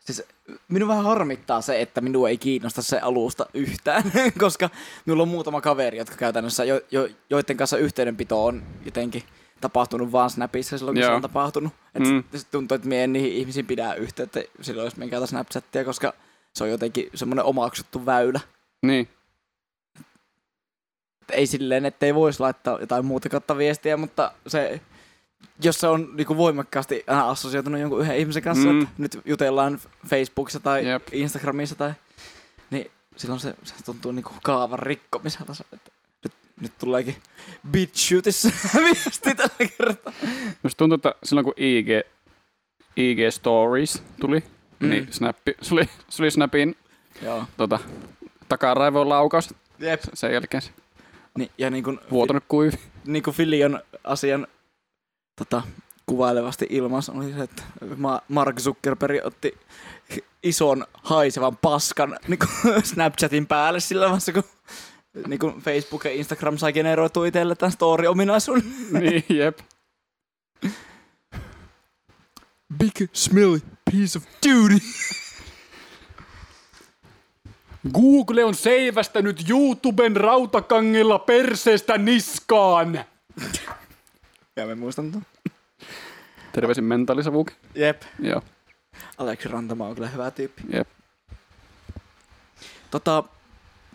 Siis 0.00 0.22
minun 0.68 0.88
vähän 0.88 1.04
harmittaa 1.04 1.60
se, 1.60 1.80
että 1.80 2.00
minua 2.00 2.28
ei 2.28 2.38
kiinnosta 2.38 2.82
se 2.82 2.98
alusta 2.98 3.46
yhtään, 3.54 4.02
koska 4.40 4.70
minulla 5.06 5.22
on 5.22 5.28
muutama 5.28 5.60
kaveri, 5.60 5.98
jotka 5.98 6.16
käytännössä, 6.16 6.64
jo, 6.64 6.80
jo, 6.90 7.08
joiden 7.30 7.56
kanssa 7.56 7.76
yhteydenpito 7.76 8.44
on 8.44 8.62
jotenkin 8.84 9.22
tapahtunut 9.60 10.12
vaan 10.12 10.30
Snapissa 10.30 10.78
silloin, 10.78 10.94
kun 10.94 11.00
Joo. 11.02 11.10
se 11.10 11.14
on 11.14 11.22
tapahtunut. 11.22 11.72
Et 11.94 12.02
Mm. 12.02 12.08
mm. 12.08 12.24
sit 12.34 12.50
tuntuu, 12.50 12.74
että 12.74 12.88
mie 12.88 13.04
en 13.04 13.12
niihin 13.12 13.32
ihmisiin 13.32 13.66
pidä 13.66 13.94
yhteyttä 13.94 14.40
silloin, 14.60 14.86
jos 14.86 14.96
me 14.96 15.08
käytä 15.08 15.26
Snapchattia, 15.26 15.84
koska 15.84 16.12
se 16.54 16.64
on 16.64 16.70
jotenkin 16.70 17.10
semmoinen 17.14 17.44
omaksuttu 17.44 18.06
väylä. 18.06 18.40
niin. 18.82 19.08
Et 21.22 21.30
ei 21.32 21.46
silleen, 21.46 21.86
ettei 21.86 22.14
voisi 22.14 22.40
laittaa 22.40 22.80
jotain 22.80 23.04
muuta 23.04 23.28
kautta 23.28 23.58
viestiä, 23.58 23.96
mutta 23.96 24.32
se, 24.46 24.80
jos 25.64 25.80
se 25.80 25.86
on 25.86 26.08
niinku 26.16 26.36
voimakkaasti 26.36 27.04
aina 27.06 27.30
assosioitunut 27.30 27.80
jonkun 27.80 28.00
yhden 28.00 28.16
ihmisen 28.16 28.42
kanssa, 28.42 28.68
Mm. 28.68 28.82
että 28.82 28.94
nyt 28.98 29.18
jutellaan 29.24 29.80
Facebookissa 30.08 30.60
tai 30.60 30.88
Jep. 30.88 31.02
Instagramissa 31.12 31.74
tai, 31.74 31.92
niin 32.70 32.90
silloin 33.16 33.40
se, 33.40 33.54
se 33.64 33.74
tuntuu 33.84 34.12
niinku 34.12 34.32
kaavan 34.42 34.78
rikkomiselta. 34.78 35.54
se, 35.54 35.64
Että 35.72 35.90
nyt, 36.60 36.78
tuleekin 36.78 37.16
bitchutissä 37.70 38.50
viesti 38.84 39.34
tällä 39.34 39.70
kertaa. 39.78 40.12
Musta 40.62 40.78
tuntuu, 40.78 40.94
että 40.94 41.14
silloin 41.24 41.44
kun 41.44 41.54
IG, 41.56 41.88
IG 42.96 43.18
Stories 43.30 44.02
tuli, 44.20 44.42
mm. 44.80 44.88
Niin 44.90 45.08
Snappi, 45.10 45.54
se 45.62 45.74
oli, 45.74 45.88
se 46.08 46.22
oli 46.22 46.30
Snapin 46.30 46.76
Joo. 47.22 47.44
tota, 47.56 47.78
takaraivon 48.48 49.08
laukaus. 49.08 49.54
Jep. 49.78 50.00
Sen 50.14 50.32
jälkeen 50.32 50.62
se 50.62 50.70
Niin, 51.38 51.50
ja 51.58 51.70
niin 51.70 51.84
kuin, 51.84 51.98
vuotanut 52.10 52.44
kuivi. 52.48 52.76
niin 53.06 53.22
kuin 53.22 53.36
Filion 53.36 53.80
asian 54.04 54.46
tota, 55.38 55.62
kuvailevasti 56.06 56.66
ilmaus 56.70 57.08
oli 57.08 57.32
se, 57.32 57.40
että 57.42 57.62
Ma- 57.96 58.22
Mark 58.28 58.60
Zuckerberg 58.60 59.18
otti 59.24 59.58
ison 60.42 60.86
haisevan 61.02 61.56
paskan 61.56 62.18
niin 62.28 62.38
kuin 62.38 62.82
Snapchatin 62.94 63.46
päälle 63.46 63.80
sillä 63.80 64.04
vaiheessa, 64.06 64.32
kun 64.32 64.44
niin 65.26 65.38
kuin 65.38 65.60
Facebook 65.60 66.04
ja 66.04 66.10
Instagram 66.10 66.58
sai 66.58 66.72
generoitua 66.72 67.26
itselle 67.26 67.54
tämän 67.54 67.72
story-ominaisuuden. 67.72 68.64
niin, 69.00 69.24
jep. 69.28 69.58
Big 72.78 73.08
smelly 73.12 73.60
piece 73.90 74.18
of 74.18 74.24
duty. 74.46 74.78
Google 77.94 78.44
on 78.44 78.54
seivästänyt 78.54 79.48
YouTuben 79.50 80.16
rautakangella 80.16 81.18
perseestä 81.18 81.98
niskaan. 81.98 83.04
Ja 84.56 84.66
me 84.66 84.74
muistan 84.74 85.12
tuon. 85.12 85.26
Terveisin 86.52 86.84
mentaalisavuke. 86.84 87.52
Jep. 87.74 88.02
Joo, 88.18 88.42
Aleksi 89.18 89.48
Rantamaa 89.48 89.88
on 89.88 89.94
kyllä 89.94 90.08
hyvä 90.08 90.30
tyyppi. 90.30 90.62
jep. 90.72 90.88
Tota, 92.90 93.24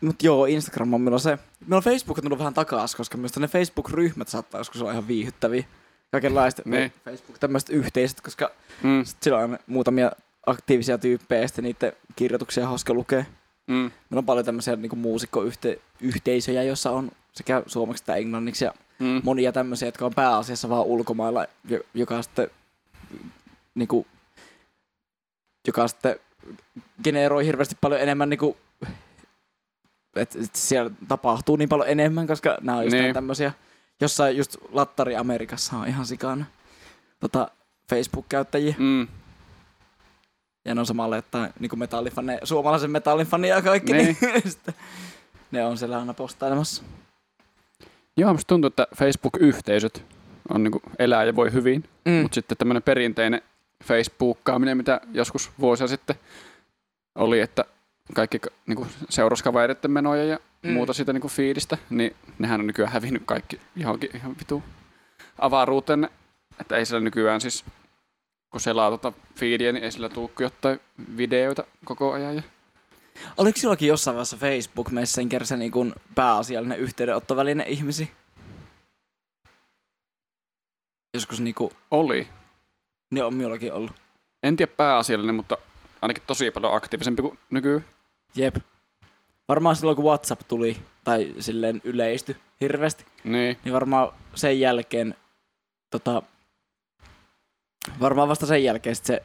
mut 0.01 0.23
joo, 0.23 0.45
Instagram 0.45 0.93
on 0.93 1.01
milloin 1.01 1.19
se. 1.21 1.37
Meillä 1.59 1.75
on 1.77 1.83
Facebook 1.83 2.17
on 2.17 2.21
tullut 2.23 2.39
vähän 2.39 2.53
takas, 2.53 2.95
koska 2.95 3.17
myös 3.17 3.35
ne 3.39 3.47
Facebook-ryhmät 3.47 4.27
saattaa 4.27 4.59
joskus 4.59 4.81
olla 4.81 4.91
ihan 4.91 5.07
viihyttäviä. 5.07 5.63
Kaikenlaista 6.11 6.61
Niin. 6.65 6.93
Facebook 7.05 7.37
tämmöiset 7.39 7.69
yhteisöt, 7.69 8.21
koska 8.21 8.51
Mm, 8.83 9.05
sit 9.05 9.17
sillä 9.23 9.37
on 9.37 9.59
muutamia 9.67 10.11
aktiivisia 10.45 10.97
tyyppejä 10.97 11.41
ja 11.41 11.47
sitten 11.47 11.63
niiden 11.63 11.93
kirjoituksia 12.15 12.67
hauska 12.67 12.93
lukea. 12.93 13.25
mm, 13.67 13.73
Meillä 13.75 13.91
on 14.19 14.25
paljon 14.25 14.45
tämmöisiä 14.45 14.75
niin 14.75 14.97
muusikkoyhteisöjä, 14.97 16.63
joissa 16.63 16.91
on 16.91 17.11
sekä 17.33 17.63
suomeksi 17.67 18.01
että 18.01 18.15
englanniksi 18.15 18.65
ja 18.65 18.73
mm. 18.99 19.21
monia 19.23 19.51
tämmöisiä, 19.51 19.87
jotka 19.87 20.05
on 20.05 20.13
pääasiassa 20.15 20.69
vaan 20.69 20.85
ulkomailla, 20.85 21.45
jo- 21.69 21.83
joka 21.93 22.21
sitten 22.21 22.49
niin 23.75 23.87
kuin, 23.87 24.07
joka 25.67 25.87
sitten 25.87 26.15
generoi 27.03 27.45
hirveästi 27.45 27.75
paljon 27.81 28.01
enemmän 28.01 28.29
niin 28.29 28.37
kuin, 28.39 28.55
että 30.15 30.39
et 30.39 30.55
siellä 30.55 30.91
tapahtuu 31.07 31.55
niin 31.55 31.69
paljon 31.69 31.89
enemmän, 31.89 32.27
koska 32.27 32.57
nämä 32.61 32.77
on 32.77 32.83
just 32.83 32.91
Niin. 32.93 33.03
niin. 33.03 33.13
tämmöisiä, 33.13 33.53
jossain 34.01 34.37
just 34.37 34.57
Lattari 34.71 35.15
Amerikassa 35.15 35.77
on 35.77 35.87
ihan 35.87 36.05
sikana 36.05 36.45
tota, 37.19 37.51
Facebook-käyttäjiä. 37.89 38.75
Mm. 38.77 39.07
Ja 40.65 40.75
ne 40.75 40.79
on 40.81 40.85
samalla 40.85 41.15
jotain 41.15 41.53
niin 41.59 41.79
metallifane, 41.79 42.39
suomalaisen 42.43 42.91
metallifania 42.91 43.55
ja 43.55 43.61
kaikki, 43.61 43.93
niin, 43.93 44.17
Niin. 44.21 44.51
sitten 44.51 44.73
ne 45.51 45.65
on 45.65 45.77
siellä 45.77 45.99
aina 45.99 46.13
postailemassa. 46.13 46.83
Joo, 48.17 48.33
musta 48.33 48.47
tuntuu, 48.47 48.67
että 48.67 48.87
Facebook-yhteisöt 48.95 50.03
on 50.49 50.63
niinku 50.63 50.81
elää 50.99 51.23
ja 51.23 51.35
voi 51.35 51.53
hyvin, 51.53 51.83
Mm. 52.05 52.11
mutta 52.13 52.35
sitten 52.35 52.57
tämmöinen 52.57 52.83
perinteinen 52.83 53.41
Facebookkaaminen, 53.83 54.77
mitä 54.77 55.01
joskus 55.13 55.51
vuosia 55.59 55.87
sitten 55.87 56.15
oli, 57.15 57.39
että 57.39 57.65
kaikki 58.13 58.39
ka- 58.39 58.49
niinku 58.67 58.87
seuraskavereiden 59.09 59.91
menoja 59.91 60.23
ja 60.23 60.39
Mm. 60.63 60.71
muuta 60.71 60.93
siitä 60.93 61.13
niinku 61.13 61.27
fiidistä, 61.27 61.77
niin 61.89 62.15
nehän 62.39 62.59
on 62.61 62.67
nykyään 62.67 62.91
hävinnyt 62.91 63.23
kaikki 63.25 63.59
johonkin 63.75 64.09
ihan 64.15 64.35
vitu 64.39 64.63
avaruuteen. 65.39 66.09
Että 66.59 66.75
ei 66.75 66.85
siellä 66.85 67.03
nykyään 67.03 67.41
siis, 67.41 67.65
kun 68.51 68.61
selaa 68.61 68.89
tota 68.89 69.13
fiidiä, 69.35 69.71
niin 69.71 69.83
ei 69.83 69.91
sillä 69.91 70.09
kuin 70.09 70.31
jotain 70.39 70.79
videoita 71.17 71.63
koko 71.85 72.13
ajan. 72.13 72.35
Ja... 72.35 72.41
Oliko 73.37 73.57
sinullakin 73.59 73.87
jossain 73.87 74.15
vaiheessa 74.15 74.37
Facebook 74.37 74.89
Messenger 74.91 75.45
se 75.45 75.57
niin 75.57 75.71
kuin 75.71 75.93
pääasiallinen 76.15 76.79
yhteydenottoväline 76.79 77.63
ihmisi? 77.67 78.11
Joskus 81.13 81.39
niinku, 81.39 81.71
Oli. 81.91 82.27
niin 83.11 83.25
on 83.25 83.33
minullakin 83.33 83.73
ollut. 83.73 83.91
En 84.43 84.55
tiedä 84.55 84.71
pääasiallinen, 84.77 85.35
mutta 85.35 85.57
ainakin 86.01 86.23
tosi 86.27 86.51
paljon 86.51 86.75
aktiivisempi 86.75 87.21
kuin 87.21 87.39
nykyään. 87.49 87.85
Jep. 88.35 88.55
Varmaan 89.47 89.75
silloin 89.75 89.95
kun 89.95 90.05
WhatsApp 90.05 90.41
tuli, 90.47 90.77
tai 91.03 91.33
silleen 91.39 91.81
yleisty 91.83 92.35
hirveästi, 92.61 93.05
Niin. 93.23 93.57
niin 93.65 93.73
varmaan 93.73 94.09
sen 94.35 94.59
jälkeen, 94.59 95.15
tota, 95.89 96.23
varmaan 97.99 98.27
vasta 98.29 98.45
sen 98.45 98.63
jälkeen 98.63 98.95
sit 98.95 99.05
se, 99.05 99.23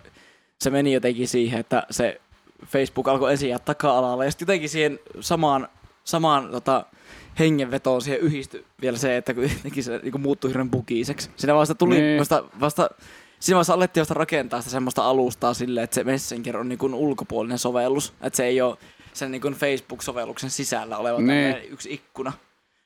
se 0.61 0.71
meni 0.71 0.93
jotenkin 0.93 1.29
siihen, 1.29 1.61
että 1.61 1.87
se 1.91 2.21
Facebook 2.67 3.09
alkoi 3.09 3.33
ensin 3.33 3.49
jää 3.49 3.59
taka-alalle, 3.59 4.25
ja 4.25 4.31
sitten 4.31 4.47
jotenkin 4.47 4.69
siihen 4.69 4.99
samaan, 5.21 5.69
samaan 6.05 6.51
tota, 6.51 6.87
hengenvetoon 7.39 8.03
siihen 8.03 8.21
yhdistyi 8.21 8.65
vielä 8.81 8.99
se, 8.99 9.17
että 9.17 9.35
kun 9.35 9.43
jotenkin 9.57 9.85
se 9.85 9.99
niin 10.03 10.21
muuttui 10.21 10.51
hirveän 10.51 10.71
bukiiseksi. 10.71 11.31
Siinä 11.37 11.55
vasta 11.55 11.75
tuli 11.75 12.01
Niin. 12.01 12.19
vasta, 12.21 12.45
vasta 12.61 12.89
Siinä 13.41 13.55
vaiheessa 13.57 13.75
alettiin 13.75 14.01
vasta 14.03 14.15
rakentaa 14.15 14.61
sitä 14.61 14.71
semmoista 14.71 15.09
alustaa 15.09 15.55
silleen, 15.55 15.85
että 15.85 15.95
se 15.95 16.05
Messenger 16.05 16.57
on 16.57 16.69
niin 16.69 16.95
ulkopuolinen 16.95 17.59
sovellus. 17.59 18.13
Että 18.21 18.37
se 18.37 18.45
ei 18.45 18.61
ole 18.61 18.77
sen 19.17 19.31
niin 19.31 19.43
Facebook-sovelluksen 19.43 20.51
sisällä 20.51 20.99
oleva 20.99 21.19
Niin. 21.21 21.57
yksi 21.71 21.93
ikkuna. 21.93 22.33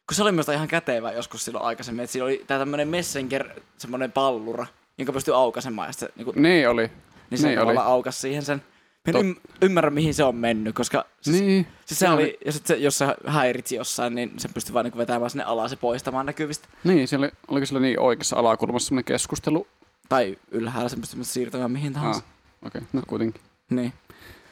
Kun 0.09 0.15
se 0.17 0.23
oli 0.23 0.33
minusta 0.33 0.53
ihan 0.53 0.69
kätevä 0.69 1.13
joskus 1.13 1.45
silloin 1.45 1.65
aikaisemmin, 1.65 2.03
että 2.05 2.13
siinä 2.13 2.25
oli 2.25 2.45
tää 2.47 2.59
tämmöinen 2.59 2.89
Messenger, 2.89 3.49
semmoinen 3.79 4.13
pallura, 4.13 4.67
jonka 4.99 5.13
pystyi 5.13 5.35
aukaisemaan 5.35 5.89
ja 5.89 5.93
sitten 5.93 6.09
se, 6.09 6.13
niin, 6.17 6.25
kuin, 6.25 6.43
Niin 6.43 6.69
oli. 6.69 6.91
niin 7.31 7.39
se 7.39 7.47
niin 7.49 7.59
tavallaan 7.59 7.87
aukas 7.87 8.21
siihen 8.21 8.43
sen. 8.43 8.63
Mä 9.07 9.19
en 9.19 9.27
Tot- 9.27 9.37
ym- 9.37 9.41
ymmärrä, 9.63 9.91
mihin 9.91 10.15
se 10.15 10.25
on 10.25 10.37
mennyt, 10.37 10.75
koska 10.75 11.05
siis, 11.21 11.41
Niin. 11.41 11.67
siis 11.87 11.99
se 11.99 12.09
oli, 12.09 12.39
ja 12.47 12.53
sitten 12.53 12.77
se, 12.77 12.83
jos 12.83 12.99
se 12.99 13.07
häiritsi 13.27 13.77
jossain, 13.77 14.15
niin 14.15 14.33
se 14.37 14.49
pystyi 14.49 14.75
vaan 14.75 14.85
niin 14.85 14.97
vetämään 14.99 15.31
sinne 15.31 15.45
alas 15.45 15.71
ja 15.71 15.77
poistamaan 15.77 16.27
näkyvistä. 16.27 16.69
Niin, 16.85 17.09
siellä 17.09 17.25
oli, 17.25 17.33
oliko 17.49 17.67
siellä 17.67 17.81
niin 17.87 18.01
oikeassa 18.01 18.37
alakulmassa 18.37 18.87
semmoinen 18.89 19.05
keskustelu? 19.05 19.67
Tai 20.09 20.39
ylhäällä 20.51 20.89
se 20.89 20.97
pystyi 20.97 21.25
siirtämään 21.25 21.71
mihin 21.71 21.93
tahansa. 21.93 22.21
Ah, 22.21 22.67
okei, 22.67 22.79
okay. 22.79 22.89
no 22.93 23.03
kuitenkin. 23.07 23.43
Niin. 23.71 23.93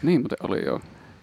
Niin 0.03 0.21
muuten 0.21 0.39
oli 0.43 0.65
joo. 0.65 0.81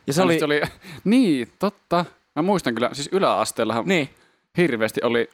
Ja 0.07 0.13
se 0.13 0.21
oli, 0.21 0.39
oli... 0.43 0.61
Niin, 1.03 1.47
totta. 1.59 2.05
Mä 2.35 2.41
muistan 2.41 2.75
kyllä, 2.75 2.89
siis 2.93 3.09
yläasteellahan 3.11 3.85
niin, 3.85 4.09
hirveästi 4.57 5.01
oli, 5.03 5.29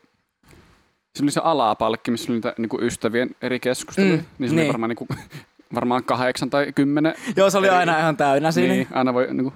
se 1.16 1.24
oli 1.24 1.32
se 1.32 1.42
alapalkki, 1.44 2.12
missä 2.12 2.32
oli 2.32 2.38
niitä 2.38 2.54
niinku 2.58 2.78
ystävien 2.82 3.30
eri 3.42 3.60
keskusteluja. 3.60 4.16
Mm, 4.18 4.24
niin 4.40 4.50
se 4.50 4.56
niin. 4.56 4.64
oli 4.64 4.68
varmaan, 4.74 4.90
niinku, 4.90 5.08
varmaan 5.76 6.04
kahdeksan 6.04 6.50
tai 6.50 6.72
kymmenen. 6.76 7.16
joo 7.36 7.50
se 7.50 7.58
oli 7.58 7.68
eri- 7.68 7.76
aina 7.76 8.00
ihan 8.00 8.18
täynnä 8.18 8.52
siinä. 8.52 8.74
Niin, 8.74 8.88
aina 8.92 9.14
voi 9.14 9.28
niinku, 9.34 9.54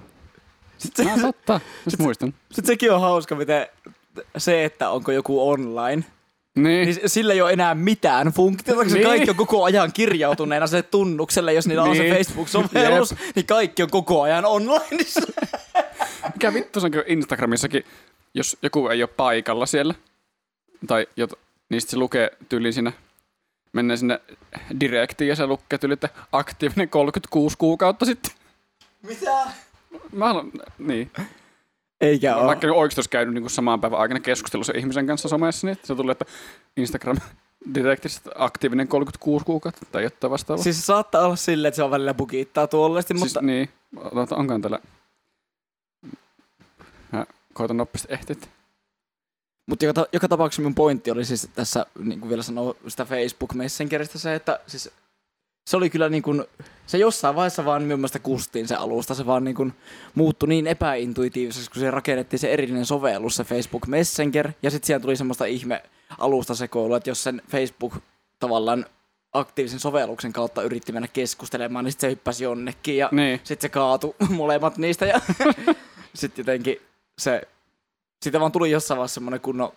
Sitten, 0.78 1.06
no 1.06 1.16
totta, 1.20 1.60
jos 1.84 1.98
muistan. 1.98 2.34
sitten 2.52 2.66
sekin 2.66 2.92
on 2.92 3.00
hauska, 3.00 3.34
miten 3.34 3.66
se, 4.36 4.64
että 4.64 4.90
onko 4.90 5.12
joku 5.12 5.50
online, 5.50 6.04
Niin, 6.56 6.86
niin 6.86 7.10
sillä 7.10 7.32
ei 7.34 7.42
ole 7.42 7.52
enää 7.52 7.74
mitään 7.74 8.28
funktiota, 8.32 8.82
koska 8.82 8.94
Niin. 8.98 9.06
kaikki 9.06 9.30
on 9.30 9.36
koko 9.36 9.64
ajan 9.64 9.92
kirjautuneena 9.92 10.66
se 10.66 10.82
tunnukselle, 10.82 11.52
jos 11.52 11.66
niillä 11.66 11.82
on 11.82 11.96
se 11.96 12.02
Niin. 12.02 12.14
Facebook-sovellus, 12.14 13.14
niin 13.34 13.46
kaikki 13.46 13.82
on 13.82 13.90
koko 13.90 14.22
ajan 14.22 14.44
onlineissa. 14.44 15.20
mikä 16.34 16.54
vittu 16.54 16.80
se 16.80 16.86
on 16.86 16.92
Instagramissakin, 17.06 17.84
jos 18.34 18.56
joku 18.62 18.88
ei 18.88 19.02
ole 19.02 19.10
paikalla 19.16 19.66
siellä, 19.66 19.94
tai 20.86 21.06
jot, 21.16 21.32
niin 21.68 21.80
sit 21.80 21.90
se 21.90 21.96
lukee 21.96 22.30
tyyliin 22.48 22.74
siinä, 22.74 22.92
menee 23.72 23.96
sinne 23.96 24.20
direktiin 24.80 25.28
ja 25.28 25.36
se 25.36 25.46
lukee 25.46 25.78
tyyliin, 25.78 25.94
että 25.94 26.08
aktiivinen 26.32 26.88
36 26.88 27.56
kuukautta 27.58 28.04
sitten. 28.04 28.32
Mitä? 29.02 29.32
Mä 30.12 30.26
haluan, 30.26 30.52
niin. 30.78 31.10
Eikä 32.00 32.36
ole. 32.36 32.46
Vaikka 32.46 32.66
oikeasti 32.66 32.98
olisi 32.98 33.10
käynyt 33.10 33.34
niin 33.34 33.50
samaan 33.50 33.80
päivän 33.80 33.98
aikana 34.00 34.20
keskustelussa 34.20 34.72
ihmisen 34.76 35.06
kanssa 35.06 35.28
somessa, 35.28 35.66
niin 35.66 35.78
se 35.84 35.94
tulee, 35.94 36.12
että 36.12 36.24
Instagram 36.76 37.16
direktistä 37.74 38.30
aktiivinen 38.34 38.88
36 38.88 39.44
kuukautta 39.44 39.86
tai 39.92 40.02
jotain 40.02 40.30
vastaavaa. 40.30 40.64
Siis 40.64 40.86
saattaa 40.86 41.24
olla 41.24 41.36
silleen, 41.36 41.68
että 41.68 41.76
se 41.76 41.82
on 41.82 41.90
välillä 41.90 42.14
bugittaa 42.14 42.66
tuollaisesti, 42.66 43.14
siis 43.14 43.24
mutta 43.24 43.42
niin, 43.42 43.68
Ota, 43.96 44.36
onkohan 44.36 44.62
täällä... 44.62 44.78
Mä 47.12 47.26
koitan 47.52 47.76
nopeasti 47.76 48.08
ehtiä. 48.12 48.36
Mutta 49.66 49.84
joka, 49.84 50.06
joka 50.12 50.28
tapauksessa 50.28 50.62
mun 50.62 50.74
pointti 50.74 51.10
oli 51.10 51.24
siis 51.24 51.48
tässä, 51.54 51.86
niin 51.98 52.20
kuin 52.20 52.28
vielä 52.28 52.42
sanoa 52.42 52.74
sitä 52.88 53.04
Facebook 53.04 53.54
Messengeristä 53.54 54.18
se, 54.18 54.34
että 54.34 54.60
siis 54.66 54.90
se 55.66 55.76
oli 55.76 55.90
kyllä 55.90 56.08
niin 56.08 56.22
kuin, 56.22 56.44
se 56.86 56.98
jossain 56.98 57.36
vaiheessa 57.36 57.64
vaan 57.64 57.82
minun 57.82 57.98
mielestä 57.98 58.18
kustiin 58.18 58.68
se 58.68 58.74
alusta, 58.74 59.14
se 59.14 59.26
vaan 59.26 59.44
niin 59.44 59.54
kuin 59.54 59.72
muuttui 60.14 60.48
niin 60.48 60.66
epäintuitiiviseksi, 60.66 61.70
kun 61.70 61.80
se 61.80 61.90
rakennettiin 61.90 62.40
se 62.40 62.52
erillinen 62.52 62.86
sovellus, 62.86 63.36
se 63.36 63.44
Facebook 63.44 63.86
Messenger, 63.86 64.52
ja 64.62 64.70
sitten 64.70 64.86
siihen 64.86 65.02
tuli 65.02 65.16
semmoista 65.16 65.44
ihme 65.44 65.82
alustasekoilua, 66.18 66.96
että 66.96 67.10
jos 67.10 67.22
sen 67.22 67.42
Facebook 67.50 67.94
tavallaan 68.38 68.86
aktiivisen 69.32 69.80
sovelluksen 69.80 70.32
kautta 70.32 70.62
yritti 70.62 70.92
mennä 70.92 71.08
keskustelemaan, 71.08 71.84
niin 71.84 71.92
sitten 71.92 72.08
se 72.08 72.10
hyppäsi 72.10 72.44
jonnekin, 72.44 72.96
ja 72.96 73.08
Niin, 73.12 73.40
sitten 73.44 73.62
se 73.62 73.68
kaatui 73.68 74.14
molemmat 74.28 74.78
niistä 74.78 75.06
ja 75.06 75.20
sitten 76.14 76.42
jotenkin 76.42 76.80
se, 77.18 77.42
siitä 78.22 78.40
vaan 78.40 78.52
tuli 78.52 78.70
jossain 78.70 78.98
vaiheessa 78.98 79.14
semmoinen 79.14 79.40
kunnon, 79.40 79.72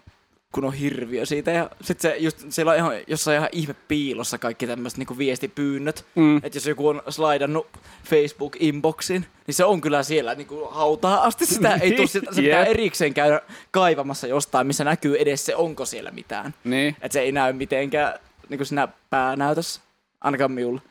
kunnon 0.54 0.74
hirviö 0.74 1.26
siitä 1.26 1.52
ja 1.52 1.70
sitten 1.82 2.12
se 2.12 2.18
just, 2.18 2.46
siellä 2.50 2.72
on 2.72 2.78
ihan, 2.78 2.94
jossain 3.08 3.38
ihan 3.38 3.50
ihme 3.52 3.76
piilossa 3.88 4.38
kaikki 4.38 4.68
tämmöiset 4.68 4.98
niinku 4.98 5.18
viestipyynnöt, 5.18 6.06
mm, 6.16 6.38
että 6.38 6.58
jos 6.58 6.66
joku 6.66 6.88
on 6.88 7.02
slaidannut 7.10 7.68
Facebook-inboxin, 8.06 9.26
niin 9.48 9.56
se 9.56 9.64
on 9.66 9.82
kyllä 9.82 10.04
siellä 10.04 10.36
niinku 10.36 10.68
hautaa 10.72 11.24
asti, 11.24 11.46
sitä 11.46 11.76
ei 11.76 11.92
tule, 11.92 12.08
sitä, 12.08 12.34
se 12.34 12.42
pitää 12.42 12.60
Jep. 12.66 12.70
erikseen 12.70 13.14
käydä 13.14 13.42
kaivamassa 13.72 14.28
jostain, 14.28 14.68
missä 14.68 14.84
näkyy 14.84 15.18
edes 15.18 15.46
se, 15.46 15.56
onko 15.56 15.86
siellä 15.86 16.12
mitään. 16.12 16.54
niin. 16.64 16.96
Että 17.02 17.14
se 17.14 17.20
ei 17.22 17.32
näy 17.32 17.54
mitenkään 17.54 18.14
niinku 18.50 18.66
siinä 18.66 18.88
päänäytössä, 19.10 19.82
ainakaan 20.22 20.52
minulla. 20.52 20.82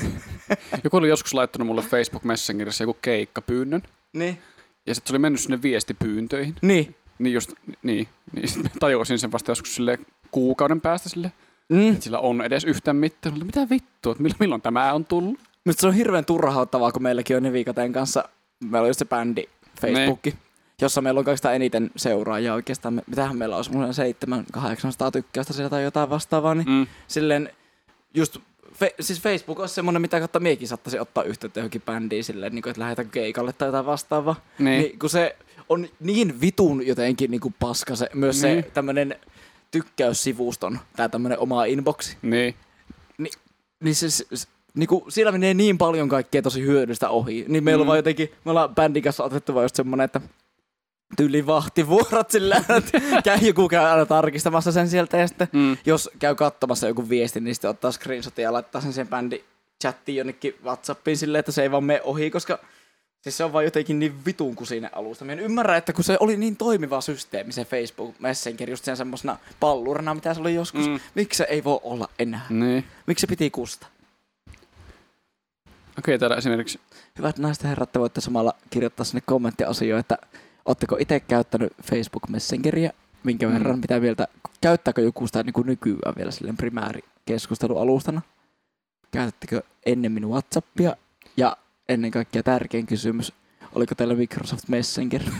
Joku 0.84 0.96
oli 0.96 1.08
joskus 1.08 1.34
laittanut 1.34 1.66
mulle 1.66 1.82
Facebook 1.82 2.24
Messengerissä 2.24 2.84
joku 2.84 2.96
keikkapyynnön. 3.02 3.82
Niin. 4.12 4.38
Ja 4.86 4.94
sitten 4.94 5.08
se 5.08 5.12
oli 5.12 5.18
mennyt 5.18 5.40
sinne 5.40 5.62
viestipyyntöihin. 5.62 6.54
Niin. 6.62 6.94
Niin 7.18 7.34
just, 7.34 7.52
niin. 7.82 8.08
niin 8.32 8.48
sit 8.48 8.62
mä 8.62 8.68
tajusin 8.80 9.18
sen 9.18 9.32
vasta 9.32 9.50
joskus 9.50 9.74
silleen 9.74 10.06
kuukauden 10.30 10.80
päästä 10.80 11.08
silleen, 11.08 11.32
Mm. 11.68 11.92
että 11.92 12.04
sillä 12.04 12.18
on 12.18 12.40
edes 12.42 12.64
yhtään 12.64 12.96
mitään. 12.96 13.34
Olin, 13.34 13.46
Mitä 13.46 13.66
vittua, 13.70 14.12
että 14.12 14.22
milloin, 14.22 14.36
milloin 14.40 14.62
tämä 14.62 14.92
on 14.92 15.04
tullut? 15.04 15.38
Mutta 15.64 15.80
se 15.80 15.86
on 15.86 15.94
hirveän 15.94 16.24
turhauttavaa, 16.24 16.92
kun 16.92 17.02
meilläkin 17.02 17.36
on 17.36 17.42
Nevikateen 17.42 17.92
kanssa, 17.92 18.24
meillä 18.60 18.80
on 18.80 18.88
just 18.88 18.98
se 18.98 19.04
bändi 19.04 19.44
Facebookki, 19.80 20.34
jossa 20.80 21.00
meillä 21.00 21.18
on 21.18 21.24
kaikista 21.24 21.52
eniten 21.52 21.90
seuraajia 21.96 22.54
oikeastaan. 22.54 22.94
Me- 22.94 23.02
Mitähän 23.06 23.36
meillä 23.36 23.56
on, 23.56 23.64
semmoinen 23.64 23.94
700-800 23.94 25.10
tykkäystä 25.12 25.52
sieltä 25.52 25.70
tai 25.70 25.82
jotain 25.84 26.10
vastaavaa, 26.10 26.54
niin 26.54 26.68
Mm. 26.68 26.86
silleen 27.08 27.50
just, 28.14 28.38
fe, 28.74 28.94
siis 29.00 29.20
Facebook 29.20 29.60
on 29.60 29.68
semmoinen, 29.68 30.02
mitä 30.02 30.18
kautta 30.18 30.40
miekin 30.40 30.68
saattaisi 30.68 30.98
ottaa 30.98 31.24
yhteyttä 31.24 31.60
johonkin 31.60 31.82
bändiin 31.82 32.24
silleen, 32.24 32.54
niin 32.54 32.62
kuin, 32.62 32.70
että 32.70 32.80
lähdetään 32.82 33.10
keikalle 33.10 33.52
tai 33.52 33.68
jotain 33.68 33.86
vastaavaa. 33.86 34.36
Niin. 34.58 34.82
Niin, 34.82 34.98
kun 34.98 35.10
se 35.10 35.36
on 35.68 35.88
niin 36.00 36.40
vitun 36.40 36.86
jotenkin 36.86 37.30
niin 37.30 37.40
kuin 37.40 37.54
paska 37.60 37.96
se, 37.96 38.08
myös 38.14 38.42
Niin. 38.42 38.64
se 38.64 38.70
tämmöinen 38.70 39.14
tykkäyssivuston, 39.70 40.78
tää 40.96 41.08
tämmöinen 41.08 41.38
oma 41.38 41.64
inboxi, 41.64 42.16
Niin. 42.22 42.54
niin 43.80 43.94
se, 43.94 44.10
se, 44.10 44.24
se 44.34 44.48
niinku, 44.74 45.04
siellä 45.08 45.32
menee 45.32 45.54
niin 45.54 45.78
paljon 45.78 46.08
kaikkea 46.08 46.42
tosi 46.42 46.62
hyödyllistä 46.62 47.08
ohi. 47.08 47.44
Niin 47.48 47.64
meillä 47.64 47.80
on 47.82 47.84
Mm. 47.84 47.88
vaan 47.88 47.98
jotenkin, 47.98 48.32
me 48.44 48.50
ollaan 48.50 48.74
bändin 48.74 49.02
kanssa 49.02 49.24
otettu 49.24 49.54
vaan 49.54 49.64
just 49.64 49.76
semmonen, 49.76 50.04
että 50.04 50.20
tyyli 51.16 51.46
vahtivuorot 51.46 52.30
sillä, 52.30 52.56
että 52.56 53.00
käy, 53.24 53.38
joku 53.42 53.68
käy 53.68 53.84
aina 53.86 54.06
tarkistamassa 54.06 54.72
sen 54.72 54.88
sieltä 54.88 55.16
ja 55.16 55.28
sitten 55.28 55.48
Mm. 55.52 55.76
jos 55.86 56.10
käy 56.18 56.34
katsomassa 56.34 56.88
joku 56.88 57.08
viesti, 57.08 57.40
niin 57.40 57.54
sitten 57.54 57.70
ottaa 57.70 57.92
screenshotin 57.92 58.42
ja 58.42 58.52
laittaa 58.52 58.80
sen 58.80 58.92
sen 58.92 59.08
bändin 59.08 59.44
chattiin 59.82 60.16
jonnekin 60.18 60.54
Whatsappiin 60.64 61.16
silleen, 61.16 61.40
että 61.40 61.52
se 61.52 61.62
ei 61.62 61.70
vaan 61.70 61.84
mene 61.84 62.00
ohi, 62.04 62.30
koska 62.30 62.58
Siis 63.26 63.36
se 63.36 63.44
on 63.44 63.52
vaan 63.52 63.64
jotenkin 63.64 63.98
niin 63.98 64.24
vitun 64.26 64.56
kusinen 64.56 64.90
alusta. 64.92 65.24
Mä 65.24 65.32
en 65.32 65.40
ymmärrä, 65.40 65.76
että 65.76 65.92
kun 65.92 66.04
se 66.04 66.16
oli 66.20 66.36
niin 66.36 66.56
toimiva 66.56 67.00
systeemi, 67.00 67.52
se 67.52 67.64
Facebook 67.64 68.14
Messenger, 68.18 68.70
just 68.70 68.84
sen 68.84 68.96
semmosena 68.96 69.38
pallurina, 69.60 70.14
mitä 70.14 70.34
se 70.34 70.40
oli 70.40 70.54
joskus. 70.54 70.88
Mm. 70.88 71.00
Miksi 71.14 71.38
se 71.38 71.46
ei 71.50 71.64
voi 71.64 71.80
olla 71.82 72.08
enää? 72.18 72.46
Niin. 72.50 72.84
Miksi 73.06 73.20
se 73.20 73.26
piti 73.26 73.50
kusta? 73.50 73.86
Okei, 75.98 76.18
täällä 76.18 76.36
esimerkiksi 76.36 76.80
Hyvät 77.18 77.38
naiset 77.38 77.62
ja 77.62 77.68
herrat, 77.68 77.92
te 77.92 78.00
voitte 78.00 78.20
samalla 78.20 78.54
kirjoittaa 78.70 79.04
sinne 79.04 79.22
kommenttiasioita, 79.26 80.00
että 80.00 80.18
ootteko 80.64 80.96
itse 81.00 81.20
käyttänyt 81.20 81.72
Facebook 81.82 82.28
Messengeria, 82.28 82.90
minkä 83.22 83.48
Mm. 83.48 83.54
verran, 83.54 83.78
mitä 83.78 84.00
mieltä, 84.00 84.28
käyttääkö 84.60 85.02
joku 85.02 85.26
sitä 85.26 85.42
niin 85.42 85.52
kuin 85.52 85.66
nykyään 85.66 86.14
vielä 86.16 86.30
silleen 86.30 86.56
primäärikeskustelualustana? 86.56 88.22
Käytättekö 89.10 89.62
ennemmin 89.86 90.28
Whatsappia? 90.28 90.96
Ja 91.36 91.56
ennen 91.88 92.10
kaikkea 92.10 92.42
tärkein 92.42 92.86
kysymys, 92.86 93.32
oliko 93.74 93.94
teillä 93.94 94.14
Microsoft 94.14 94.68
Messenger 94.68 95.22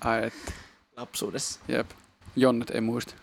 Ai, 0.00 0.26
että 0.26 0.52
lapsuudessa? 0.96 1.60
jep. 1.68 1.90
Jonnet 2.36 2.70
ei 2.70 2.80
muista. 2.80 3.14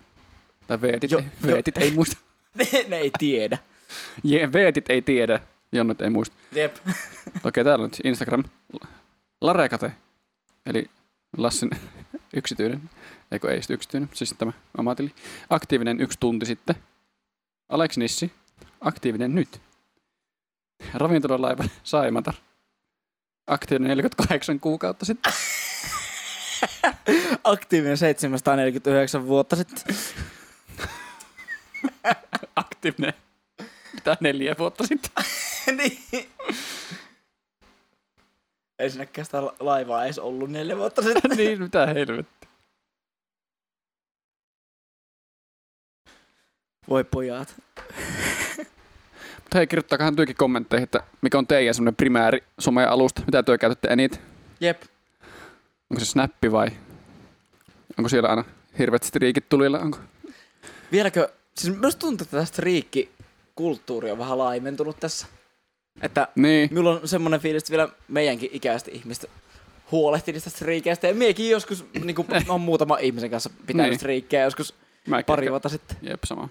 Tai 0.67 0.81
veetit, 0.81 1.11
Jo- 1.11 1.19
jo, 1.19 1.25
ei, 1.47 1.53
veetit 1.53 1.77
ei 1.77 1.91
muista. 1.91 2.17
Ne, 2.55 2.65
ne 2.87 2.97
ei 2.97 3.11
tiedä. 3.19 3.57
Je, 4.23 4.53
veetit 4.53 4.89
ei 4.89 5.01
tiedä. 5.01 5.39
Jonnet 5.71 6.01
ei 6.01 6.09
muista. 6.09 6.35
Jep. 6.51 6.75
Okei, 7.45 7.63
täällä 7.63 7.83
on 7.83 7.89
nyt 7.89 8.01
Instagram. 8.03 8.43
Larekate. 9.41 9.91
Eli 10.65 10.89
Lassin 11.37 11.69
yksityinen. 12.33 12.81
Eikö 13.31 13.53
ei 13.53 13.61
sit 13.61 13.69
yksityinen, 13.71 14.09
siis 14.13 14.35
tämä 14.37 14.51
oma 14.77 14.95
tili. 14.95 15.11
Aktiivinen 15.49 16.01
yksi 16.01 16.19
tunti 16.19 16.45
sitten. 16.45 16.75
Alex 17.69 17.97
Nissi. 17.97 18.31
Aktiivinen 18.81 19.35
nyt. 19.35 19.61
Ravintolalaiva 20.93 21.63
Saimatar. 21.83 22.33
Aktiivinen 23.47 23.89
48 23.89 24.59
kuukautta 24.59 25.05
sitten. 25.05 25.33
Aktiivinen 27.43 27.97
749 27.97 29.27
vuotta 29.27 29.55
sitten. 29.55 29.95
Aktiivinen. 32.55 33.13
Mitä 33.93 34.17
neljä 34.19 34.55
vuotta 34.59 34.87
sitten. 34.87 35.11
niin. 35.77 36.29
Ei 38.79 38.89
sinnekään 38.89 39.25
sitä 39.25 39.45
la- 39.45 39.55
laivaa 39.59 40.05
edes 40.05 40.19
ollut 40.19 40.51
neljä 40.51 40.77
vuotta 40.77 41.01
sitten. 41.01 41.37
niin, 41.37 41.61
mitä 41.61 41.85
helvettiä. 41.85 42.49
Voi 46.89 47.03
pojat. 47.03 47.55
Mutta 49.55 49.59
hei, 49.59 49.67
kirjoittaakohan 49.67 50.15
työkin 50.15 50.35
kommentteihin, 50.35 50.83
että 50.83 51.03
mikä 51.21 51.37
on 51.37 51.47
teidän 51.47 51.73
semmoinen 51.73 51.95
primääri 51.95 52.43
some-alusta, 52.59 53.21
mitä 53.25 53.43
työ 53.43 53.57
käytätte 53.57 53.87
eniten? 53.87 54.19
Jep. 54.59 54.81
Onko 55.89 55.99
se 55.99 56.05
Snappi 56.05 56.51
vai 56.51 56.67
onko 57.97 58.09
siellä 58.09 58.29
aina 58.29 58.43
hirveät 58.79 59.03
striikit 59.03 59.49
tulilla? 59.49 59.79
Onko? 59.79 59.97
Vieläkö, 60.91 61.29
siis 61.57 61.77
myös 61.79 61.95
tuntuu, 61.95 62.23
että 62.25 62.37
tästä 62.37 62.61
riikki-kulttuuri 62.61 64.11
on 64.11 64.17
vähän 64.17 64.37
laimentunut 64.37 64.99
tässä. 64.99 65.27
Että 66.01 66.27
Niin, 66.35 66.69
minulla 66.71 66.91
on 66.91 67.07
semmoinen 67.07 67.39
fiilis, 67.39 67.63
että 67.63 67.71
vielä 67.71 67.89
meidänkin 68.07 68.49
ikäistä 68.53 68.91
ihmistä 68.93 69.27
huolehtii 69.91 70.31
niistä 70.31 70.49
striikeistä. 70.49 71.07
Ja 71.07 71.13
miekin 71.13 71.49
joskus, 71.49 71.85
niin 72.03 72.15
kuin 72.15 72.27
on 72.49 72.61
muutama 72.61 72.97
ihmisen 72.97 73.29
kanssa 73.31 73.49
pitänyt 73.67 73.89
Niin. 73.89 73.99
striikkejä 73.99 74.43
joskus 74.43 74.73
mä 75.07 75.23
pari 75.23 75.49
vuotta 75.49 75.69
sitten. 75.69 75.97
Jep, 76.01 76.23
sama. 76.25 76.49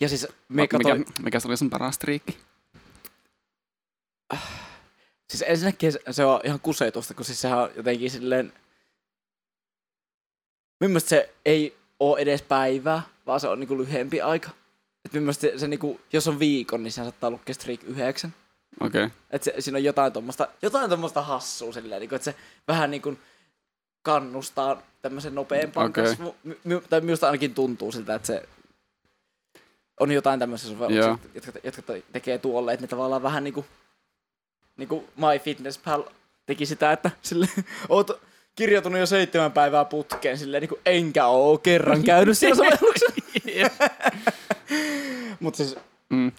Ja 0.00 0.08
siis 0.08 0.26
me 0.48 0.62
mikä, 0.62 0.78
katsoin, 0.78 1.06
mikä 1.22 1.40
se 1.40 1.48
oli 1.48 1.56
sun 1.56 1.70
paras 1.70 1.94
striikki? 1.94 2.38
siis 5.30 5.44
ensinnäkin 5.46 5.92
se- 5.92 6.02
se 6.10 6.24
on 6.24 6.40
ihan 6.44 6.60
kusetusta, 6.60 7.14
kun 7.14 7.24
siis 7.24 7.40
sehän 7.40 7.58
on 7.58 7.70
jotenkin 7.76 8.10
silleen... 8.10 8.52
Mielestäni 10.80 11.08
se 11.08 11.34
ei 11.44 11.76
ole 12.00 12.20
edes 12.20 12.42
päivää, 12.42 13.02
vaan 13.26 13.40
se 13.40 13.48
on 13.48 13.60
niinku 13.60 13.78
lyhyempi 13.78 14.20
aika. 14.20 14.50
Et 15.04 15.12
mielestäni 15.12 15.52
se, 15.52 15.58
se 15.58 15.68
niinku, 15.68 16.00
jos 16.12 16.28
on 16.28 16.38
viikon, 16.38 16.82
niin 16.82 16.92
se 16.92 17.02
saattaa 17.02 17.30
lukea 17.30 17.54
streak 17.54 17.82
yhdeksän. 17.82 18.34
Okei. 18.80 19.04
Okay. 19.04 19.16
Että 19.30 19.44
se, 19.44 19.54
siinä 19.58 19.76
on 19.76 19.84
jotain 19.84 20.12
tuommoista 20.12 20.48
jotain 20.62 20.90
tommoista 20.90 21.22
hassua 21.22 21.72
silleen, 21.72 22.00
niin 22.00 22.14
että 22.14 22.24
se 22.24 22.34
vähän 22.68 22.90
niin 22.90 23.02
kuin 23.02 23.18
kannustaa 24.02 24.82
tämmöisen 25.02 25.34
nopeampaan 25.34 25.90
okay. 25.90 26.04
kasvuun. 26.04 26.34
My, 26.44 26.58
my, 26.64 26.80
tai 26.90 27.00
minusta 27.00 27.26
ainakin 27.26 27.54
tuntuu 27.54 27.92
siltä, 27.92 28.14
että 28.14 28.26
se 28.26 28.48
on 30.02 30.12
jotain 30.12 30.40
tämmöisiä 30.40 30.70
sovelluksia, 30.70 31.18
jotka, 31.34 31.50
jotka 31.64 31.82
te- 31.82 32.02
tekee 32.12 32.38
tuolle, 32.38 32.72
että 32.72 32.84
ne 32.84 32.88
tavallaan 32.88 33.22
vähän 33.22 33.44
niin 33.44 33.54
kuin, 33.54 33.66
niin 34.76 34.88
kuin 34.88 35.04
MyFitnessPal 35.16 36.02
teki 36.46 36.66
sitä, 36.66 36.92
että 36.92 37.10
sille 37.22 37.48
oot 37.88 38.10
kirjautunut 38.54 39.00
jo 39.00 39.06
seitsemän 39.06 39.52
päivää 39.52 39.84
putkeen 39.84 40.38
silleen, 40.38 40.60
niin 40.60 40.68
kuin 40.68 40.80
enkä 40.86 41.26
oo 41.26 41.58
kerran 41.58 42.02
käynyt 42.12 42.38
siellä 42.38 42.56
sovelluksessa. 42.56 43.22
Mutta 45.40 45.56
siis 45.56 45.76
Mm, 46.10 46.32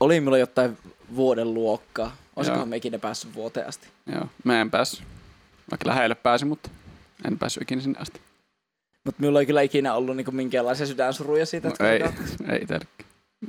oli 0.00 0.20
minulla 0.20 0.38
jotain 0.38 0.78
vuoden 1.16 1.54
luokkaa. 1.54 2.16
Olisikohan 2.36 2.68
me 2.68 2.76
ikinä 2.76 2.98
päässyt 2.98 3.34
vuoteen 3.34 3.66
asti? 3.68 3.88
joo. 4.12 4.26
Mä 4.44 4.60
en 4.60 4.70
päässyt. 4.70 5.02
Vaikka 5.70 5.88
lähelle 5.88 6.14
pääsin, 6.14 6.48
mutta 6.48 6.70
en 7.28 7.38
päässyt 7.38 7.62
ikinä 7.62 7.82
sinne 7.82 7.98
asti. 8.00 8.20
Mutta 9.04 9.20
minulla 9.20 9.40
ei 9.40 9.46
kyllä 9.46 9.62
ikinä 9.62 9.94
ollut 9.94 10.16
niinku 10.16 10.32
minkäänlaisia 10.32 10.86
sydänsuruja 10.86 11.46
siitä, 11.46 11.68
No, 11.68 11.86
ei, 11.86 12.00
ei 12.58 12.66
tälläkin. 12.66 13.06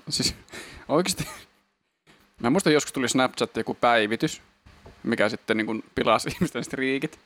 Siis 0.10 0.36
oikeesti. 0.88 1.28
Mä 2.40 2.50
muistan 2.50 2.74
joskus 2.74 2.94
tuli 2.94 3.10
Snapchat 3.10 3.58
joku 3.58 3.74
päivitys, 3.74 4.42
mikä 5.04 5.30
sitten 5.30 5.58
niin 5.58 5.66
kuin 5.66 5.84
pilasi 5.96 6.30
ihmisten 6.36 6.64
striikit. 6.64 7.20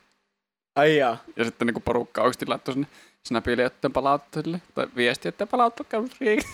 Ai 0.75 0.97
jaa. 0.97 1.17
Ja 1.35 1.45
sitten 1.45 1.67
niin 1.67 1.81
porukka 1.81 2.21
oikeasti 2.21 2.45
laittoi 2.45 2.73
sinne 2.73 2.87
Snapille, 3.23 3.65
että 3.65 3.89
palauttele, 3.89 4.61
tai 4.75 4.87
viesti, 4.95 5.27
että 5.27 5.47
palauttakaa 5.47 6.07
striikit. 6.07 6.47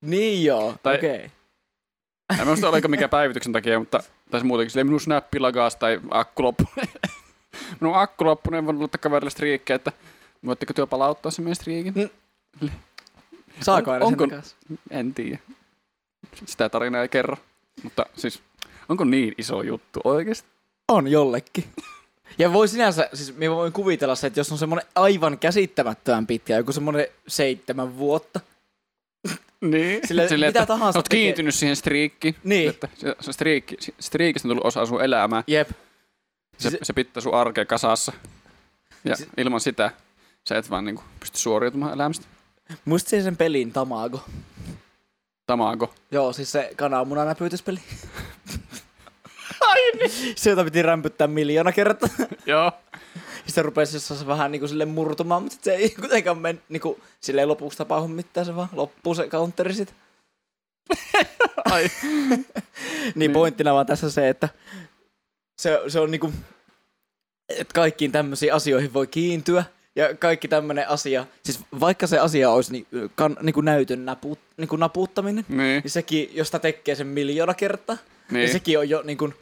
Niin 0.00 0.44
joo, 0.44 0.74
Tai- 0.82 0.94
okei. 0.94 1.16
Okay. 1.16 1.30
En 2.40 2.46
muista 2.46 2.68
oliko 2.68 2.88
mikä 2.88 3.08
päivityksen 3.08 3.52
takia, 3.52 3.78
mutta 3.78 4.02
tai 4.30 4.42
muutenkin 4.42 4.70
silleen 4.70 4.86
minun 4.86 5.00
snappi 5.00 5.40
lagas 5.40 5.76
tai 5.76 6.00
akku 6.10 6.42
loppu. 6.42 6.64
minun 7.80 7.94
akku 7.96 8.24
loppu, 8.24 8.50
niin 8.50 8.58
en 8.58 8.66
voinut 8.66 8.80
laittaa 8.80 8.98
kaverille 8.98 9.30
striikkejä, 9.30 9.74
että 9.74 9.92
voitteko 10.46 10.72
työ 10.72 10.86
palauttaa 10.86 11.30
sen 11.32 11.44
meidän 11.44 11.56
striikin? 11.56 11.94
Mm. 12.60 12.70
Saako 13.60 13.90
On- 13.90 13.94
aina 13.94 14.06
onko- 14.06 14.26
sen? 14.30 14.78
En 14.90 15.14
tiedä. 15.14 15.38
Sitä 16.46 16.68
tarinaa 16.68 17.02
ei 17.02 17.08
kerro. 17.08 17.36
Mutta 17.82 18.06
siis, 18.16 18.42
onko 18.88 19.04
niin 19.04 19.34
iso 19.38 19.62
juttu 19.62 20.00
oikeasti? 20.04 20.48
On 20.88 21.08
jollekin. 21.08 21.64
Ja 22.38 22.52
voi 22.52 22.68
sinänsä, 22.68 23.08
siis 23.14 23.36
minä 23.36 23.54
voin 23.54 23.72
kuvitella 23.72 24.14
se, 24.14 24.26
että 24.26 24.40
jos 24.40 24.52
on 24.52 24.58
semmoinen 24.58 24.88
aivan 24.94 25.38
käsittämättömän 25.38 26.26
pitkä, 26.26 26.56
joku 26.56 26.72
semmoinen 26.72 27.06
seitsemän 27.28 27.96
vuotta. 27.98 28.40
Niin. 29.60 30.08
Sille 30.08 30.46
mitä 30.46 30.66
tahansa 30.66 30.98
Olet 30.98 31.04
tekee- 31.04 31.22
kiintynyt 31.22 31.54
siihen 31.54 31.76
striikkiin. 31.76 32.34
Niin. 32.44 32.70
Että 32.70 32.88
se, 32.94 33.16
se 33.20 33.32
striikki, 33.32 33.76
striikistä 34.00 34.48
on 34.48 34.50
tullut 34.50 34.66
osa 34.66 34.86
sun 34.86 35.02
elämää. 35.04 35.42
Jep. 35.46 35.70
Se, 36.58 36.70
Siis- 36.70 36.80
se 36.82 36.92
pitää 36.92 37.20
sun 37.20 37.34
arkea 37.34 37.64
kasassa. 37.64 38.12
Ja 39.04 39.16
Si- 39.16 39.28
ilman 39.36 39.60
sitä 39.60 39.90
sä 40.48 40.58
et 40.58 40.70
vaan 40.70 40.84
niinku 40.84 41.02
pysty 41.20 41.38
suoriutumaan 41.38 41.92
elämästä. 41.92 42.26
Muistat 42.84 43.22
sen 43.22 43.36
pelin 43.36 43.72
Tamago? 43.72 44.24
Tamago. 45.46 45.94
Joo, 46.10 46.32
siis 46.32 46.52
se 46.52 46.72
kananmunanäpytyspeli. 46.76 47.80
Ai 49.60 49.92
niin. 49.92 50.10
Se, 50.36 50.50
jota 50.50 50.64
piti 50.64 50.82
rämpyttää 50.82 51.26
miljoona 51.26 51.72
kertaa. 51.72 52.08
Joo. 52.46 52.72
Sitten 53.46 53.64
rupesi 53.64 53.96
jossain 53.96 54.26
vähän 54.26 54.52
niinku 54.52 54.68
sille 54.68 54.84
murtumaan, 54.84 55.42
mutta 55.42 55.58
se 55.62 55.74
ei 55.74 55.90
kuitenkaan 56.00 56.38
men, 56.38 56.62
niinku, 56.68 57.00
silleen 57.20 57.48
lopuksi 57.48 57.78
tapahdu 57.78 58.08
mitään, 58.08 58.46
se 58.46 58.56
vaan 58.56 58.68
loppuu 58.72 59.14
se 59.14 59.28
counteri 59.28 59.74
sit. 59.74 59.94
Ai. 61.72 61.90
Niin 63.14 63.32
pointtina 63.32 63.74
vaan 63.74 63.86
tässä 63.86 64.10
se, 64.10 64.28
että 64.28 64.48
se, 65.58 65.80
se 65.88 66.00
on 66.00 66.10
niinku, 66.10 66.32
että 67.48 67.74
kaikkiin 67.74 68.12
tämmöisiin 68.12 68.54
asioihin 68.54 68.92
voi 68.92 69.06
kiintyä. 69.06 69.64
Ja 69.96 70.14
kaikki 70.14 70.48
tämmöinen 70.48 70.88
asia, 70.88 71.26
siis 71.44 71.60
vaikka 71.80 72.06
se 72.06 72.18
asia 72.18 72.50
olisi 72.50 72.72
ni, 72.72 72.86
kan, 73.14 73.36
niinku 73.42 73.60
näytön 73.60 74.04
napu, 74.04 74.38
niinku 74.56 74.76
naputtaminen, 74.76 75.44
Niin. 75.48 75.58
niin 75.82 75.90
sekin, 75.90 76.30
jos 76.32 76.48
sitä 76.48 76.58
tekee 76.58 76.94
sen 76.94 77.06
miljoona 77.06 77.54
kertaa, 77.54 77.96
niin. 77.96 78.04
Niin. 78.30 78.38
niin 78.40 78.52
sekin 78.52 78.78
on 78.78 78.88
jo 78.88 79.02
niinku, 79.04 79.32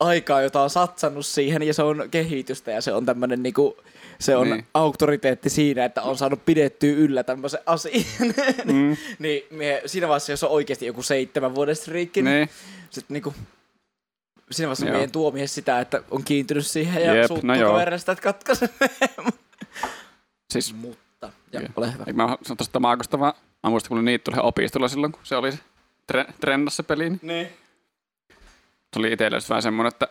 aikaa, 0.00 0.42
jota 0.42 0.62
on 0.62 0.70
satsannut 0.70 1.26
siihen, 1.26 1.62
ja 1.62 1.74
se 1.74 1.82
on 1.82 2.08
kehitystä, 2.10 2.70
ja 2.70 2.80
se 2.80 2.92
on 2.92 3.06
tämmöinen 3.06 3.42
niinku, 3.42 3.76
se 4.20 4.36
on 4.36 4.46
Niin. 4.46 4.56
niin. 4.56 4.66
auktoriteetti 4.74 5.50
siinä, 5.50 5.84
että 5.84 6.02
on 6.02 6.16
saanut 6.16 6.44
pidettyä 6.46 6.92
yllä 6.92 7.22
tämmöisen 7.22 7.60
asian. 7.66 8.04
Mm. 8.64 8.96
niin 9.18 9.42
mie, 9.50 9.82
siinä 9.86 10.08
vaiheessa, 10.08 10.32
jos 10.32 10.44
on 10.44 10.50
oikeasti 10.50 10.86
joku 10.86 11.02
seitsemän 11.02 11.54
vuoden 11.54 11.76
striikki, 11.76 12.22
niin 12.22 12.34
Niin. 12.36 12.48
sit 12.90 13.04
niinku, 13.08 13.34
siinä 14.50 14.66
vaiheessa 14.68 14.86
meidän 14.86 15.10
tuomie 15.10 15.46
sitä, 15.46 15.80
että 15.80 16.02
on 16.10 16.24
kiintynyt 16.24 16.66
siihen 16.66 17.02
ja 17.04 17.14
Jep, 17.14 17.26
suuttuu 17.26 17.50
no 17.50 17.70
kaverille 17.72 17.98
sitä, 17.98 18.12
että 18.12 18.22
katkaise. 18.22 18.68
Siis, 20.50 20.74
Mutta, 20.74 21.32
ja, 21.52 21.60
Joo. 21.60 21.70
ole 21.76 21.92
hyvä. 21.92 22.04
eikö 22.06 22.12
mä 22.12 22.36
sanon 22.42 22.56
tosta 22.56 22.72
Tamagosta 22.72 23.18
vaan, 23.20 23.32
mä 23.62 23.70
muistan 23.70 23.88
kun 23.88 24.04
niitä 24.04 24.24
tuli 24.24 24.36
opistolla 24.42 24.88
silloin, 24.88 25.12
kun 25.12 25.20
se 25.24 25.36
oli 25.36 25.52
se 25.52 25.58
tre, 26.06 26.24
trendassa 26.40 26.76
se 26.76 26.82
peli. 26.82 27.10
Niin. 27.10 27.18
Niin. 27.22 27.48
se 28.92 28.98
oli 28.98 29.12
itsellä 29.12 29.40
sitten 29.40 29.54
vähän 29.54 29.62
semmoinen, 29.62 29.88
että 29.88 30.06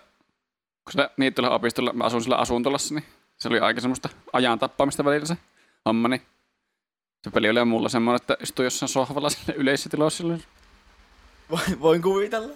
kun 0.85 0.91
sillä 0.91 1.09
Niittylän 1.17 1.51
opistolla, 1.51 1.93
mä 1.93 2.03
asun 2.03 2.23
sillä 2.23 2.35
asuntolassa, 2.35 2.93
niin 2.93 3.05
se 3.37 3.47
oli 3.47 3.59
aika 3.59 3.81
semmoista 3.81 4.09
ajan 4.33 4.59
tappamista 4.59 5.05
välillä 5.05 5.25
se 5.25 5.37
homma, 5.85 6.07
niin 6.07 6.21
se 7.23 7.31
peli 7.31 7.49
oli 7.49 7.65
mulla 7.65 7.89
semmoinen, 7.89 8.21
että 8.21 8.37
istui 8.43 8.65
jossain 8.65 8.89
sohvalla 8.89 9.29
sille 9.29 9.53
yleisissä 9.55 9.89
tiloissa 9.89 10.17
silloin. 10.17 10.43
Voin, 11.51 11.79
voin 11.81 12.01
kuvitella. 12.01 12.53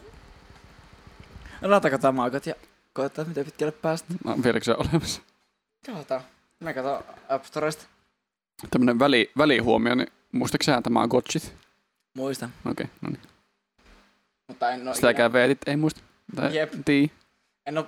Ratako 1.62 1.98
tamakot 1.98 2.46
ja 2.46 2.56
koetaan 2.94 3.28
miten 3.28 3.46
pitkälle 3.46 3.72
päästä. 3.72 4.14
No, 4.24 4.36
vieläkö 4.44 4.66
se 4.66 4.72
on 4.72 4.88
olemassa? 4.90 5.22
Katsotaan. 5.86 6.22
Mä 6.60 6.74
katson 6.74 7.04
App 7.30 7.46
Storesta. 7.46 7.86
Tämmönen 8.72 9.00
väli, 9.00 9.32
välihuomio, 9.38 9.96
niin 9.96 10.08
muistatko 10.32 10.64
sä 10.64 10.82
tämä 10.82 11.02
on 11.02 11.10
Gotchit? 11.10 11.54
Muistan. 12.16 12.54
Okei, 12.66 12.84
okay, 12.84 12.96
no 13.02 13.10
niin. 13.10 13.22
Mutta 14.48 14.70
en 14.72 14.88
oo 14.88 14.94
Sitäkään 14.94 15.34
veetit, 15.34 15.58
ei 15.68 15.78
muista. 15.78 16.02
Tai 16.36 16.56
Jep. 16.56 16.74
Tii. 16.86 17.12
En 17.66 17.78
oo, 17.78 17.88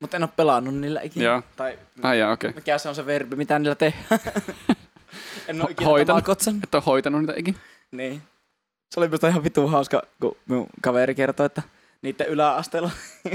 mutta 0.00 0.16
en 0.16 0.22
oo 0.22 0.28
pelannut 0.36 0.74
niillä 0.74 1.00
ikinä. 1.00 1.24
Joo. 1.24 1.42
Tai 1.56 1.78
Ai 2.02 2.18
jaa, 2.18 2.32
okei. 2.32 2.50
Okay. 2.50 2.60
mikä 2.60 2.78
se 2.78 2.88
on 2.88 2.94
se 2.94 3.06
verbi, 3.06 3.36
mitä 3.36 3.58
niillä 3.58 3.74
tehdään. 3.74 4.20
en 5.48 5.62
oo 5.62 5.68
ikinä 5.70 5.88
hoitanut. 5.88 6.06
tamakotsan. 6.06 6.60
Et 6.62 6.74
ole 6.74 6.82
hoitanut 6.86 7.20
niitä 7.20 7.34
ikinä. 7.36 7.58
Niin. 7.92 8.22
Se 8.94 9.00
oli 9.00 9.08
minusta 9.08 9.28
ihan 9.28 9.44
vitun 9.44 9.70
hauska, 9.70 10.02
kun 10.20 10.36
minun 10.48 10.66
kaveri 10.82 11.14
kertoi, 11.14 11.46
että 11.46 11.62
niiden 12.02 12.26
yläasteella 12.26 12.90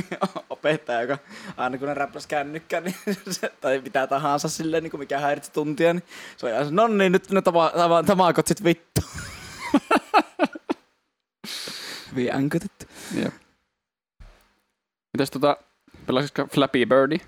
opettaja, 0.50 1.02
joka 1.02 1.18
aina 1.58 1.78
kun 1.78 1.88
ne 1.88 1.94
räpläs 1.94 2.28
kännykkää, 2.28 2.82
niin 2.82 2.96
se, 3.30 3.52
tai 3.62 3.82
mitä 3.82 4.08
tahansa 4.08 4.50
silleen, 4.50 4.84
niin 4.84 4.92
kuin 4.92 5.00
mikä 5.00 5.20
häiritsi 5.20 5.52
tuntia, 5.52 5.94
niin 5.94 6.04
se 6.38 6.46
oli 6.46 6.54
aina 6.54 6.66
se, 6.66 6.72
no 6.72 6.88
niin, 6.88 7.12
nyt 7.12 7.30
ne 7.30 7.42
tama, 7.42 7.72
tama, 7.76 8.04
tamakot 8.04 8.48
sit 8.48 8.64
vittu. 8.64 9.02
Hyvin 12.12 12.36
änkytetty. 12.36 12.88
Jep. 13.24 13.34
Mitäs 15.14 15.32
tota, 15.32 15.58
pelasitko 16.06 16.48
Flappy 16.54 16.86
Birdie? 16.86 17.22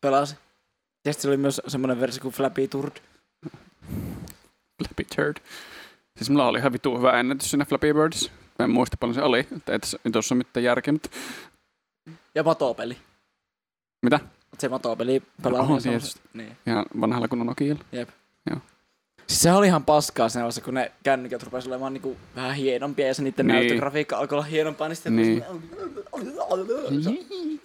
Pelasi. 0.00 0.36
Ja 1.04 1.12
sitten 1.12 1.28
oli 1.28 1.36
myös 1.36 1.60
semmoinen 1.66 2.00
versio 2.00 2.22
kuin 2.22 2.34
Flappy 2.34 2.68
Turd. 2.68 2.96
Flappy 4.78 5.04
Turd. 5.16 5.36
Siis 6.16 6.30
mulla 6.30 6.46
oli 6.46 6.58
ihan 6.58 6.72
vitu 6.72 6.98
hyvä 6.98 7.20
ennätys 7.20 7.50
siinä 7.50 7.64
Flappy 7.64 7.94
Birdissä. 7.94 8.32
Mä 8.58 8.64
en 8.64 8.70
muista 8.70 8.96
paljon 8.96 9.14
se 9.14 9.22
oli, 9.22 9.38
että 9.38 9.72
ei 10.04 10.10
tuossa 10.12 10.34
mitään 10.34 10.64
järkeä, 10.64 10.92
mutta 10.92 11.08
Ja 12.34 12.42
matopeli. 12.42 12.96
mitä? 14.02 14.20
Se 14.58 14.68
matopeli 14.68 15.22
pelaa. 15.42 15.62
Niin 15.62 15.72
on 15.72 15.82
tietysti. 15.82 16.20
Niin. 16.34 16.56
Ihan 16.66 16.86
vanhalla 17.00 17.28
kunnon 17.28 17.46
Nokialla. 17.46 17.84
Siis 19.26 19.42
se 19.42 19.52
oli 19.52 19.66
ihan 19.66 19.84
paskaa 19.84 20.28
siinä 20.28 20.42
vaiheessa, 20.42 20.60
kun 20.60 20.74
ne 20.74 20.92
kännykät 21.02 21.42
rupesi 21.42 21.68
olemaan 21.68 21.92
niinku 21.92 22.16
vähän 22.36 22.54
hienompia 22.54 23.06
ja 23.06 23.14
se 23.14 23.22
niiden 23.22 23.46
Niin. 23.46 23.54
niin. 23.54 23.60
näyttögrafiikka 23.66 24.18
alkoi 24.18 24.36
olla 24.36 24.46
hienompaa, 24.46 24.88
niin 24.88 24.96
sitten 24.96 25.16
Niin. 25.16 25.44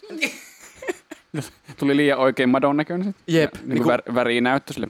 niin. 0.10 0.32
Tuli 1.80 1.98
liian 1.98 2.20
oikein 2.20 2.50
madon 2.50 2.78
näköinen. 2.78 3.08
sit. 3.08 3.16
Jep, 3.28 3.54
Ja, 3.54 3.60
niinku- 3.60 3.74
niinku 3.74 3.88
väri, 3.90 4.04
väri 4.16 4.42
näyttö 4.42 4.74
sille. 4.74 4.88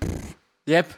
Jep. 0.68 0.90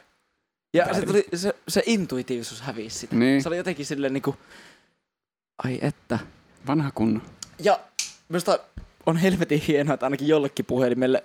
Ja 0.74 0.94
se, 0.94 1.02
tuli, 1.06 1.24
se, 1.34 1.54
se 1.68 1.82
intuitiivisuus 1.86 2.60
hävisi 2.60 2.98
sitä. 2.98 3.16
Niin. 3.16 3.42
Se 3.42 3.48
oli 3.48 3.56
jotenkin 3.56 3.86
silleen 3.86 4.12
niinku, 4.12 4.36
ai 5.64 5.78
että. 5.82 6.18
Vanha 6.66 6.90
kunnon. 6.94 7.22
Ja 7.58 7.80
minusta 8.28 8.58
on 9.06 9.16
helvetin 9.16 9.62
hienoa, 9.68 9.94
että 9.94 10.06
ainakin 10.06 10.28
jollekin 10.28 10.66
puhelimelle, 10.66 11.24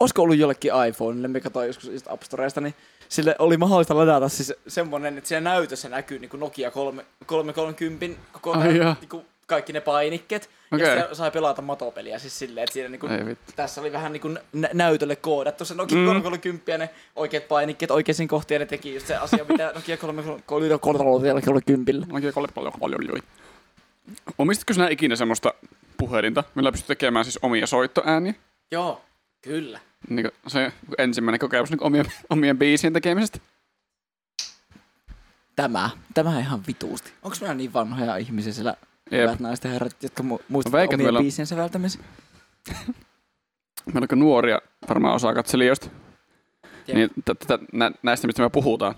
olisiko 0.00 0.22
ollut 0.22 0.36
jollekin 0.36 0.72
iPhoneille, 0.88 1.28
me 1.28 1.40
katsoin 1.40 1.66
joskus 1.66 2.08
App 2.08 2.22
Storesta, 2.22 2.60
niin 2.60 2.74
sille 3.08 3.36
oli 3.38 3.56
mahdollista 3.56 3.96
ladata 3.96 4.28
siis 4.28 4.52
semmonen, 4.68 5.18
että 5.18 5.28
siinä 5.28 5.50
näytössä 5.50 5.88
näkyy 5.88 6.18
niin 6.18 6.30
Nokia 6.34 6.70
3, 6.70 7.04
330 7.26 8.20
koko 8.32 8.52
Ai 8.52 8.72
niin 8.72 9.24
kaikki 9.46 9.72
ne 9.72 9.80
painikkeet. 9.80 10.50
Okei. 10.72 10.96
Ja 10.98 11.14
sai 11.14 11.30
pelata 11.30 11.62
matopeliä 11.62 12.18
siis 12.18 12.38
silleen, 12.38 12.64
että 12.64 12.72
siinä 12.72 12.88
niin 12.88 13.26
vittu. 13.26 13.52
tässä 13.56 13.80
oli 13.80 13.92
vähän 13.92 14.12
niin 14.12 14.20
kuin 14.20 14.38
nä- 14.52 14.70
näytölle 14.72 15.16
koodattu 15.16 15.64
se 15.64 15.74
Nokia 15.74 15.98
Mm. 15.98 16.04
330 16.06 16.70
ja 16.72 16.78
ne 16.78 16.90
oikeat 17.16 17.48
painikkeet 17.48 17.90
oikeisiin 17.90 18.28
kohtiin 18.28 18.54
ja 18.56 18.58
ne 18.58 18.66
teki 18.66 18.94
just 18.94 19.06
se 19.06 19.16
asia, 19.16 19.44
mitä 19.48 19.72
Nokia 19.74 19.96
330 19.96 21.92
Oikein 22.12 22.34
paljon 22.34 22.50
paljon 22.54 22.72
paljon 22.80 23.00
paljon. 23.06 23.24
Omistitko 24.38 24.72
sinä 24.74 24.88
ikinä 24.88 25.16
semmoista 25.16 25.54
puhelinta, 25.96 26.44
millä 26.54 26.72
pystyt 26.72 26.88
tekemään 26.88 27.24
siis 27.24 27.38
omia 27.42 27.66
soittoääniä? 27.66 28.34
Joo, 28.70 29.00
kyllä. 29.42 29.80
Niin 30.08 30.30
se 30.46 30.72
ensimmäinen 30.98 31.38
kokemus 31.38 31.70
niin 31.70 31.82
omien, 31.82 32.12
omien 32.30 32.58
biisien 32.58 32.92
tekemisestä. 32.92 33.38
Tämä, 35.56 35.90
tämä 36.14 36.40
ihan 36.40 36.60
vituusti. 36.66 37.12
Onko 37.22 37.36
meillä 37.40 37.54
niin 37.54 37.72
vanhoja 37.72 38.16
ihmisiä 38.16 38.52
siellä, 38.52 38.76
Jep. 39.10 39.20
hyvät 39.22 39.40
naiset 39.40 39.64
ja 39.64 39.70
herrat, 39.70 40.02
jotka 40.02 40.22
mu- 40.22 40.42
muistavat 40.48 40.80
omien 40.88 41.00
meillä 41.00 41.18
on- 41.18 41.22
biisien 41.24 41.46
säveltämisen? 41.46 42.04
Meillä 43.94 44.06
on 44.12 44.18
nuoria 44.18 44.60
varmaan 44.88 45.14
osaa 45.14 45.34
katselijoista. 45.34 45.88
Jep. 46.86 46.96
Niin 46.96 47.10
t- 47.24 47.38
t- 47.46 47.72
nä- 47.72 47.90
näistä, 48.02 48.26
mistä 48.26 48.42
me 48.42 48.50
puhutaan. 48.50 48.94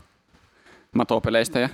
Matopeleistä 0.95 1.61
ja 1.61 1.69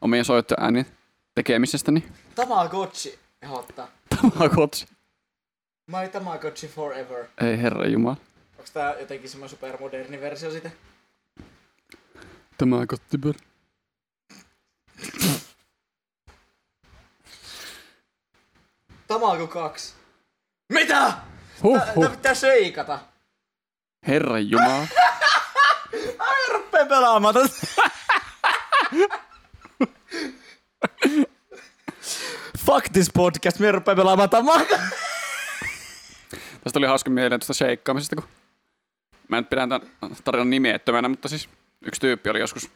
omien 0.00 0.24
soittoäänien 0.24 0.86
tekemisestä, 1.34 1.92
niin 1.92 2.12
Tamagotchi 2.34 3.18
ehdottaa. 3.42 3.88
kotsi. 4.54 4.86
My 5.86 6.08
Tamagotchi 6.12 6.68
Forever. 6.68 7.24
Ei 7.40 7.62
herra 7.62 7.86
jumala. 7.86 8.16
Onko 8.58 8.70
tää 8.72 8.94
jotenkin 9.00 9.30
semmoinen 9.30 9.50
supermoderni 9.50 10.20
versio 10.20 10.50
siitä? 10.50 10.70
Tämä 12.58 12.76
on 12.80 12.86
kottipyörä. 12.86 13.38
Tamago 19.10 19.46
2. 19.46 19.94
Mitä? 20.72 21.12
Huhhuh. 21.62 22.00
tää 22.00 22.10
pitää 22.10 22.34
seikata. 22.34 22.98
Herra 24.06 24.38
jumala. 24.38 24.86
Ai 26.18 26.48
ruppee 26.52 26.86
pelaamaan 26.86 27.34
tätä. 27.34 27.48
Fuck 32.66 32.88
this 32.92 33.10
podcast, 33.14 33.58
me 33.58 33.72
ruppee 33.72 33.96
pelaamaan 33.96 34.30
Tamago. 34.30 34.78
Tästä 36.64 36.78
oli 36.78 36.86
hauska 36.86 37.10
mieleen 37.10 37.40
tuosta 37.40 37.54
sheikkaamisesta, 37.54 38.16
kun 38.16 38.24
mä 39.28 39.38
en 39.38 39.46
pidä 39.46 39.66
tämän 39.66 39.80
tarinan 40.24 40.50
nimeettömänä, 40.50 41.08
mutta 41.08 41.28
siis 41.28 41.48
yksi 41.82 42.00
tyyppi 42.00 42.30
oli 42.30 42.40
joskus 42.40 42.70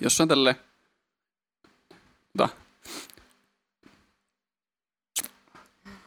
jossain 0.00 0.28
tälle 0.28 0.56
tota, 2.36 2.65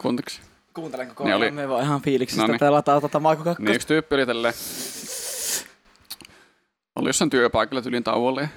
kuntiksi. 0.01 0.41
Kuuntelen 0.73 1.07
koko 1.07 1.23
ajan, 1.23 1.37
oli- 1.37 1.51
me 1.51 1.69
vaan 1.69 1.83
ihan 1.83 2.01
fiiliksistä, 2.01 2.41
Noniin. 2.47 2.59
lataa 2.73 2.95
tota 3.01 3.09
Tamago 3.11 3.43
2. 3.43 3.63
Niin 3.63 3.75
yksi 3.75 3.87
tyyppi 3.87 4.15
oli 4.15 4.25
tälle 4.25 4.53
oli 6.95 7.09
jossain 7.09 7.29
työpaikalla 7.29 7.81
tyylin 7.81 8.03
tauolla 8.03 8.41
ja 8.41 8.47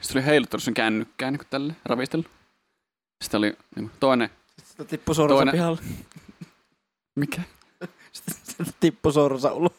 sitten 0.00 0.20
oli 0.22 0.26
heiluttanut 0.26 0.62
sen 0.62 0.74
kännykkää 0.74 1.30
niin 1.30 1.40
tälle 1.50 1.74
ravistellut. 1.84 2.26
Sitten 3.24 3.38
oli 3.38 3.56
niin 3.76 3.90
toinen, 4.00 4.30
Sitten 4.64 4.86
tippu 4.86 5.14
sorsa 5.14 5.34
Toinen- 5.34 5.52
pihalle. 5.52 5.80
mikä? 7.16 7.42
Sitten 8.12 8.66
tippu 8.80 9.12
sorsa 9.12 9.52
ulos. 9.52 9.72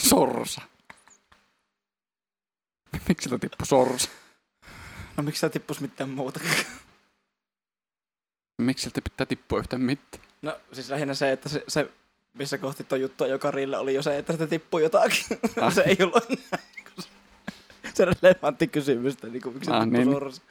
Sorsa. 0.00 0.60
Miksi 3.08 3.24
sillä 3.24 3.38
tippui 3.38 3.66
sorsa? 3.66 4.08
No 5.16 5.22
miksi 5.22 5.40
sä 5.40 5.48
tippus 5.48 5.80
mitään 5.80 6.10
muuta? 6.10 6.40
Miksi 8.58 8.82
siltä 8.82 9.00
pitää 9.02 9.26
tippua 9.26 9.58
yhtään 9.58 9.82
mitään? 9.82 10.24
No 10.42 10.56
siis 10.72 10.90
lähinnä 10.90 11.14
se, 11.14 11.32
että 11.32 11.48
se, 11.48 11.64
se 11.68 11.90
missä 12.34 12.58
kohti 12.58 12.84
tuon 12.84 13.00
juttua 13.00 13.26
joka 13.26 13.50
rille 13.50 13.78
oli 13.78 13.94
jo 13.94 14.02
se, 14.02 14.18
että 14.18 14.32
sitä 14.32 14.46
tippui 14.46 14.82
jotakin. 14.82 15.24
Ah. 15.60 15.74
se 15.74 15.80
ei 15.82 15.96
ollut 16.00 16.24
enää 16.30 16.62
niinku 16.76 17.02
se- 17.94 18.04
relevantti 18.04 18.66
kysymys, 18.68 19.14
että 19.14 19.26
niinku, 19.28 19.50
miksi 19.50 19.66
se 19.70 19.76
Ah, 19.76 19.82
tippui 19.84 19.98
niin. 20.04 20.12
sorsa. 20.12 20.42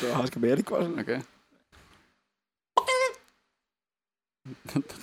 Se 0.00 0.10
on 0.10 0.16
hauska 0.16 0.40
mielikuva. 0.40 0.78
Okei. 1.00 1.20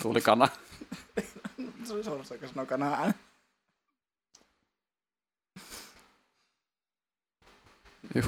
Tuli 0.02 0.22
kana. 0.22 0.48
Se 1.86 1.94
oli 1.94 2.04
sorsa, 2.04 2.36
joka 2.36 2.48
sanoo 2.48 2.66
kanaa 2.66 2.94
ääni. 3.02 3.14
Juh. 8.16 8.26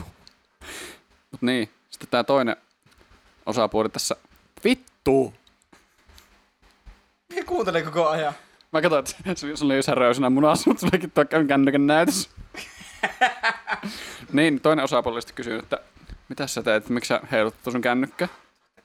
Mut 1.32 1.41
niin, 1.41 1.70
sitten 1.94 2.10
tää 2.12 2.24
toinen 2.24 2.56
osapuoli 3.46 3.89
tässä. 3.89 4.16
Vittu! 4.64 5.34
Minä 7.30 7.44
kuuntelen 7.46 7.86
koko 7.86 8.10
ajan. 8.10 8.34
Mä 8.72 8.82
katsoin, 8.82 9.00
että 9.06 9.41
se 9.41 9.56
se 9.56 9.66
oli 9.66 9.84
säröisenä 9.84 10.30
munassa, 10.30 10.70
mutta 10.70 10.82
sullakin 10.82 11.12
tuo 11.12 11.26
kännykän 11.48 11.88
näytös. 11.88 12.30
niin, 14.34 14.62
toinen 14.62 14.86
osapuoli 14.86 15.22
sitten 15.22 15.36
kysyy, 15.36 15.60
että 15.60 15.80
mitä 16.30 16.48
sä 16.48 16.64
teet, 16.64 16.89
miksi 16.89 17.08
sä 17.08 17.22
heiluttat 17.32 17.72
sun 17.72 17.82
kännykkää? 17.82 18.28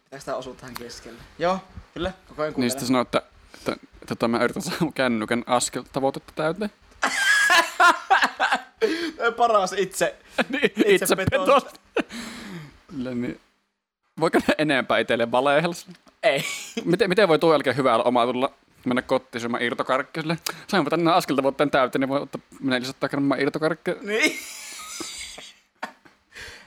Pitääkö 0.05 0.25
tää 0.25 0.37
osua 0.37 0.55
tähän 0.55 0.75
keskelle? 0.75 1.19
Joo, 1.39 1.59
kyllä. 1.95 2.13
Koko 2.29 2.43
ajan 2.43 2.49
Niin 2.51 2.55
kuuntelen. 2.55 2.71
sitten 2.71 2.87
sanoi, 2.87 3.03
että, 3.03 3.23
että, 3.55 3.73
että, 3.73 4.13
että 4.13 4.29
mä 4.29 4.45
yritän 4.45 4.63
saada 4.63 4.77
mun 4.81 4.93
kännykän 4.93 5.45
askel 5.47 5.83
tavoitetta 5.93 6.33
täyteen. 6.37 6.71
Paras 9.37 9.73
itse. 9.73 10.17
niin, 10.49 10.65
Itse 10.65 10.83
itse 11.05 11.17
petos. 11.17 11.65
petos. 11.65 11.81
Kyllä 12.91 13.15
niin. 13.15 13.41
voiko 14.21 14.39
ne 14.39 14.55
enempää 14.59 14.99
itselleen 14.99 15.33
valehdella? 15.33 15.75
Ei. 16.23 16.45
Miten, 16.85 17.09
miten 17.09 17.29
voi 17.29 17.39
tuo 17.39 17.53
jälkeen 17.53 17.77
hyvällä 17.77 18.03
omatulla 18.03 18.53
mennä 18.85 19.03
kotiin 19.03 19.41
syömään 19.41 19.63
irtokarkkia 19.63 20.23
sille? 20.23 20.39
Sainpa 20.69 20.91
tänne 20.91 21.13
askelta 21.13 21.43
vuoteen 21.43 21.71
täyteen, 21.71 22.01
niin 22.01 22.09
voi 22.09 22.21
ottaa, 22.21 22.41
minä 22.61 22.81
lisätä 22.81 23.09
grammaa 23.09 23.39
irtokarkkia. 23.39 23.95
Niin. 24.01 24.39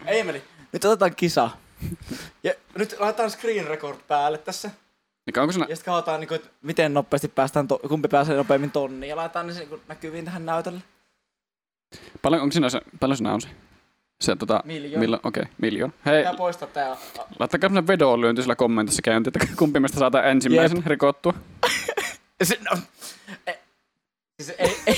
Eemeli, 0.05 0.43
nyt 0.73 0.85
otetaan 0.85 1.15
kisa. 1.15 1.49
Ja 2.43 2.53
nyt 2.77 2.95
laitetaan 2.99 3.31
screen 3.31 3.67
record 3.67 3.97
päälle 4.07 4.37
tässä. 4.37 4.71
Mikä 5.25 5.41
onko 5.41 5.51
siinä? 5.51 5.65
Ja 5.69 5.75
sitten 5.75 5.93
katsotaan, 5.93 6.19
niin 6.19 6.27
kuin, 6.27 6.35
että 6.35 6.49
miten 6.61 6.93
nopeasti 6.93 7.27
päästään, 7.27 7.67
to- 7.67 7.79
kumpi 7.89 8.07
pääsee 8.07 8.37
nopeammin 8.37 8.71
tonniin. 8.71 9.09
Ja 9.09 9.15
laitetaan 9.15 9.47
ne 9.47 9.53
niin 9.53 9.81
näkyviin 9.87 10.25
tähän 10.25 10.45
näytölle. 10.45 10.81
Paljon, 12.21 12.41
onko 12.41 12.53
siinä 12.53 12.69
se, 12.69 12.81
paljon 12.99 13.17
siinä 13.17 13.33
on 13.33 13.41
se? 13.41 13.47
Se 14.21 14.35
tota, 14.35 14.61
Miljoona. 14.65 14.99
Millo, 14.99 15.19
okei, 15.23 15.41
okay, 15.41 15.53
miljoona. 15.57 15.93
Hei, 16.05 16.23
Ja 16.23 16.33
poistaa 16.33 16.67
tää. 16.67 16.97
laittakaa 17.39 17.69
sellainen 17.69 17.87
vedonlyönti 17.87 18.41
sillä 18.41 18.55
kommentissa 18.55 19.01
käynti, 19.01 19.29
että 19.35 19.47
kumpi 19.59 19.79
meistä 19.79 19.99
saadaan 19.99 20.27
ensimmäisen 20.27 20.77
Jep. 20.77 20.87
rikottua. 20.87 21.33
Se, 22.43 22.57
no, 22.71 22.77
ei, 23.47 23.55
siis 24.41 24.55
ei, 24.57 24.77
ei, 24.87 24.95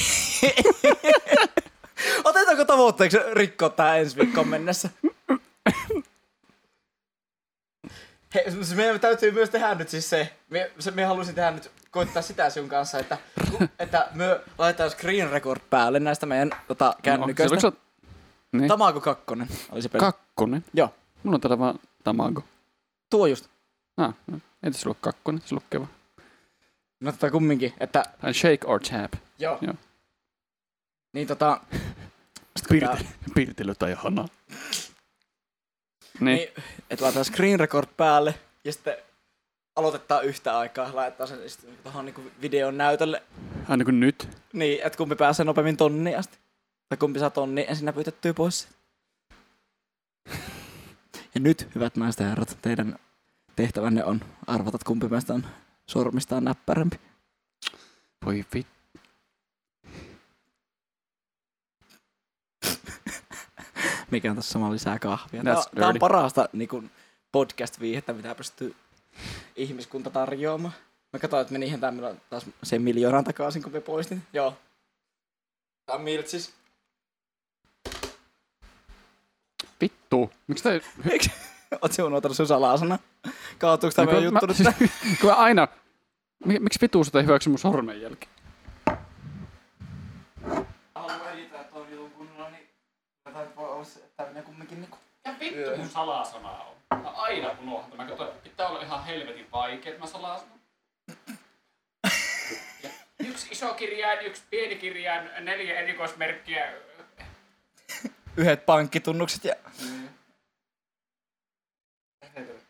Otetaanko 2.24 2.66
tavoitteeksi 2.66 3.18
rikkoa 3.34 3.70
tää 3.70 3.98
ensi 3.98 4.18
viikkoon 4.18 4.48
mennessä? 4.48 4.90
Hei, 8.36 8.52
siis 8.52 8.76
meidän 8.76 9.00
täytyy 9.00 9.32
myös 9.32 9.50
tehdä 9.50 9.76
nyt 9.76 9.90
siis 9.90 10.10
se, 10.10 10.34
me, 10.50 10.72
se, 10.80 10.92
me 10.92 11.06
halusin 11.06 11.36
tehdä 11.36 11.52
nyt, 11.52 11.72
koittaa 11.92 12.22
sitä 12.22 12.50
sun 12.50 12.70
kanssa, 12.70 13.00
että, 13.00 13.18
että 13.80 14.08
me 14.14 14.40
laitetaan 14.58 14.92
screen 14.92 15.30
record 15.30 15.62
päälle 15.70 16.00
näistä 16.00 16.26
meidän 16.26 16.50
tota, 16.68 16.96
kännyköistä. 17.02 17.58
No, 17.64 17.74
niin. 18.54 18.68
Tamago 18.68 19.01
kakkonen 19.01 19.47
oli 19.72 19.82
se 19.82 19.89
peli. 19.89 19.99
kakkonen. 19.99 20.66
Joo, 20.74 20.93
Mulla 21.24 21.36
on 21.36 21.41
täällä 21.41 21.60
vaan 21.60 21.80
Tamago. 22.04 22.43
tuo 23.10 23.26
just. 23.28 23.45
Ah, 23.97 24.14
no, 24.28 24.39
ei 24.64 24.72
tässä 24.72 24.89
lue 24.89 24.95
kakkonen, 25.01 25.41
se 25.45 25.56
lukee 25.56 25.80
vaan. 25.80 25.91
No 26.99 27.12
tota 27.12 27.32
kumminkin, 27.32 27.74
että 27.80 28.04
Tai 28.22 28.34
shake 28.34 28.60
or 28.66 28.80
tap. 28.80 29.14
joo. 29.39 29.58
Joo. 29.62 29.74
Niin 31.14 31.28
tota, 31.28 31.62
Pirtely, 32.70 33.08
pirtely 33.36 33.76
tai 33.76 33.93
hana. 33.93 34.26
Niin. 36.20 36.36
Niin, 36.36 36.49
että 36.89 37.04
laitetaan 37.06 37.26
screen 37.26 37.60
record 37.60 37.88
päälle 37.97 38.36
ja 38.64 38.74
sitten 38.74 38.97
aloitetaan 39.76 40.26
yhtä 40.26 40.58
aikaa, 40.58 40.89
laitetaan 40.95 41.28
sen 41.28 41.49
sitten 41.49 41.78
tuohon 41.84 42.06
niinku 42.06 42.22
videon 42.41 42.78
näytölle. 42.78 43.24
Aina 43.70 43.84
kuin 43.86 43.99
nyt. 43.99 44.30
Niin, 44.54 44.80
että 44.84 44.97
kumpi 44.97 45.16
pääsee 45.16 45.45
nopeammin 45.45 45.78
tonniin 45.78 46.18
asti. 46.20 46.38
Tai 46.94 46.98
kumpi 46.98 47.20
saa 47.20 47.30
tonni 47.30 47.66
ensin 47.70 47.86
näpytettyä 47.86 48.34
pois. 48.34 48.68
Ja 51.36 51.39
nyt, 51.39 51.68
hyvät 51.76 51.96
naiset 51.96 52.20
ja 52.20 52.30
herrat, 52.30 52.58
teidän 52.62 53.00
tehtävänne 53.56 54.04
on 54.04 54.22
arvata, 54.48 54.76
että 54.76 54.86
kumpi 54.88 55.08
meistä 55.08 55.34
on 55.34 55.46
sormistaan 55.88 56.44
näppärämpi. 56.44 57.00
Voi 58.26 58.46
vit. 58.54 58.68
Mikä 64.12 64.30
on 64.30 64.36
tässä 64.36 64.52
sama 64.52 64.72
lisää 64.72 65.00
kahvia. 65.00 65.41
That's 65.41 65.44
Tää, 65.44 65.64
tää 65.76 65.88
on 65.88 66.00
parasta 66.00 66.50
niin 66.54 66.70
kuin 66.70 66.91
podcast-viihettä, 67.32 68.14
mitä 68.14 68.36
pystyy 68.36 68.76
ihmiskunta 69.56 70.10
tarjoamaan. 70.10 70.74
Mä 71.14 71.20
katsoin, 71.20 71.41
että 71.41 71.54
meni 71.54 71.66
ihan 71.66 71.80
tämmöllä 71.80 72.16
taas 72.30 72.46
sen 72.64 72.82
miljoonan 72.82 73.24
takaisin, 73.24 73.64
kun 73.64 73.72
me 73.72 73.82
poistin. 73.82 74.24
Joo. 74.34 74.58
Tää 75.86 75.96
on 75.96 76.02
miltsis. 76.02 76.62
Vittu. 79.84 80.32
Miksi 80.48 80.64
tää... 80.64 80.80
Miksi? 81.04 81.32
Oot 81.82 81.92
se 81.92 82.04
unohtanut 82.04 82.38
sun 82.38 82.48
salasana? 82.48 83.00
Kaatuuko 83.58 83.94
tämä 83.96 84.12
kun 84.12 84.24
juttu 84.24 84.48
mä, 84.48 84.48
nyt? 84.48 84.58
siis, 84.58 84.92
kun 85.22 85.30
mä 85.30 85.36
aina... 85.36 85.68
Mik, 86.46 86.60
miksi 86.60 86.82
vitu 86.82 87.04
sitä 87.04 87.20
ei 87.20 87.26
hyväksy 87.26 87.50
mun 87.50 87.60
sormenjälki? 87.60 88.28
Haluan 90.96 91.34
editää 91.34 91.64
tuon 91.64 91.92
jutun 91.92 92.12
kunnolla, 92.12 92.50
niin 92.50 92.70
tämä 93.24 93.46
voi 93.56 93.70
olla 93.70 93.84
se, 93.84 94.00
että 94.00 94.26
minä 94.26 94.42
kumminkin 94.42 94.82
niinku... 94.82 94.98
Ja 95.26 95.36
vittu 95.40 95.78
mun 95.78 95.90
salasana 95.90 96.50
on. 96.50 96.76
Mä 97.04 97.10
aina 97.10 97.50
unohdan. 97.62 98.10
Että 98.10 98.26
pitää 98.44 98.68
olla 98.68 98.82
ihan 98.82 99.06
helvetin 99.06 99.48
vaikeet 99.52 100.00
mä 100.00 100.08
salasana. 100.08 100.52
Yksi 103.20 103.48
iso 103.52 103.74
kirjain, 103.74 104.26
yksi 104.26 104.44
pieni 104.50 104.76
kirjain, 104.76 105.30
neljä 105.40 105.80
erikoismerkkiä. 105.80 106.74
Yhdet 108.38 108.66
pankkitunnukset 108.66 109.44
ja... 109.46 109.56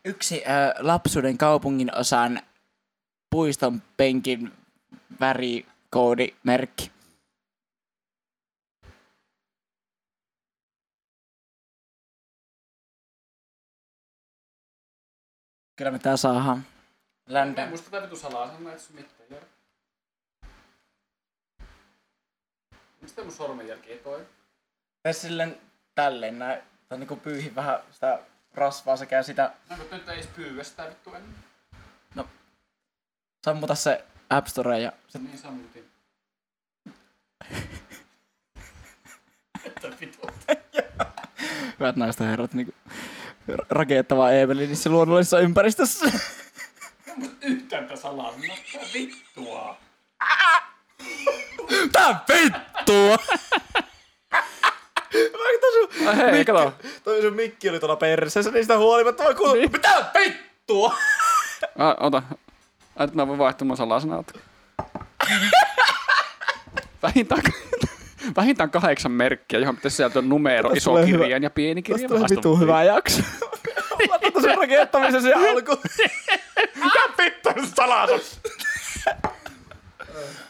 Yksi 0.04 0.42
äh, 0.46 0.74
lapsuuden 0.78 1.38
kaupungin 1.38 1.96
osan 1.96 2.42
puiston 3.30 3.82
penkin 3.96 4.52
värikoodimerkki. 5.20 6.92
Kyllä 15.76 15.90
me 15.90 15.98
tää 15.98 16.16
saadaan. 16.16 16.66
Ländä. 17.26 17.66
muista 17.66 17.90
tätä 17.90 18.02
vitu 18.02 18.16
salasana, 18.16 18.72
et 18.72 18.80
sun 18.80 18.96
mitään. 18.96 19.14
Jörg. 19.30 19.46
Mistä 23.00 23.22
mun 23.22 23.32
sormenjälki 23.32 23.92
ei 23.92 23.98
toi? 23.98 24.26
Tee 25.04 25.12
silleen 25.12 25.60
tälleen 25.94 26.38
näin. 26.38 26.62
Tai 26.88 26.98
niinku 26.98 27.16
pyyhi 27.16 27.54
vähän 27.54 27.78
sitä 27.90 28.18
rasvaa 28.54 28.96
sekä 28.96 29.22
sitä. 29.22 29.50
Mä 29.70 29.76
en 29.76 29.80
nyt 29.90 30.08
ei 30.08 30.14
edes 30.14 30.26
pyyä 30.26 30.64
sitä 30.64 30.88
vittu 30.88 31.14
ennen. 31.14 31.34
Sammuta 33.44 33.74
se 33.74 34.04
App 34.30 34.46
Store 34.46 34.80
ja 34.80 34.92
Se 35.08 35.18
niin 35.18 35.38
sammutin. 35.38 35.90
Että 39.64 39.88
vittu. 40.00 40.30
hyvät 41.80 41.96
naiset 41.96 42.20
ja 42.20 42.26
herrat 42.26 42.54
niinku 42.54 42.74
rakentava 43.70 44.30
Evelinissä 44.30 44.90
luonnollisessa 44.90 45.40
ympäristössä. 45.40 46.12
Yhtään 47.40 47.84
tätä 47.84 48.00
salasana. 48.00 48.36
Mitä 48.38 48.86
vittua? 48.94 49.78
Tää 51.92 52.24
vittua! 52.28 53.16
Sun, 55.74 56.08
Ai 56.08 56.16
hei, 56.16 56.44
kato. 56.44 56.72
toi 57.04 57.22
sun 57.22 57.34
mikki 57.34 57.68
oli 57.70 57.80
tuolla 57.80 57.96
perseessä, 57.96 58.50
niin 58.50 58.64
sitä 58.64 58.78
huolimatta 58.78 59.24
mä 59.24 59.34
kuulin, 59.34 59.72
mitä 59.72 60.04
vittua? 60.18 60.94
Ah, 61.78 61.94
ota. 62.00 62.22
Ai, 62.96 63.04
että 63.04 63.16
mä 63.16 63.26
voin 63.26 63.38
vaihtaa 63.38 63.66
mun 63.66 63.76
salasanat. 63.76 64.32
Vähintään, 67.02 67.42
vähintään 68.36 68.70
kahdeksan 68.70 69.12
merkkiä, 69.12 69.58
johon 69.58 69.76
pitäisi 69.76 69.96
sieltä 69.96 70.22
numero, 70.22 70.68
Tästä 70.68 70.78
iso 70.78 71.04
kirjain 71.06 71.42
ja 71.42 71.50
pieni 71.50 71.82
Tästä 71.82 71.92
kirjain. 71.98 72.08
tulee 72.08 72.28
vitu 72.30 72.56
hyvä 72.56 72.82
jakso. 72.84 73.22
Laita 74.10 74.40
sen 74.40 74.58
rakentamisen 74.58 75.22
se 75.22 75.32
alku. 75.34 75.76
Mitä 76.74 77.00
vittu 77.18 77.50
salasana? 77.76 78.18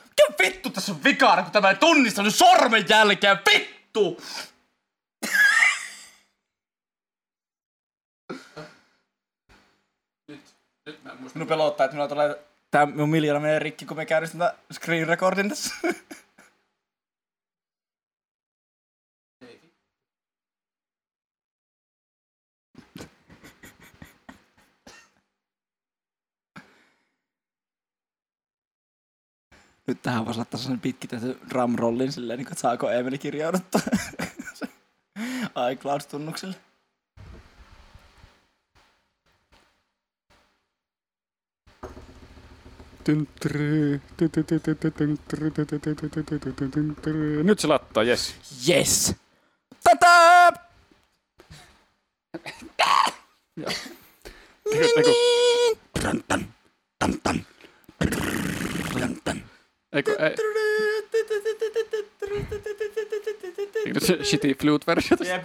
Mikä 0.09 0.35
vittu 0.43 0.71
tässä 0.71 0.93
on 0.93 1.05
vikana, 1.05 1.43
kun 1.43 1.53
tämä 1.53 1.71
ei 1.71 1.77
tunnistanut 1.77 2.35
sormenjälkeä, 2.35 3.39
vittu! 3.53 4.21
Nyt 10.29 11.04
mä 11.04 11.04
en 11.04 11.04
muista. 11.04 11.04
Minun 11.35 11.49
pelottaa, 11.49 11.85
että 11.85 11.95
minulla 11.95 12.09
tulee 12.09 12.39
tää 12.71 12.87
minun 12.87 13.09
miljoona 13.09 13.41
menee 13.41 13.59
rikki, 13.59 13.87
kun 13.87 13.97
me 13.97 14.07
käynnistetään 14.07 14.53
screen 14.73 15.09
recordin 15.09 15.49
tässä. 15.49 15.75
Nyt 29.87 30.03
tähän 30.03 30.25
voisi 30.25 30.39
laittaa 30.39 30.61
sellainen 30.61 30.81
pitkitetty 30.81 31.39
drumrollin 31.51 32.13
silleen, 32.13 32.39
niin 32.39 32.47
kuin, 32.47 32.53
että 32.53 32.63
saako 32.63 32.91
Emeli 32.91 33.19
kirjauduttaa 33.19 33.81
iCloud-tunnukselle. 35.73 36.57
Nyt 47.43 47.59
se 47.61 47.67
lattaa, 47.67 48.03
jes. 48.03 48.35
Yes! 48.69 49.15
Tätä! 49.85 50.53
Eikö, 59.93 60.17
ei, 60.19 60.35
eikö 63.87 64.01
se 64.01 64.19
shitty 64.25 64.55
flute 64.61 64.87
versio 64.87 65.17
tässä? 65.17 65.35
Jep. 65.35 65.45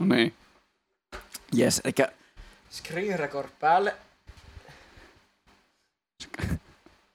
No 0.00 0.06
niin. 0.06 0.34
Yes, 1.58 1.80
eli 1.84 1.92
screen 2.70 3.18
record 3.18 3.48
päälle. 3.60 3.94
Okei. 6.34 6.58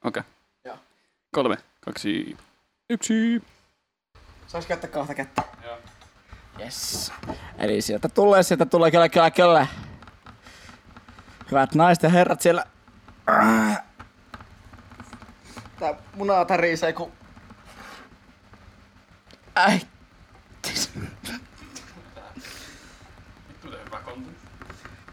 Okay. 0.03 0.23
Joo. 0.65 0.77
Kolme, 1.31 1.57
kaksi, 1.79 2.37
yksi. 2.89 3.41
Saanko 4.47 4.67
käyttää 4.67 4.89
kahta 4.89 5.13
kättä? 5.13 5.43
Joo. 5.63 5.77
Yes. 6.59 7.11
Eli 7.57 7.81
sieltä 7.81 8.09
tulee, 8.09 8.43
sieltä 8.43 8.65
tulee 8.65 8.91
kyllä, 8.91 9.09
kyllä, 9.09 9.31
kyllä. 9.31 9.67
Hyvät 11.51 11.75
naiset 11.75 12.03
ja 12.03 12.09
herrat 12.09 12.41
siellä. 12.41 12.65
Tää 15.79 15.95
munaa 16.15 16.45
tärisee 16.45 16.93
ku... 16.93 17.11
Äi. 19.55 19.81
Vittu 23.47 23.71
hyvä 23.85 23.99
kontentti. 24.05 24.47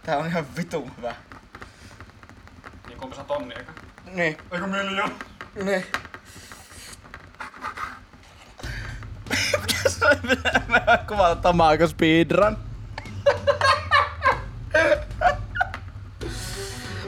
Tää 0.02 0.18
on 0.18 0.26
ihan 0.26 0.46
vitun 0.56 0.92
hyvä. 0.96 1.14
Niin 2.86 2.98
kumpi 2.98 3.16
saa 3.16 3.24
tonni 3.24 3.54
eka? 3.58 3.72
Niin. 4.12 4.38
Eiku 4.52 4.66
miljoona. 4.66 5.14
Niin. 5.64 5.86
Mikä 9.60 9.88
se 9.88 10.06
on? 10.06 10.16
Mä 10.68 10.98
kuvata 11.08 11.36
Tamako 11.36 11.86
speedrun. 11.86 12.56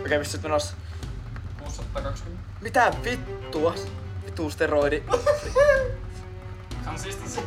Okei, 0.01 0.19
missä 0.19 0.39
oot 0.39 0.43
menossa? 0.43 0.77
620. 1.59 2.49
Mitä 2.61 2.93
vittua? 3.05 3.75
Vitu 4.27 4.51
steroidi. 4.51 5.03
Consistency. 6.85 7.41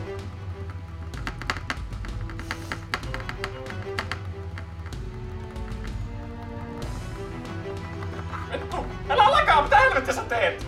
Vittu! 8.53 8.85
Älä 9.09 9.31
lakaa, 9.31 9.61
mitä 9.61 9.77
helvettiä 9.79 10.13
sä 10.13 10.21
teet? 10.21 10.67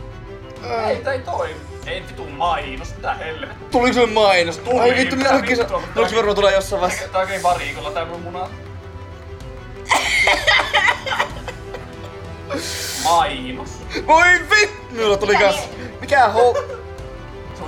Ei, 0.87 0.95
tää 0.95 1.13
ei 1.13 1.19
toimi. 1.19 1.55
Ei 1.85 2.03
vitu 2.07 2.25
mainos, 2.29 2.95
mitä 2.95 3.13
helvettiä. 3.13 3.67
Tuliko 3.71 3.93
sulle 3.93 4.07
mainos? 4.13 4.57
Tuli, 4.57 4.79
Ai 4.79 4.95
vittu, 4.95 5.15
mitä 5.15 5.29
minä 5.29 5.35
oikein 5.41 5.59
vittua, 5.59 5.79
sa- 5.79 5.85
mutta 5.85 5.99
Oliko 5.99 6.09
se 6.09 6.15
varmaan 6.15 6.35
tulee 6.35 6.53
jossain 6.55 6.81
vaiheessa? 6.81 7.07
Tää 7.07 7.21
oikein 7.21 7.43
varikolla 7.43 7.91
tää 7.91 8.05
mun 8.05 8.21
munaa. 8.21 8.49
Mainos. 13.03 13.69
Voi 14.07 14.27
vittu! 14.49 14.77
Minulla 14.91 15.17
tuli 15.17 15.35
kas... 15.35 15.55
Mikä 16.01 16.27
ho... 16.27 16.55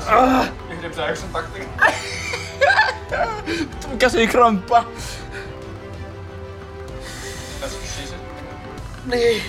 Ah. 0.08 0.47
Yksin 0.86 1.30
taktiikka. 1.34 1.86
Käsi 3.99 4.27
kramppaa. 4.27 4.86
Tässä 7.61 7.77
siis. 7.95 8.13
Niin. 9.05 9.43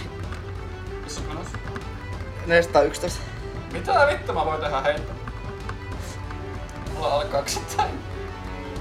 Missä 1.04 1.20
on 1.20 1.26
menossa? 1.26 1.58
411. 2.46 3.20
Mitä 3.72 4.06
vittu 4.10 4.32
mä 4.32 4.44
voin 4.44 4.60
tehdä 4.60 4.80
heiltä? 4.80 5.12
Mulla 6.94 7.06
on 7.06 7.12
alle 7.12 7.24
200. 7.24 7.86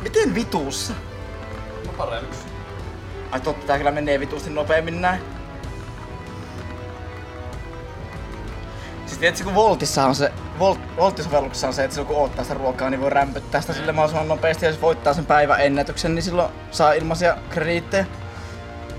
Miten 0.02 0.36
vituussa? 0.36 0.94
Mä 1.86 1.92
paremmiksi. 1.98 2.42
Ai 3.32 3.40
totta, 3.40 3.68
tää 3.68 3.78
kyllä 3.78 3.92
menee 3.92 4.20
vituusti 4.20 4.50
nopeammin 4.50 5.02
näin. 5.02 5.22
Tiedätkö, 9.20 9.44
kun 9.44 9.56
Voltissa 9.56 10.06
on 10.06 10.16
se, 10.16 10.32
Volt, 10.60 10.80
Volttisovelluksessa 10.98 11.68
on 11.68 11.74
se, 11.74 11.84
että 11.84 11.96
silloin 11.96 12.08
kun 12.08 12.18
oottaa 12.18 12.44
sitä 12.44 12.54
ruokaa, 12.54 12.90
niin 12.90 13.02
voi 13.02 13.10
rämpöttää 13.10 13.62
sitä 13.62 13.74
sille 13.74 13.92
mahdollisimman 13.92 14.28
nopeasti. 14.28 14.66
Ja 14.66 14.72
jos 14.72 14.82
voittaa 14.82 15.14
sen 15.14 15.26
päivän 15.26 15.62
ennätyksen, 15.62 16.16
niin 16.16 16.24
silloin 16.24 16.52
saa 16.72 16.94
ilmaisia 16.94 17.38
krediittejä. 17.50 18.06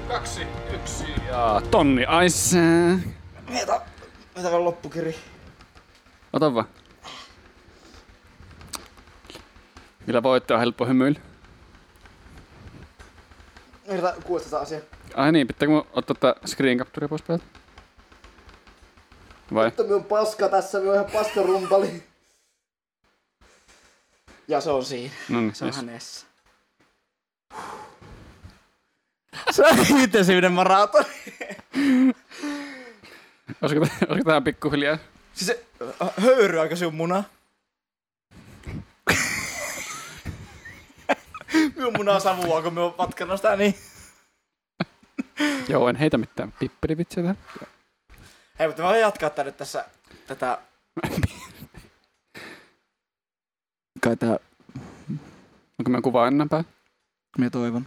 Kaksi, 0.08 0.46
yksi. 0.74 1.04
Ja 1.28 1.62
tonni 1.70 2.06
ice. 2.26 2.58
Mieta, 3.48 3.80
mieta 4.34 4.50
vielä 4.50 4.64
loppukiri. 4.64 5.16
Ota 6.32 6.54
vaan. 6.54 6.66
Kyllä 10.06 10.22
voitte 10.22 10.54
on 10.54 10.60
helppo 10.60 10.86
hymyillä. 10.86 11.20
Kuulostaa 14.24 14.50
tätä 14.50 14.62
asiaa. 14.62 14.80
Ai 15.14 15.32
niin, 15.32 15.46
pitääkö 15.46 15.72
mun 15.72 15.86
ottaa 15.92 16.16
tää 16.20 16.34
screen 16.46 16.78
capture 16.78 17.08
pois 17.08 17.22
päältä? 17.22 17.44
Vai? 19.54 19.64
Mutta 19.66 19.82
minun 19.82 20.04
paska 20.04 20.48
tässä, 20.48 20.78
minun 20.78 20.94
ihan 20.94 21.10
paskarumpali. 21.12 22.02
Ja 24.48 24.60
se 24.60 24.70
on 24.70 24.84
siinä. 24.84 25.14
No 25.28 25.40
niin, 25.40 25.54
Se 25.54 25.64
on 25.64 25.68
yes. 25.68 25.76
hänessä. 25.76 26.26
Se 29.50 29.62
on 29.66 29.78
intensiivinen 30.00 30.52
maraton. 30.52 31.04
Olisiko, 33.62 33.86
olisiko 34.08 34.24
tähän 34.26 34.44
pikkuhiljaa? 34.44 34.98
Siis 35.34 35.46
se 35.46 35.64
äh, 36.02 36.08
höyryääkö 36.20 36.76
sinun 36.76 36.94
muna? 36.94 37.24
minun 41.76 41.92
muna 41.96 42.20
savuaa, 42.20 42.62
kun 42.62 42.72
minä 42.72 42.82
oon 42.82 42.94
vatkanut 42.98 43.36
sitä 43.36 43.56
niin. 43.56 43.74
Joo, 45.68 45.88
en 45.88 45.96
heitä 45.96 46.18
mitään 46.18 46.52
pippelivitsiä 46.58 47.22
tähän. 47.22 47.38
Hei, 48.60 48.68
mutta 48.68 48.82
mä 48.82 48.88
voin 48.88 49.00
jatkaa 49.00 49.30
tää 49.30 49.44
nyt 49.44 49.56
tässä 49.56 49.84
tätä... 50.26 50.58
Kai 54.04 54.16
tää... 54.16 54.36
Onko 55.78 55.90
mä 55.90 56.00
kuvaa 56.00 56.26
enempää? 56.28 56.64
Minä 57.38 57.50
toivon. 57.50 57.86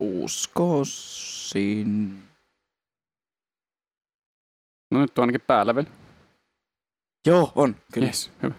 Uskoisin. 0.00 1.02
No 4.90 5.00
nyt 5.00 5.18
on 5.18 5.22
ainakin 5.22 5.40
päällä 5.40 5.74
vielä. 5.74 5.88
Joo, 7.26 7.52
on. 7.54 7.76
Kyllä. 7.92 8.06
Yes, 8.06 8.30
hyvä. 8.42 8.54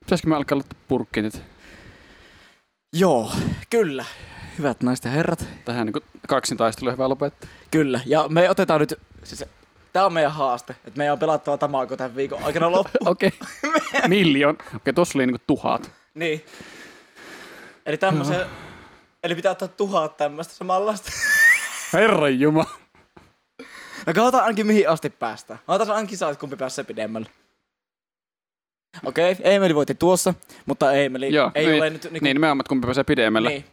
Pitäisikö 0.00 0.28
mä 0.28 0.36
alkaa 0.36 0.58
laittaa 0.58 0.80
purkkiin 0.88 1.24
nyt? 1.24 1.42
Joo, 2.92 3.32
kyllä. 3.70 4.04
Hyvät 4.58 4.82
naiset 4.82 5.04
ja 5.04 5.10
herrat. 5.10 5.46
Tähän 5.64 5.86
niin 5.86 6.04
kaksin 6.28 6.58
taistelu 6.58 6.90
hyvä 6.90 7.08
lopettaa. 7.08 7.50
Kyllä. 7.70 8.00
Ja 8.06 8.28
me 8.28 8.50
otetaan 8.50 8.80
nyt... 8.80 8.94
Siis, 9.24 9.44
tää 9.92 10.06
on 10.06 10.12
meidän 10.12 10.32
haaste. 10.32 10.76
Että 10.84 10.98
meidän 10.98 11.12
on 11.12 11.18
pelattava 11.18 11.58
Tamako 11.58 11.96
tämän 11.96 12.16
viikon 12.16 12.42
aikana 12.42 12.70
loppu. 12.70 12.98
Okei. 13.10 13.32
Okay. 13.40 14.08
Miljoon. 14.08 14.54
Okei, 14.54 14.76
okay, 14.76 14.92
tossa 14.92 15.18
oli 15.18 15.26
niinku 15.26 15.42
tuhat. 15.46 15.90
niin. 16.14 16.44
Eli 17.86 17.96
tämmösen... 17.96 18.46
Eli 19.22 19.34
pitää 19.34 19.52
ottaa 19.52 19.68
tuhat 19.68 20.16
tämmöstä 20.16 20.54
samanlaista. 20.54 21.12
Herran 21.92 22.40
juma. 22.40 22.64
No 24.06 24.14
katsotaan 24.14 24.44
ainakin 24.44 24.66
mihin 24.66 24.88
asti 24.88 25.10
päästään. 25.10 25.60
Otetaan 25.68 25.96
ainakin 25.96 26.18
saa, 26.18 26.30
että 26.30 26.40
kumpi 26.40 26.56
pääsee 26.56 26.84
pidemmälle. 26.84 27.28
Okei, 29.04 29.32
okay, 29.32 29.44
Eemeli 29.52 29.74
voitti 29.74 29.94
tuossa, 29.94 30.34
mutta 30.66 30.92
Eemeli 30.92 31.34
Joo, 31.34 31.50
ei 31.54 31.66
niin, 31.66 31.82
ole 31.82 31.90
nyt... 31.90 32.04
Niin, 32.04 32.12
Niin, 32.12 32.34
nimenomaan, 32.34 32.64
kumpi 32.68 32.86
pääsee 32.86 33.04
pidemmälle. 33.04 33.48
niin. 33.48 33.64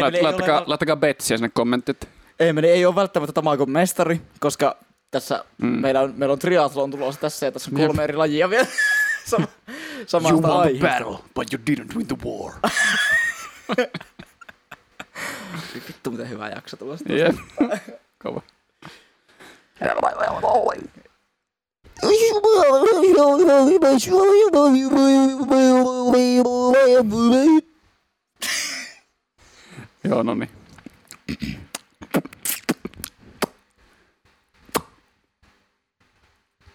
Lait, 0.00 0.14
ei 0.14 0.22
laittakaa, 0.22 0.58
ole, 0.58 0.64
laittakaa 0.66 0.96
betsiä 0.96 1.36
sinne 1.36 1.50
kommentit. 1.54 2.08
Eemeli 2.40 2.70
ei 2.70 2.86
ole 2.86 2.94
välttämättä 2.94 3.32
Tamakon 3.32 3.70
mestari, 3.70 4.20
koska 4.40 4.76
tässä 5.10 5.44
Mm. 5.62 5.66
meillä, 5.68 6.00
on, 6.00 6.14
meillä 6.16 6.32
on 6.32 6.38
triathlon 6.38 6.90
tulossa 6.90 7.20
tässä 7.20 7.46
ja 7.46 7.52
tässä 7.52 7.70
on 7.74 7.78
Jep. 7.80 7.86
kolme 7.86 8.04
eri 8.04 8.16
lajia 8.16 8.50
vielä 8.50 8.66
Sama, 9.24 9.46
samasta 10.06 10.58
aiheesta. 10.58 11.04
battle, 11.04 11.18
but 11.34 11.52
you 11.52 11.62
didn't 11.70 11.96
win 11.96 12.06
the 12.06 12.16
war. 12.24 12.52
Vittu 15.88 16.10
miten 16.10 16.30
hyvä 16.30 16.48
jakso 16.48 16.76
tulossa. 16.76 17.12
Jep. 17.12 17.36
Kova. 18.22 18.42
Joo, 30.04 30.22
no 30.22 30.34
niin. 30.34 30.50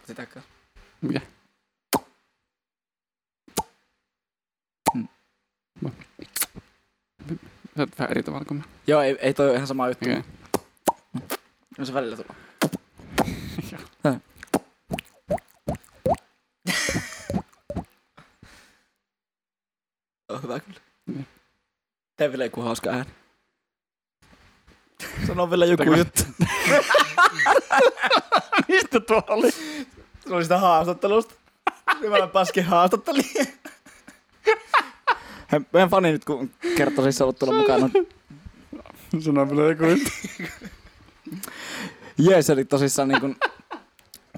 Sitäkö? 0.08 0.42
Mikä? 1.02 1.22
Sä 7.76 7.82
oot 7.82 8.00
vähän 8.00 8.12
eri 8.12 8.24
tavalla 8.24 8.46
kuin 8.46 8.58
mä. 8.58 8.64
Joo, 8.88 9.02
ei, 9.02 9.18
ei 9.22 9.34
toi 9.34 9.46
ole 9.48 9.56
ihan 9.56 9.68
sama 9.68 9.88
juttu. 9.88 10.06
Okei. 10.10 10.24
No 11.78 11.86
se 11.86 11.94
välillä 11.94 12.18
tulee. 12.18 12.36
on 20.30 20.44
hyvä 20.44 20.60
kyllä. 20.60 20.80
Niin. 21.06 21.35
Tee 22.18 22.32
vielä 22.32 22.44
joku 22.44 22.62
hauska 22.62 22.90
ääni. 22.90 23.10
Sano 25.28 25.50
vielä 25.50 25.66
joku 25.66 25.84
juttu. 25.94 26.24
Mistä 28.68 29.00
tuo 29.00 29.22
oli? 29.28 29.52
Se 29.52 30.34
oli 30.34 30.44
sitä 30.44 30.58
haastattelusta. 30.58 31.34
Hyvällä 32.02 32.28
paskin 32.28 32.66
haastattelija. 32.66 33.46
He- 35.52 35.62
Meidän 35.74 35.90
fani 35.90 36.12
nyt, 36.12 36.26
kun 36.26 36.52
kertoo 36.78 37.04
siis 37.04 37.22
ollut 37.22 37.40
tulla 37.40 37.54
mukana. 37.54 37.90
Sano 39.20 39.50
vielä 39.50 39.70
joku 39.70 39.84
Jees, 42.18 42.50
eli 42.50 42.66
tosissaan 42.66 43.08
niin 43.08 43.22
kun, 43.22 43.36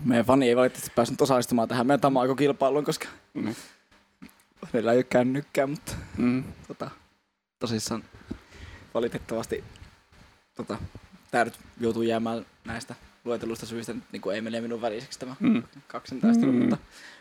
meidän 0.06 0.26
fani 0.26 0.50
ei 0.50 0.56
valitettavasti 0.56 0.92
päässyt 0.96 1.22
osallistumaan 1.22 1.68
tähän 1.68 1.88
meidän 1.88 2.00
tamaiko-kilpailuun, 2.02 2.86
koska 2.86 3.08
Mm. 3.34 3.56
meillä 4.74 4.92
ei 4.92 4.98
ole 4.98 5.04
kännykkää, 5.04 5.68
mutta 5.68 5.92
Mm. 6.18 6.44
tota, 6.68 6.92
tosissaan 7.60 8.04
valitettavasti 8.94 9.64
tota, 10.56 10.78
tää 11.32 11.46
nyt 11.46 11.60
joutuu 11.80 12.02
jäämään 12.02 12.46
näistä 12.66 12.96
luetelusta 13.26 13.66
syistä 13.66 13.96
niin 14.12 14.22
Emeli 14.36 14.56
ja 14.56 14.62
minun 14.62 14.82
väliseksi 14.82 15.20
tämä 15.20 15.36
Mm. 15.40 15.64
kaksintaistelu, 15.88 16.52
Mm. 16.52 16.58
mutta, 16.60 16.78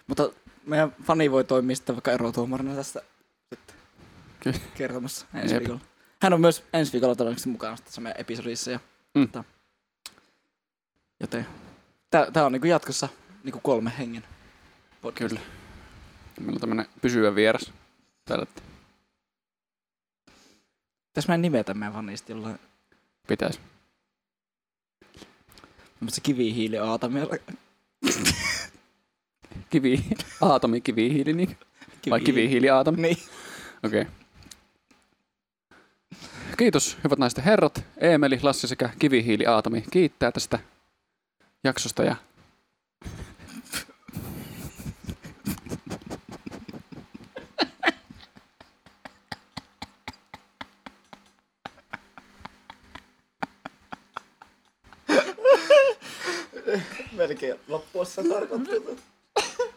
mutta 0.07 0.31
meidän 0.67 0.95
fani 1.05 1.31
voi 1.31 1.45
toimia 1.45 1.77
sitten 1.77 1.97
vaikka 1.97 2.13
erotuomarina 2.13 2.75
tästä 2.75 3.01
sitten 3.55 3.77
Kyllä. 4.41 4.59
kertomassa 4.75 5.27
ensi 5.35 5.55
Jep. 5.55 5.61
viikolla. 5.61 5.81
Hän 6.23 6.33
on 6.33 6.41
myös 6.41 6.65
ensi 6.73 6.93
viikolla 6.93 7.15
todennäköisesti 7.15 7.49
mukana 7.51 7.77
tässä 7.85 8.01
meidän 8.01 8.21
episodissa. 8.21 8.71
Ja, 8.71 8.81
Mm. 9.15 9.27
tota, 9.29 9.45
joten 11.21 11.47
tää 12.11 12.47
on 12.47 12.53
niinku 12.53 12.67
jatkossa 12.67 13.09
niinku 13.45 13.61
kolme 13.63 13.93
hengen 13.99 14.25
podcast. 15.03 15.35
Kyllä. 15.35 15.47
Meillä 16.41 16.55
on 16.55 16.61
tämmönen 16.61 16.87
pysyvä 17.03 17.35
vieras. 17.35 17.73
Täällä 18.25 18.47
Tässä 21.17 21.33
mä 21.33 21.37
nimetä 21.37 21.75
meidän 21.75 21.93
fanista 21.93 22.33
jollain 22.33 22.59
pitäisi. 23.27 23.61
tämmöistä 25.99 26.21
kivihiili 26.23 26.79
aatamia. 26.79 27.27
Kivi, 29.71 30.05
aatomi, 30.41 30.81
kivihiili, 30.81 31.33
niin. 31.33 31.57
Vai 32.11 32.21
kivihiili, 32.21 32.71
aatomi? 32.71 33.03
Niin. 33.03 33.17
Okei. 33.83 34.03
Okay. 34.03 34.13
Kiitos, 36.59 36.99
hyvät 37.05 37.19
naiset 37.19 37.37
ja 37.37 37.43
herrat. 37.43 37.85
Eemeli, 37.97 38.39
Lassi 38.43 38.69
sekä 38.69 38.91
Kivihiili 38.99 39.47
Aatomi 39.47 39.85
kiittää 39.91 40.33
tästä 40.33 40.59
jaksosta 41.65 42.03
ja 42.05 42.17
Melkein 57.17 57.55
loppuessa 58.17 58.35
tarkoittaa. 58.35 59.05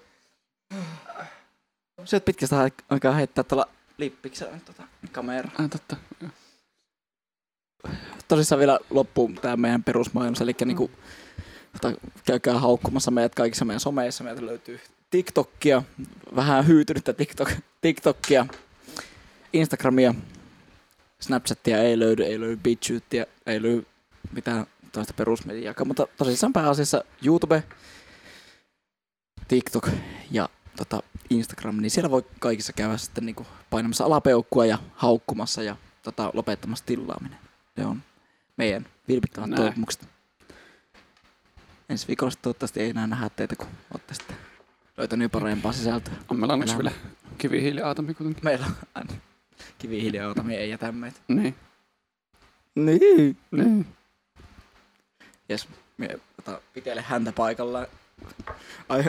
Syöt 2.05 2.25
pitkästä 2.25 2.59
ai- 2.59 2.71
aikaa 2.89 3.13
heittää 3.13 3.43
tuolla 3.43 3.67
lippiksellä 3.97 4.59
tota 4.65 4.83
kameraa. 5.11 5.51
Ah, 5.57 5.69
totta. 5.69 5.95
Tosissaan 8.27 8.59
vielä 8.59 8.79
loppuun 8.89 9.35
tämä 9.35 9.57
meidän 9.57 9.83
perusmaailmassa, 9.83 10.43
eli 10.43 10.55
niinku, 10.65 10.91
tota, 11.81 11.97
käykää 12.25 12.59
haukkumassa 12.59 13.11
meidät 13.11 13.35
kaikissa 13.35 13.65
meidän 13.65 13.79
someissa. 13.79 14.23
Meiltä 14.23 14.45
löytyy 14.45 14.79
TikTokia, 15.09 15.83
vähän 16.35 16.67
hyytynyttä 16.67 17.13
TikTok, 17.13 17.49
TikTokia, 17.81 18.45
Instagramia, 19.53 20.13
Snapchatia 21.19 21.83
ei 21.83 21.99
löydy, 21.99 22.23
ei 22.23 22.39
löydy 22.39 22.59
BitChutia, 22.63 23.25
ei 23.45 23.61
löydy 23.61 23.85
mitään 24.31 24.65
toista 24.91 25.13
perusmediaa, 25.13 25.73
mutta 25.85 26.07
tosissaan 26.17 26.53
pääasiassa 26.53 27.03
YouTube, 27.25 27.63
TikTok 29.49 29.89
ja 30.31 30.49
tota, 30.77 31.03
Instagram, 31.29 31.77
niin 31.77 31.91
siellä 31.91 32.11
voi 32.11 32.25
kaikissa 32.39 32.73
käydä 32.73 32.97
sitten 32.97 33.25
niinku 33.25 33.47
painamassa 33.69 34.05
alapeukkua 34.05 34.65
ja 34.65 34.77
haukkumassa 34.95 35.63
ja 35.63 35.75
tota, 36.03 36.31
lopettamassa 36.33 36.85
tilaaminen. 36.85 37.39
Se 37.75 37.85
on 37.85 38.01
meidän 38.57 38.85
vilpittömät 39.07 39.49
Näin. 39.49 39.61
toivomukset. 39.61 40.07
Ensi 41.89 42.07
viikolla 42.07 42.33
toivottavasti 42.41 42.79
ei 42.79 42.89
enää 42.89 43.07
nähdä 43.07 43.29
teitä, 43.29 43.55
kun 43.55 43.67
olette 43.91 44.13
sitten 44.13 44.37
löytänyt 44.97 45.25
jo 45.25 45.39
parempaa 45.39 45.73
sisältöä. 45.73 46.13
On 46.29 46.39
meillä 46.39 46.53
onneksi 46.53 46.77
vielä 46.77 46.91
kivihiili 47.37 47.81
Aatomi 47.81 48.13
kuitenkin. 48.13 48.43
Meillä 48.43 48.65
on 48.95 49.07
me 50.43 50.55
ei 50.55 50.69
jätä 50.69 50.91
meitä. 50.91 51.19
Niin. 51.27 51.55
Niin. 52.75 53.37
niin. 53.51 53.85
Jes, 55.49 55.67
me 55.97 56.19
tota, 56.35 56.61
pitele 56.73 57.01
häntä 57.01 57.31
paikallaan. 57.31 57.87
Ai, 58.89 59.03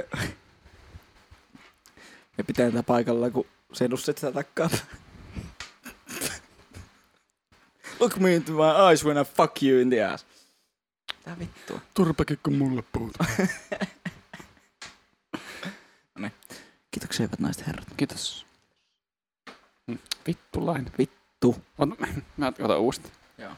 me 2.38 2.44
pitää 2.46 2.70
tätä 2.70 2.82
paikallaan, 2.82 3.32
kun 3.32 3.46
sedusset 3.72 4.18
sitä 4.18 4.32
takkaa. 4.32 4.70
Look 8.00 8.16
me 8.16 8.34
into 8.34 8.52
my 8.52 8.88
eyes 8.88 9.04
when 9.04 9.18
I 9.18 9.24
fuck 9.24 9.62
you 9.62 9.80
in 9.80 9.90
the 9.90 10.04
ass. 10.04 10.26
Tää 11.24 11.38
vittua. 11.38 11.80
Turpakikko 11.94 12.50
mulle 12.50 12.82
puhuta. 12.92 13.24
Kiitoksia 16.90 17.26
hyvät 17.26 17.40
naiset 17.40 17.66
herrat. 17.66 17.86
Kiitos. 17.96 18.46
Mm, 19.86 19.98
Vittulainen. 20.26 20.92
Vittu. 20.98 21.62
Ota, 21.78 21.96
mä 22.36 22.52
otan 22.60 22.80
uudestaan. 22.80 23.14
Joo. 23.38 23.52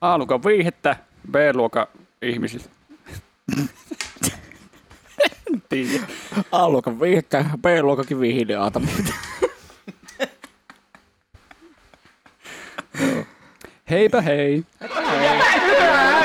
A-luokan 0.00 0.44
viihettä, 0.44 0.96
B-luokan 1.30 1.86
ihmisiltä. 2.22 2.68
En 5.54 5.62
tiedä. 5.68 6.04
A-luokan 6.52 7.00
viihekkä, 7.00 7.44
B-luokan 7.62 8.06
kivihiiliaata. 8.06 8.80
Heipä 13.90 14.20
hei. 14.20 14.64
Hei. 14.80 16.23